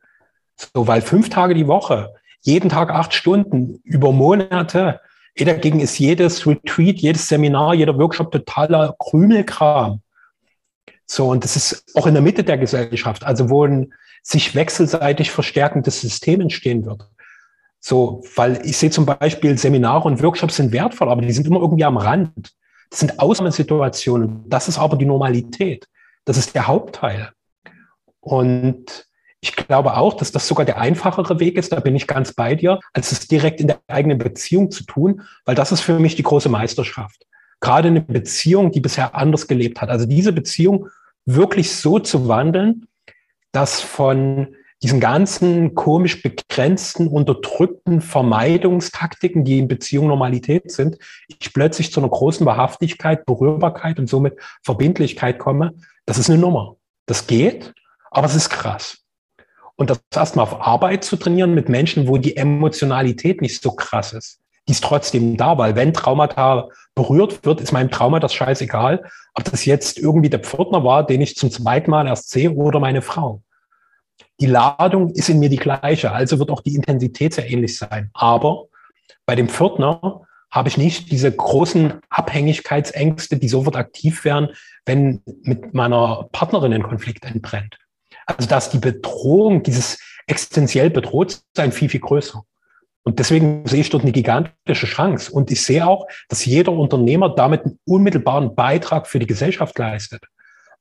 So, 0.56 0.86
weil 0.86 1.02
fünf 1.02 1.30
Tage 1.30 1.54
die 1.54 1.66
Woche, 1.66 2.14
jeden 2.42 2.68
Tag 2.68 2.90
acht 2.90 3.14
Stunden, 3.14 3.80
über 3.84 4.12
Monate, 4.12 5.00
eh 5.34 5.44
dagegen 5.44 5.80
ist 5.80 5.98
jedes 5.98 6.46
Retreat, 6.46 6.96
jedes 6.96 7.28
Seminar, 7.28 7.74
jeder 7.74 7.96
Workshop 7.98 8.32
totaler 8.32 8.94
Krümelkram. 8.98 10.00
So, 11.06 11.28
und 11.28 11.44
das 11.44 11.56
ist 11.56 11.84
auch 11.94 12.06
in 12.06 12.14
der 12.14 12.22
Mitte 12.22 12.44
der 12.44 12.58
Gesellschaft, 12.58 13.24
also 13.24 13.48
wo 13.48 13.64
ein 13.64 13.92
sich 14.22 14.54
wechselseitig 14.54 15.30
verstärkendes 15.30 16.00
System 16.00 16.40
entstehen 16.40 16.84
wird. 16.84 17.08
So, 17.80 18.22
weil 18.34 18.60
ich 18.66 18.76
sehe 18.76 18.90
zum 18.90 19.06
Beispiel 19.06 19.56
Seminare 19.56 20.06
und 20.06 20.22
Workshops 20.22 20.56
sind 20.56 20.72
wertvoll, 20.72 21.08
aber 21.08 21.22
die 21.22 21.32
sind 21.32 21.46
immer 21.46 21.60
irgendwie 21.60 21.84
am 21.84 21.96
Rand. 21.96 22.52
Das 22.90 23.00
sind 23.00 23.18
Ausnahmesituationen. 23.18 24.48
Das 24.48 24.68
ist 24.68 24.78
aber 24.78 24.96
die 24.96 25.04
Normalität. 25.04 25.86
Das 26.24 26.36
ist 26.36 26.54
der 26.54 26.66
Hauptteil. 26.66 27.32
Und 28.20 29.08
ich 29.40 29.54
glaube 29.54 29.96
auch, 29.96 30.14
dass 30.14 30.32
das 30.32 30.48
sogar 30.48 30.66
der 30.66 30.78
einfachere 30.78 31.38
Weg 31.38 31.56
ist, 31.56 31.72
da 31.72 31.80
bin 31.80 31.94
ich 31.94 32.06
ganz 32.06 32.32
bei 32.32 32.54
dir, 32.54 32.80
als 32.92 33.12
es 33.12 33.28
direkt 33.28 33.60
in 33.60 33.68
der 33.68 33.80
eigenen 33.86 34.18
Beziehung 34.18 34.70
zu 34.70 34.84
tun, 34.84 35.22
weil 35.44 35.54
das 35.54 35.70
ist 35.70 35.80
für 35.80 35.98
mich 35.98 36.16
die 36.16 36.24
große 36.24 36.48
Meisterschaft. 36.48 37.24
Gerade 37.60 37.88
eine 37.88 38.00
Beziehung, 38.00 38.72
die 38.72 38.80
bisher 38.80 39.14
anders 39.14 39.46
gelebt 39.46 39.80
hat. 39.80 39.90
Also 39.90 40.06
diese 40.06 40.32
Beziehung 40.32 40.88
wirklich 41.24 41.74
so 41.74 41.98
zu 41.98 42.26
wandeln, 42.28 42.88
dass 43.52 43.80
von 43.80 44.56
diesen 44.82 45.00
ganzen 45.00 45.74
komisch 45.74 46.22
begrenzten, 46.22 47.08
unterdrückten 47.08 48.00
Vermeidungstaktiken, 48.00 49.44
die 49.44 49.58
in 49.58 49.68
Beziehung 49.68 50.06
Normalität 50.06 50.70
sind, 50.70 50.98
ich 51.26 51.52
plötzlich 51.52 51.92
zu 51.92 52.00
einer 52.00 52.08
großen 52.08 52.46
Wahrhaftigkeit, 52.46 53.26
Berührbarkeit 53.26 53.98
und 53.98 54.08
somit 54.08 54.38
Verbindlichkeit 54.62 55.38
komme, 55.38 55.74
das 56.06 56.18
ist 56.18 56.30
eine 56.30 56.38
Nummer. 56.38 56.76
Das 57.06 57.26
geht, 57.26 57.74
aber 58.10 58.26
es 58.26 58.34
ist 58.34 58.50
krass. 58.50 58.98
Und 59.74 59.90
das 59.90 60.00
erstmal 60.14 60.44
auf 60.44 60.60
Arbeit 60.60 61.04
zu 61.04 61.16
trainieren 61.16 61.54
mit 61.54 61.68
Menschen, 61.68 62.06
wo 62.06 62.16
die 62.16 62.36
Emotionalität 62.36 63.42
nicht 63.42 63.62
so 63.62 63.72
krass 63.72 64.12
ist, 64.12 64.40
die 64.68 64.72
ist 64.72 64.84
trotzdem 64.84 65.36
da, 65.36 65.56
weil 65.56 65.76
wenn 65.76 65.94
Traumata 65.94 66.68
berührt 66.94 67.44
wird, 67.44 67.60
ist 67.60 67.72
meinem 67.72 67.90
Trauma 67.90 68.20
das 68.20 68.34
scheißegal, 68.34 69.04
ob 69.34 69.44
das 69.44 69.64
jetzt 69.64 69.98
irgendwie 69.98 70.28
der 70.28 70.40
Pförtner 70.40 70.84
war, 70.84 71.06
den 71.06 71.20
ich 71.20 71.36
zum 71.36 71.50
zweiten 71.50 71.90
Mal 71.90 72.06
erst 72.06 72.30
sehe, 72.30 72.52
oder 72.52 72.78
meine 72.78 73.02
Frau 73.02 73.42
die 74.40 74.46
Ladung 74.46 75.10
ist 75.10 75.28
in 75.28 75.38
mir 75.38 75.48
die 75.48 75.56
gleiche, 75.56 76.12
also 76.12 76.38
wird 76.38 76.50
auch 76.50 76.62
die 76.62 76.74
Intensität 76.74 77.34
sehr 77.34 77.50
ähnlich 77.50 77.76
sein. 77.76 78.10
Aber 78.14 78.66
bei 79.26 79.34
dem 79.34 79.48
Pförtner 79.48 80.22
habe 80.50 80.68
ich 80.68 80.78
nicht 80.78 81.10
diese 81.10 81.30
großen 81.30 82.00
Abhängigkeitsängste, 82.08 83.36
die 83.36 83.48
sofort 83.48 83.76
aktiv 83.76 84.24
werden, 84.24 84.50
wenn 84.86 85.22
mit 85.42 85.74
meiner 85.74 86.28
Partnerin 86.32 86.72
ein 86.72 86.82
Konflikt 86.82 87.24
entbrennt. 87.24 87.78
Also 88.26 88.48
da 88.48 88.58
ist 88.58 88.70
die 88.70 88.78
Bedrohung, 88.78 89.62
dieses 89.62 89.98
existenziell 90.26 90.90
bedroht 90.90 91.40
sein, 91.54 91.72
viel, 91.72 91.88
viel 91.88 92.00
größer. 92.00 92.42
Und 93.02 93.18
deswegen 93.18 93.66
sehe 93.66 93.80
ich 93.80 93.90
dort 93.90 94.02
eine 94.02 94.12
gigantische 94.12 94.86
Chance. 94.86 95.32
Und 95.32 95.50
ich 95.50 95.62
sehe 95.62 95.86
auch, 95.86 96.06
dass 96.28 96.44
jeder 96.44 96.72
Unternehmer 96.72 97.34
damit 97.34 97.64
einen 97.64 97.78
unmittelbaren 97.86 98.54
Beitrag 98.54 99.06
für 99.06 99.18
die 99.18 99.26
Gesellschaft 99.26 99.78
leistet. 99.78 100.24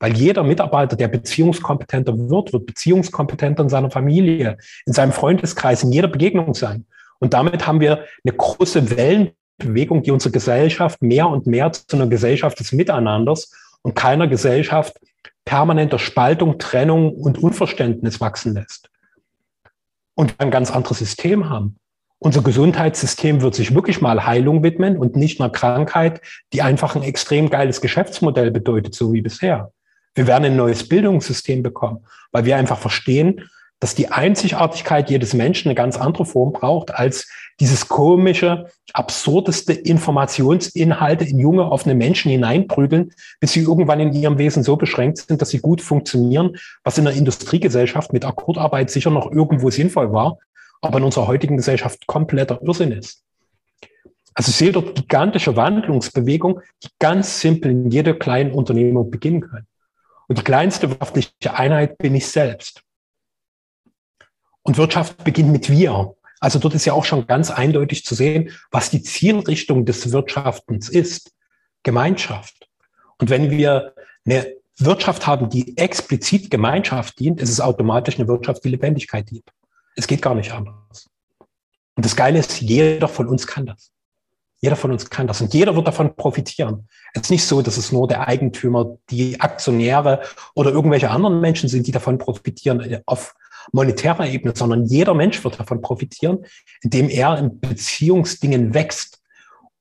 Weil 0.00 0.16
jeder 0.16 0.44
Mitarbeiter, 0.44 0.96
der 0.96 1.08
beziehungskompetenter 1.08 2.16
wird, 2.16 2.52
wird 2.52 2.66
beziehungskompetenter 2.66 3.64
in 3.64 3.68
seiner 3.68 3.90
Familie, 3.90 4.56
in 4.86 4.92
seinem 4.92 5.12
Freundeskreis, 5.12 5.82
in 5.82 5.92
jeder 5.92 6.08
Begegnung 6.08 6.54
sein. 6.54 6.86
Und 7.18 7.34
damit 7.34 7.66
haben 7.66 7.80
wir 7.80 8.04
eine 8.24 8.36
große 8.36 8.96
Wellenbewegung, 8.96 10.02
die 10.02 10.12
unsere 10.12 10.32
Gesellschaft 10.32 11.02
mehr 11.02 11.28
und 11.28 11.46
mehr 11.46 11.72
zu 11.72 11.84
einer 11.92 12.06
Gesellschaft 12.06 12.60
des 12.60 12.72
Miteinanders 12.72 13.52
und 13.82 13.96
keiner 13.96 14.28
Gesellschaft 14.28 14.96
permanenter 15.44 15.98
Spaltung, 15.98 16.58
Trennung 16.58 17.14
und 17.14 17.42
Unverständnis 17.42 18.20
wachsen 18.20 18.54
lässt. 18.54 18.90
Und 20.14 20.34
ein 20.38 20.50
ganz 20.50 20.70
anderes 20.70 20.98
System 20.98 21.48
haben. 21.48 21.76
Unser 22.20 22.42
Gesundheitssystem 22.42 23.40
wird 23.40 23.54
sich 23.54 23.74
wirklich 23.74 24.00
mal 24.00 24.26
Heilung 24.26 24.62
widmen 24.62 24.98
und 24.98 25.16
nicht 25.16 25.40
einer 25.40 25.50
Krankheit, 25.50 26.20
die 26.52 26.62
einfach 26.62 26.96
ein 26.96 27.02
extrem 27.02 27.48
geiles 27.48 27.80
Geschäftsmodell 27.80 28.50
bedeutet, 28.50 28.94
so 28.94 29.12
wie 29.12 29.22
bisher. 29.22 29.72
Wir 30.18 30.26
werden 30.26 30.46
ein 30.46 30.56
neues 30.56 30.88
Bildungssystem 30.88 31.62
bekommen, 31.62 32.04
weil 32.32 32.44
wir 32.44 32.56
einfach 32.56 32.76
verstehen, 32.76 33.48
dass 33.78 33.94
die 33.94 34.08
Einzigartigkeit 34.08 35.10
jedes 35.10 35.32
Menschen 35.32 35.68
eine 35.68 35.76
ganz 35.76 35.96
andere 35.96 36.26
Form 36.26 36.52
braucht 36.52 36.92
als 36.92 37.30
dieses 37.60 37.86
komische, 37.86 38.66
absurdeste 38.94 39.72
Informationsinhalte 39.72 41.24
in 41.24 41.38
junge, 41.38 41.70
offene 41.70 41.94
Menschen 41.94 42.32
hineinprügeln, 42.32 43.12
bis 43.38 43.52
sie 43.52 43.60
irgendwann 43.60 44.00
in 44.00 44.12
ihrem 44.12 44.38
Wesen 44.38 44.64
so 44.64 44.74
beschränkt 44.74 45.18
sind, 45.18 45.40
dass 45.40 45.50
sie 45.50 45.60
gut 45.60 45.80
funktionieren, 45.80 46.56
was 46.82 46.98
in 46.98 47.04
der 47.04 47.14
Industriegesellschaft 47.14 48.12
mit 48.12 48.24
Akkordarbeit 48.24 48.90
sicher 48.90 49.10
noch 49.10 49.30
irgendwo 49.30 49.70
sinnvoll 49.70 50.12
war, 50.12 50.38
aber 50.80 50.98
in 50.98 51.04
unserer 51.04 51.28
heutigen 51.28 51.56
Gesellschaft 51.56 52.08
kompletter 52.08 52.60
Irrsinn 52.60 52.90
ist. 52.90 53.22
Also 54.34 54.50
ich 54.50 54.56
sehe 54.56 54.72
dort 54.72 54.96
gigantische 54.96 55.54
Wandlungsbewegung, 55.54 56.60
die 56.82 56.88
ganz 56.98 57.40
simpel 57.40 57.70
in 57.70 57.90
jeder 57.92 58.14
kleinen 58.14 58.50
Unternehmung 58.50 59.12
beginnen 59.12 59.42
können. 59.42 59.68
Und 60.28 60.38
die 60.38 60.44
kleinste 60.44 60.90
wirtschaftliche 60.90 61.54
Einheit 61.54 61.98
bin 61.98 62.14
ich 62.14 62.26
selbst. 62.26 62.82
Und 64.62 64.76
Wirtschaft 64.76 65.24
beginnt 65.24 65.50
mit 65.50 65.70
wir. 65.70 66.14
Also 66.40 66.58
dort 66.58 66.74
ist 66.74 66.84
ja 66.84 66.92
auch 66.92 67.04
schon 67.04 67.26
ganz 67.26 67.50
eindeutig 67.50 68.04
zu 68.04 68.14
sehen, 68.14 68.52
was 68.70 68.90
die 68.90 69.02
Zielrichtung 69.02 69.84
des 69.86 70.12
Wirtschaftens 70.12 70.88
ist. 70.88 71.32
Gemeinschaft. 71.82 72.68
Und 73.18 73.30
wenn 73.30 73.50
wir 73.50 73.94
eine 74.26 74.54
Wirtschaft 74.76 75.26
haben, 75.26 75.48
die 75.48 75.76
explizit 75.76 76.50
Gemeinschaft 76.50 77.18
dient, 77.18 77.40
ist 77.40 77.50
es 77.50 77.60
automatisch 77.60 78.18
eine 78.18 78.28
Wirtschaft, 78.28 78.62
die 78.64 78.68
Lebendigkeit 78.68 79.30
dient. 79.30 79.50
Es 79.96 80.06
geht 80.06 80.22
gar 80.22 80.34
nicht 80.34 80.52
anders. 80.52 81.08
Und 81.96 82.04
das 82.04 82.14
Geile 82.14 82.38
ist, 82.38 82.60
jeder 82.60 83.08
von 83.08 83.26
uns 83.26 83.46
kann 83.46 83.66
das. 83.66 83.90
Jeder 84.60 84.76
von 84.76 84.90
uns 84.90 85.08
kann 85.08 85.26
das 85.26 85.40
und 85.40 85.54
jeder 85.54 85.76
wird 85.76 85.86
davon 85.86 86.16
profitieren. 86.16 86.88
Es 87.14 87.22
ist 87.22 87.30
nicht 87.30 87.44
so, 87.44 87.62
dass 87.62 87.76
es 87.76 87.92
nur 87.92 88.08
der 88.08 88.26
Eigentümer, 88.26 88.96
die 89.10 89.40
Aktionäre 89.40 90.20
oder 90.54 90.72
irgendwelche 90.72 91.10
anderen 91.10 91.40
Menschen 91.40 91.68
sind, 91.68 91.86
die 91.86 91.92
davon 91.92 92.18
profitieren 92.18 93.00
auf 93.06 93.34
monetärer 93.72 94.26
Ebene, 94.26 94.54
sondern 94.56 94.84
jeder 94.86 95.14
Mensch 95.14 95.42
wird 95.44 95.60
davon 95.60 95.80
profitieren, 95.80 96.44
indem 96.82 97.08
er 97.08 97.38
in 97.38 97.60
Beziehungsdingen 97.60 98.74
wächst. 98.74 99.20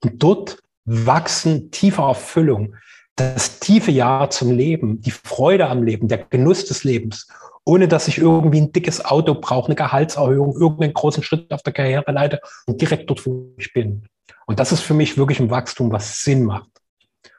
Und 0.04 0.22
dort 0.22 0.60
wachsen 0.86 1.72
tiefe 1.72 2.04
Erfüllung, 2.04 2.76
das 3.16 3.60
tiefe 3.60 3.92
Ja 3.92 4.30
zum 4.30 4.52
Leben, 4.52 5.02
die 5.02 5.12
Freude 5.12 5.68
am 5.68 5.84
Leben, 5.84 6.08
der 6.08 6.20
Genuss 6.20 6.66
des 6.66 6.84
Lebens, 6.84 7.28
ohne 7.66 7.88
dass 7.88 8.08
ich 8.08 8.20
irgendwie 8.20 8.62
ein 8.62 8.72
dickes 8.72 9.04
Auto 9.04 9.34
brauche, 9.34 9.68
eine 9.68 9.76
Gehaltserhöhung, 9.76 10.56
irgendeinen 10.56 10.94
großen 10.94 11.24
Schritt 11.24 11.52
auf 11.52 11.64
der 11.64 11.74
Karriere 11.74 12.12
leite 12.12 12.40
und 12.68 12.80
direkt 12.80 13.10
dort, 13.10 13.26
wo 13.26 13.54
ich 13.58 13.74
bin. 13.74 14.08
Und 14.46 14.60
das 14.60 14.72
ist 14.72 14.82
für 14.82 14.94
mich 14.94 15.18
wirklich 15.18 15.40
ein 15.40 15.50
Wachstum, 15.50 15.92
was 15.92 16.24
Sinn 16.24 16.46
macht, 16.46 16.70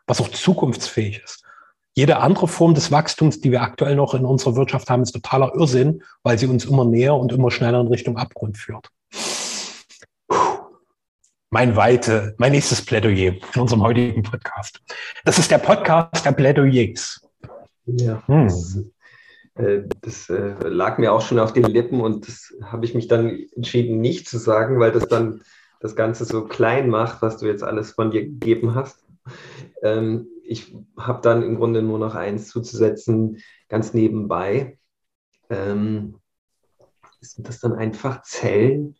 was 0.06 0.20
auch 0.20 0.28
zukunftsfähig 0.28 1.22
ist. 1.22 1.44
Jede 1.94 2.18
andere 2.18 2.46
Form 2.46 2.74
des 2.74 2.92
Wachstums, 2.92 3.40
die 3.40 3.50
wir 3.50 3.62
aktuell 3.62 3.96
noch 3.96 4.14
in 4.14 4.24
unserer 4.24 4.54
Wirtschaft 4.54 4.88
haben, 4.88 5.02
ist 5.02 5.12
totaler 5.12 5.54
Irrsinn, 5.54 6.02
weil 6.22 6.38
sie 6.38 6.46
uns 6.46 6.64
immer 6.64 6.84
näher 6.84 7.14
und 7.14 7.32
immer 7.32 7.50
schneller 7.50 7.80
in 7.80 7.88
Richtung 7.88 8.16
Abgrund 8.16 8.56
führt. 8.56 8.90
Mein 11.50 11.76
weite, 11.76 12.34
mein 12.38 12.52
nächstes 12.52 12.84
Plädoyer 12.84 13.32
in 13.54 13.60
unserem 13.60 13.82
heutigen 13.82 14.22
Podcast. 14.22 14.80
Das 15.24 15.38
ist 15.38 15.50
der 15.50 15.58
Podcast 15.58 16.24
der 16.24 16.32
Plädoyers. 16.32 17.26
Ja. 17.86 18.22
Hm. 18.26 18.92
Äh, 19.54 19.80
das 20.02 20.28
äh, 20.28 20.54
lag 20.68 20.98
mir 20.98 21.12
auch 21.12 21.22
schon 21.22 21.38
auf 21.38 21.52
den 21.52 21.64
Lippen 21.64 22.00
und 22.00 22.28
das 22.28 22.54
habe 22.62 22.84
ich 22.84 22.94
mich 22.94 23.08
dann 23.08 23.44
entschieden, 23.56 24.00
nicht 24.00 24.28
zu 24.28 24.38
sagen, 24.38 24.78
weil 24.78 24.92
das 24.92 25.08
dann 25.08 25.42
das 25.80 25.96
Ganze 25.96 26.24
so 26.24 26.44
klein 26.44 26.90
macht, 26.90 27.22
was 27.22 27.38
du 27.38 27.46
jetzt 27.46 27.62
alles 27.62 27.92
von 27.92 28.10
dir 28.10 28.24
gegeben 28.24 28.74
hast. 28.74 29.04
Ähm, 29.82 30.28
ich 30.42 30.74
habe 30.96 31.20
dann 31.22 31.42
im 31.42 31.56
Grunde 31.56 31.82
nur 31.82 31.98
noch 31.98 32.14
eins 32.14 32.48
zuzusetzen, 32.48 33.38
ganz 33.68 33.94
nebenbei. 33.94 34.78
Ähm, 35.50 36.20
sind 37.20 37.48
das 37.48 37.60
dann 37.60 37.72
einfach 37.74 38.22
Zellen 38.22 38.96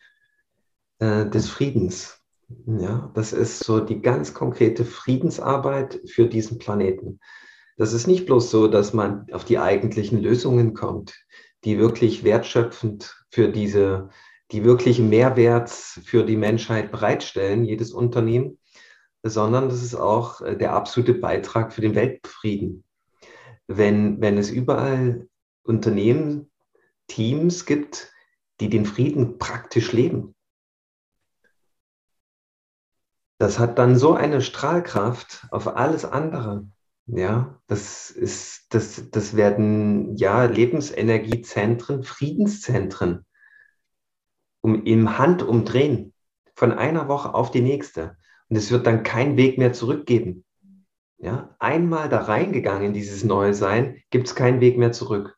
äh, 0.99 1.27
des 1.27 1.49
Friedens? 1.49 2.21
Ja, 2.67 3.11
das 3.15 3.33
ist 3.33 3.65
so 3.65 3.81
die 3.81 4.01
ganz 4.01 4.33
konkrete 4.33 4.85
Friedensarbeit 4.85 6.01
für 6.07 6.27
diesen 6.27 6.59
Planeten. 6.59 7.21
Das 7.77 7.93
ist 7.93 8.07
nicht 8.07 8.27
bloß 8.27 8.51
so, 8.51 8.69
dass 8.69 8.93
man 8.93 9.27
auf 9.33 9.45
die 9.45 9.59
eigentlichen 9.59 10.21
Lösungen 10.21 10.75
kommt, 10.75 11.15
die 11.65 11.79
wirklich 11.79 12.25
wertschöpfend 12.25 13.25
für 13.31 13.49
diese 13.49 14.09
die 14.51 14.65
wirklich 14.65 14.99
Mehrwert 14.99 15.71
für 15.71 16.25
die 16.25 16.37
Menschheit 16.37 16.91
bereitstellen, 16.91 17.65
jedes 17.65 17.93
Unternehmen, 17.93 18.59
sondern 19.23 19.69
das 19.69 19.83
ist 19.83 19.95
auch 19.95 20.41
äh, 20.41 20.57
der 20.57 20.73
absolute 20.73 21.15
Beitrag 21.15 21.73
für 21.73 21.81
den 21.81 21.95
Weltfrieden. 21.95 22.85
Wenn, 23.67 24.21
wenn 24.21 24.39
es 24.39 24.51
überall 24.51 25.29
Unternehmen, 25.63 26.51
Teams 27.09 27.67
gibt, 27.67 28.13
die 28.61 28.71
den 28.71 28.87
Frieden 28.87 29.39
praktisch 29.39 29.93
leben, 29.93 30.35
das 33.39 33.59
hat 33.59 33.79
dann 33.79 33.97
so 33.97 34.15
eine 34.15 34.41
Strahlkraft 34.41 35.47
auf 35.51 35.77
alles 35.77 36.05
andere. 36.05 36.67
Ja, 37.07 37.59
das 37.67 38.11
ist, 38.11 38.75
das, 38.75 39.11
das 39.11 39.37
werden 39.37 40.17
ja 40.17 40.45
Lebensenergiezentren, 40.45 42.03
Friedenszentren 42.03 43.25
um, 44.61 44.85
im 44.85 45.19
Handumdrehen 45.19 46.13
von 46.55 46.73
einer 46.73 47.09
Woche 47.09 47.35
auf 47.35 47.51
die 47.51 47.61
nächste. 47.61 48.17
Und 48.49 48.57
es 48.57 48.71
wird 48.71 48.87
dann 48.87 49.03
keinen 49.03 49.37
Weg 49.37 49.59
mehr 49.59 49.73
zurückgeben. 49.73 50.45
Ja, 51.19 51.55
einmal 51.59 52.09
da 52.09 52.23
reingegangen 52.23 52.87
in 52.87 52.93
dieses 52.93 53.25
Neue 53.25 53.53
Sein, 53.53 54.03
gibt 54.11 54.29
es 54.29 54.35
keinen 54.35 54.61
Weg 54.61 54.79
mehr 54.79 54.93
zurück. 54.93 55.37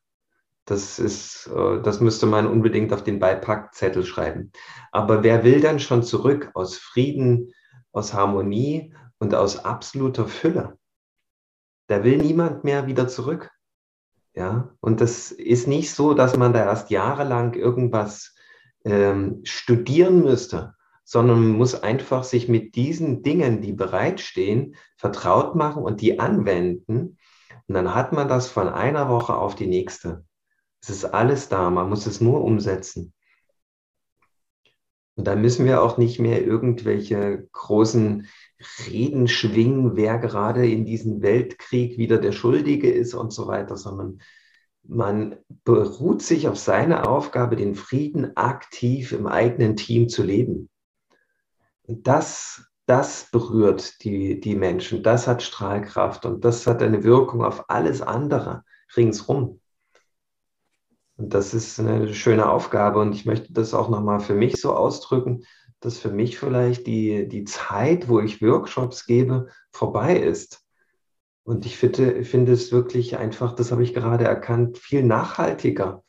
Das 0.67 0.99
ist, 0.99 1.49
äh, 1.49 1.83
das 1.83 2.01
müsste 2.01 2.27
man 2.27 2.47
unbedingt 2.47 2.93
auf 2.93 3.03
den 3.03 3.19
Beipackzettel 3.19 4.05
schreiben. 4.05 4.53
Aber 4.93 5.23
wer 5.23 5.43
will 5.43 5.61
dann 5.61 5.81
schon 5.81 6.03
zurück 6.03 6.51
aus 6.55 6.77
Frieden, 6.77 7.53
aus 7.93 8.13
Harmonie 8.13 8.95
und 9.19 9.35
aus 9.35 9.65
absoluter 9.65 10.29
Fülle? 10.29 10.79
Da 11.89 12.05
will 12.05 12.19
niemand 12.19 12.63
mehr 12.63 12.87
wieder 12.87 13.09
zurück. 13.09 13.51
Ja, 14.35 14.77
und 14.81 15.01
das 15.01 15.33
ist 15.33 15.67
nicht 15.67 15.93
so, 15.93 16.15
dass 16.15 16.37
man 16.37 16.53
da 16.53 16.65
erst 16.65 16.91
jahrelang 16.91 17.55
irgendwas 17.55 18.37
ähm, 18.85 19.41
studieren 19.45 20.23
müsste, 20.23 20.75
sondern 21.05 21.41
man 21.41 21.59
muss 21.59 21.75
einfach 21.83 22.25
sich 22.25 22.49
mit 22.49 22.75
diesen 22.75 23.23
Dingen, 23.23 23.61
die 23.63 23.73
bereitstehen, 23.73 24.77
vertraut 24.97 25.55
machen 25.55 25.83
und 25.83 26.01
die 26.01 26.21
anwenden. 26.21 27.19
Und 27.67 27.75
dann 27.75 27.95
hat 27.95 28.13
man 28.13 28.29
das 28.29 28.49
von 28.49 28.69
einer 28.69 29.09
Woche 29.09 29.35
auf 29.35 29.55
die 29.55 29.67
nächste. 29.67 30.25
Es 30.83 30.91
ist 30.91 31.05
alles 31.05 31.49
da, 31.49 31.69
man 31.71 31.89
muss 31.89 32.07
es 32.07 32.21
nur 32.21 32.43
umsetzen. 32.43 33.13
Und 35.17 35.27
da 35.27 35.37
müssen 35.37 35.67
wir 35.67 35.83
auch 35.83 35.99
nicht 35.99 36.19
mehr 36.19 36.43
irgendwelche 36.43 37.47
großen 37.53 38.27
Reden 38.89 39.29
schwingen, 39.29 39.97
wer 39.97 40.19
gerade 40.19 40.67
in 40.67 40.87
diesem 40.87 41.21
Weltkrieg 41.21 41.99
wieder 41.99 42.19
der 42.19 42.33
Schuldige 42.33 42.91
ist 42.91 43.13
und 43.13 43.33
so 43.33 43.47
weiter, 43.47 43.77
sondern 43.77 44.21
man 44.83 45.37
beruht 45.65 46.23
sich 46.23 46.49
auf 46.49 46.59
seine 46.59 47.09
Aufgabe, 47.09 47.57
den 47.57 47.75
Frieden 47.75 48.37
aktiv 48.37 49.13
im 49.13 49.27
eigenen 49.27 49.77
Team 49.77 50.09
zu 50.09 50.23
leben. 50.23 50.69
Und 51.83 52.07
das, 52.07 52.65
das 52.87 53.29
berührt 53.31 54.03
die, 54.05 54.41
die 54.41 54.55
Menschen, 54.55 55.03
das 55.03 55.27
hat 55.27 55.43
Strahlkraft 55.43 56.25
und 56.27 56.45
das 56.45 56.67
hat 56.67 56.83
eine 56.83 57.05
Wirkung 57.05 57.45
auf 57.45 57.69
alles 57.69 58.03
andere 58.03 58.65
ringsrum. 58.97 59.61
Und 61.17 61.35
das 61.35 61.53
ist 61.53 61.79
eine 61.79 62.15
schöne 62.15 62.49
Aufgabe 62.49 62.99
und 63.01 63.15
ich 63.15 63.27
möchte 63.27 63.53
das 63.53 63.75
auch 63.75 63.91
nochmal 63.91 64.21
für 64.21 64.35
mich 64.35 64.57
so 64.57 64.73
ausdrücken, 64.73 65.45
dass 65.81 65.99
für 65.99 66.11
mich 66.11 66.39
vielleicht 66.39 66.87
die, 66.87 67.29
die 67.29 67.45
Zeit, 67.45 68.09
wo 68.09 68.21
ich 68.21 68.43
Workshops 68.43 69.07
gebe, 69.07 69.49
vorbei 69.71 70.17
ist. 70.17 70.60
Und 71.51 71.67
ich 71.67 71.79
finde, 71.79 72.25
finde 72.25 72.53
es 72.53 72.71
wirklich 72.71 73.17
einfach, 73.17 73.57
das 73.57 73.73
habe 73.73 73.83
ich 73.83 73.93
gerade 73.93 74.23
erkannt, 74.23 74.79
viel 74.79 75.03
nachhaltiger, 75.03 76.05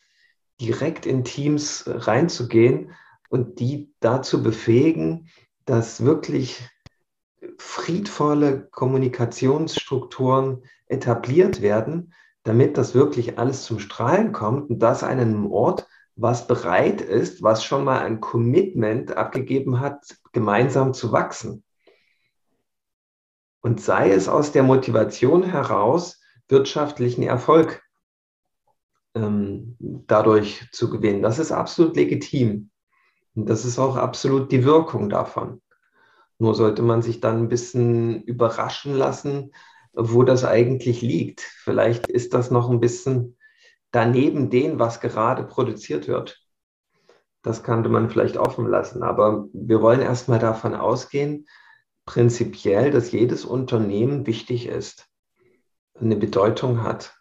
direkt 0.62 1.08
in 1.08 1.24
Teams 1.24 1.84
reinzugehen 1.88 2.92
und 3.28 3.60
die 3.60 3.92
dazu 4.02 4.44
befähigen, 4.44 5.30
dass 5.66 6.06
wirklich 6.06 6.62
friedvolle 7.58 8.68
Kommunikationsstrukturen 8.70 10.62
etabliert 10.86 11.64
werden, 11.64 12.14
damit 12.44 12.78
das 12.78 12.94
wirklich 12.94 13.39
alles 13.39 13.64
zum 13.64 13.80
Strahlen 13.80 14.34
kommt 14.34 14.70
und 14.70 14.78
das 14.78 15.02
an 15.02 15.18
einem 15.18 15.52
Ort, 15.52 15.88
was 16.16 16.46
bereit 16.46 17.02
ist, 17.02 17.42
was 17.42 17.64
schon 17.64 17.84
mal 17.84 17.98
ein 18.02 18.22
Commitment 18.22 19.18
abgegeben 19.18 19.80
hat, 19.80 20.06
gemeinsam 20.34 20.94
zu 20.94 21.12
wachsen. 21.12 21.64
Und 23.62 23.80
sei 23.80 24.12
es 24.12 24.28
aus 24.28 24.51
der 24.51 24.64
Motivation 24.64 25.43
heraus, 25.43 26.20
wirtschaftlichen 26.47 27.24
Erfolg 27.24 27.82
ähm, 29.16 29.78
dadurch 29.80 30.68
zu 30.72 30.89
gewinnen. 30.89 31.22
Das 31.22 31.39
ist 31.39 31.51
absolut 31.51 31.95
legitim. 31.95 32.70
Und 33.36 33.49
das 33.49 33.66
ist 33.66 33.80
auch 33.80 33.95
absolut 33.95 34.51
die 34.51 34.66
Wirkung 34.66 35.09
davon. 35.09 35.62
Nur 36.39 36.55
sollte 36.55 36.82
man 36.82 37.01
sich 37.01 37.20
dann 37.20 37.38
ein 37.38 37.49
bisschen 37.49 38.24
überraschen 38.24 38.95
lassen, 38.95 39.51
wo 39.93 40.24
das 40.24 40.43
eigentlich 40.43 41.01
liegt. 41.01 41.41
Vielleicht 41.41 42.07
ist 42.07 42.34
das 42.34 42.51
noch 42.51 42.70
ein 42.70 42.80
bisschen 42.80 43.38
daneben 43.91 44.49
dem, 44.49 44.80
was 44.80 45.01
gerade 45.01 45.43
produziert 45.43 46.07
wird. 46.07 46.41
Das 47.43 47.64
könnte 47.64 47.89
man 47.89 48.09
vielleicht 48.09 48.38
offen 48.38 48.68
lassen. 48.68 49.03
Aber 49.03 49.45
wir 49.53 49.82
wollen 49.82 50.01
erstmal 50.01 50.39
davon 50.39 50.76
ausgehen, 50.76 51.47
prinzipiell, 52.12 52.91
dass 52.91 53.14
jedes 53.14 53.45
Unternehmen 53.45 54.28
wichtig 54.28 54.66
ist, 54.66 55.07
eine 55.97 56.18
Bedeutung 56.18 56.84
hat 56.84 57.18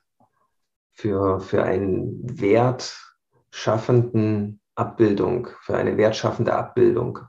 für, 0.90 1.38
für 1.38 1.62
einen 1.62 2.40
wertschaffenden 2.40 4.60
Abbildung, 4.74 5.46
für 5.60 5.76
eine 5.76 5.96
wertschaffende 5.96 6.54
Abbildung. 6.54 7.20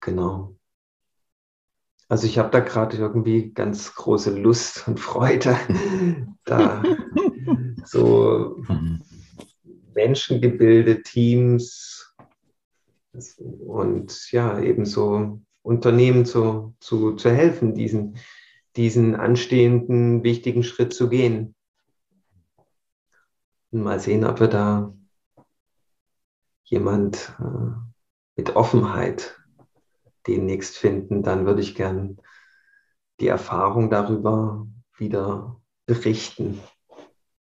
Genau. 0.00 0.58
Also 2.06 2.26
ich 2.26 2.38
habe 2.38 2.50
da 2.50 2.60
gerade 2.60 2.98
irgendwie 2.98 3.54
ganz 3.54 3.94
große 3.94 4.38
Lust 4.38 4.86
und 4.88 5.00
Freude, 5.00 5.56
da 6.44 6.82
so. 7.86 8.62
Menschengebilde, 9.94 11.02
Teams 11.02 12.14
und 13.66 14.30
ja, 14.30 14.60
ebenso 14.60 15.40
Unternehmen 15.62 16.24
zu, 16.24 16.74
zu, 16.80 17.14
zu 17.16 17.30
helfen, 17.30 17.74
diesen, 17.74 18.18
diesen 18.76 19.14
anstehenden 19.14 20.22
wichtigen 20.22 20.62
Schritt 20.62 20.94
zu 20.94 21.08
gehen. 21.08 21.54
Und 23.70 23.82
mal 23.82 24.00
sehen, 24.00 24.24
ob 24.24 24.40
wir 24.40 24.48
da 24.48 24.94
jemand 26.64 27.34
äh, 27.40 27.72
mit 28.36 28.56
Offenheit 28.56 29.38
demnächst 30.26 30.76
finden, 30.76 31.22
dann 31.22 31.46
würde 31.46 31.62
ich 31.62 31.74
gern 31.74 32.18
die 33.20 33.28
Erfahrung 33.28 33.90
darüber 33.90 34.66
wieder 34.96 35.60
berichten. 35.86 36.60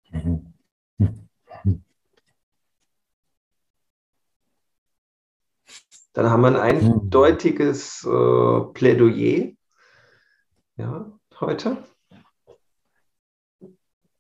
Mhm. 0.10 0.51
Dann 6.14 6.30
haben 6.30 6.42
wir 6.42 6.48
ein 6.48 6.56
eindeutiges 6.58 8.04
äh, 8.04 8.60
Plädoyer 8.74 9.54
ja, 10.78 11.12
heute. 11.40 11.78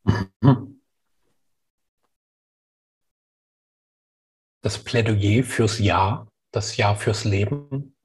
Das 4.64 4.84
Plädoyer 4.84 5.44
fürs 5.44 5.80
Ja, 5.80 6.28
das 6.52 6.78
Ja 6.78 6.94
fürs 6.94 7.24
Leben, 7.24 7.96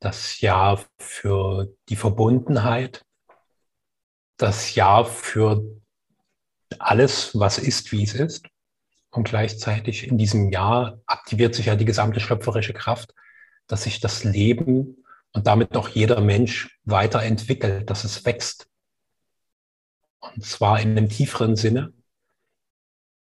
das 0.00 0.40
Ja 0.40 0.84
für 0.98 1.72
die 1.88 1.94
Verbundenheit, 1.94 3.06
das 4.36 4.74
Ja 4.74 5.04
für 5.04 5.62
alles, 6.80 7.38
was 7.38 7.58
ist, 7.58 7.92
wie 7.92 8.02
es 8.02 8.14
ist. 8.14 8.46
Und 9.10 9.24
gleichzeitig 9.28 10.06
in 10.06 10.18
diesem 10.18 10.50
Jahr 10.50 11.00
aktiviert 11.06 11.54
sich 11.54 11.66
ja 11.66 11.76
die 11.76 11.84
gesamte 11.84 12.20
schöpferische 12.20 12.74
Kraft, 12.74 13.14
dass 13.66 13.84
sich 13.84 14.00
das 14.00 14.24
Leben 14.24 15.04
und 15.32 15.46
damit 15.46 15.76
auch 15.76 15.88
jeder 15.88 16.20
Mensch 16.20 16.78
weiterentwickelt, 16.84 17.88
dass 17.88 18.04
es 18.04 18.24
wächst. 18.24 18.68
Und 20.20 20.44
zwar 20.44 20.80
in 20.80 20.90
einem 20.90 21.08
tieferen 21.08 21.56
Sinne, 21.56 21.92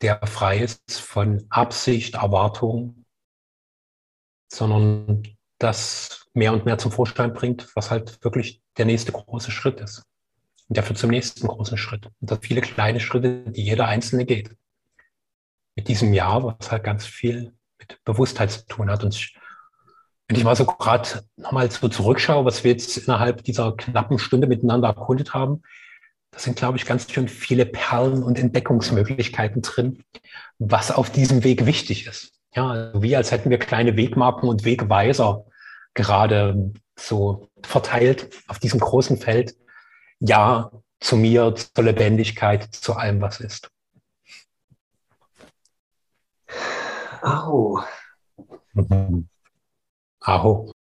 der 0.02 0.26
frei 0.26 0.60
ist 0.60 1.00
von 1.00 1.46
Absicht, 1.50 2.16
Erwartung, 2.16 3.06
sondern 4.52 5.24
das 5.58 6.28
mehr 6.34 6.54
und 6.54 6.66
mehr 6.66 6.78
zum 6.78 6.92
Vorschein 6.92 7.34
bringt, 7.34 7.76
was 7.76 7.92
halt 7.92 8.24
wirklich 8.24 8.62
der 8.78 8.86
nächste 8.86 9.12
große 9.12 9.52
Schritt 9.52 9.80
ist. 9.80 10.04
Und 10.68 10.78
der 10.78 10.84
führt 10.84 11.00
zum 11.00 11.12
nächsten 11.12 11.48
großen 11.48 11.78
Schritt. 11.78 12.08
Und 12.20 12.32
das 12.32 12.40
viele 12.42 12.62
kleine 12.62 13.00
Schritte, 13.00 13.46
die 13.52 13.64
jeder 13.64 13.88
Einzelne 13.88 14.26
geht. 14.26 14.56
Mit 15.76 15.88
diesem 15.88 16.14
Jahr, 16.14 16.44
was 16.44 16.72
halt 16.72 16.84
ganz 16.84 17.06
viel 17.06 17.54
mit 17.80 18.04
Bewusstheit 18.06 18.52
zu 18.52 18.66
tun 18.66 18.90
hat. 18.90 19.04
Und 19.04 19.14
ich, 19.14 19.38
wenn 20.28 20.38
ich 20.38 20.44
mal 20.44 20.56
so 20.56 20.66
gerade 20.66 21.24
nochmal 21.36 21.70
so 21.70 21.88
zurückschaue, 21.88 22.46
was 22.46 22.64
wir 22.64 22.72
jetzt 22.72 22.98
innerhalb 22.98 23.44
dieser 23.44 23.76
knappen 23.76 24.20
Stunde 24.20 24.48
miteinander 24.48 24.88
erkundet 24.88 25.34
haben, 25.34 25.62
da 26.32 26.40
sind, 26.40 26.58
glaube 26.58 26.78
ich, 26.78 26.86
ganz 26.86 27.12
schön 27.12 27.28
viele 27.28 27.66
Perlen 27.66 28.24
und 28.24 28.38
Entdeckungsmöglichkeiten 28.38 29.62
drin, 29.62 30.04
was 30.60 30.92
auf 30.92 31.10
diesem 31.10 31.44
Weg 31.44 31.66
wichtig 31.66 32.08
ist. 32.08 32.34
Ja, 32.54 32.92
wie 32.94 33.16
als 33.16 33.32
hätten 33.32 33.50
wir 33.50 33.58
kleine 33.58 33.98
Wegmarken 33.98 34.48
und 34.48 34.66
Wegweiser 34.66 35.46
gerade 35.94 36.74
so 36.98 37.50
verteilt 37.64 38.30
auf 38.48 38.60
diesem 38.60 38.80
großen 38.80 39.18
Feld. 39.18 39.56
Ja 40.20 40.72
zu 41.00 41.18
mir, 41.18 41.54
zur 41.56 41.84
Lebendigkeit, 41.84 42.64
zu 42.64 42.96
allem, 42.96 43.22
was 43.22 43.40
ist. 43.40 43.70
Aho. 47.26 47.82
Aho. 50.22 50.75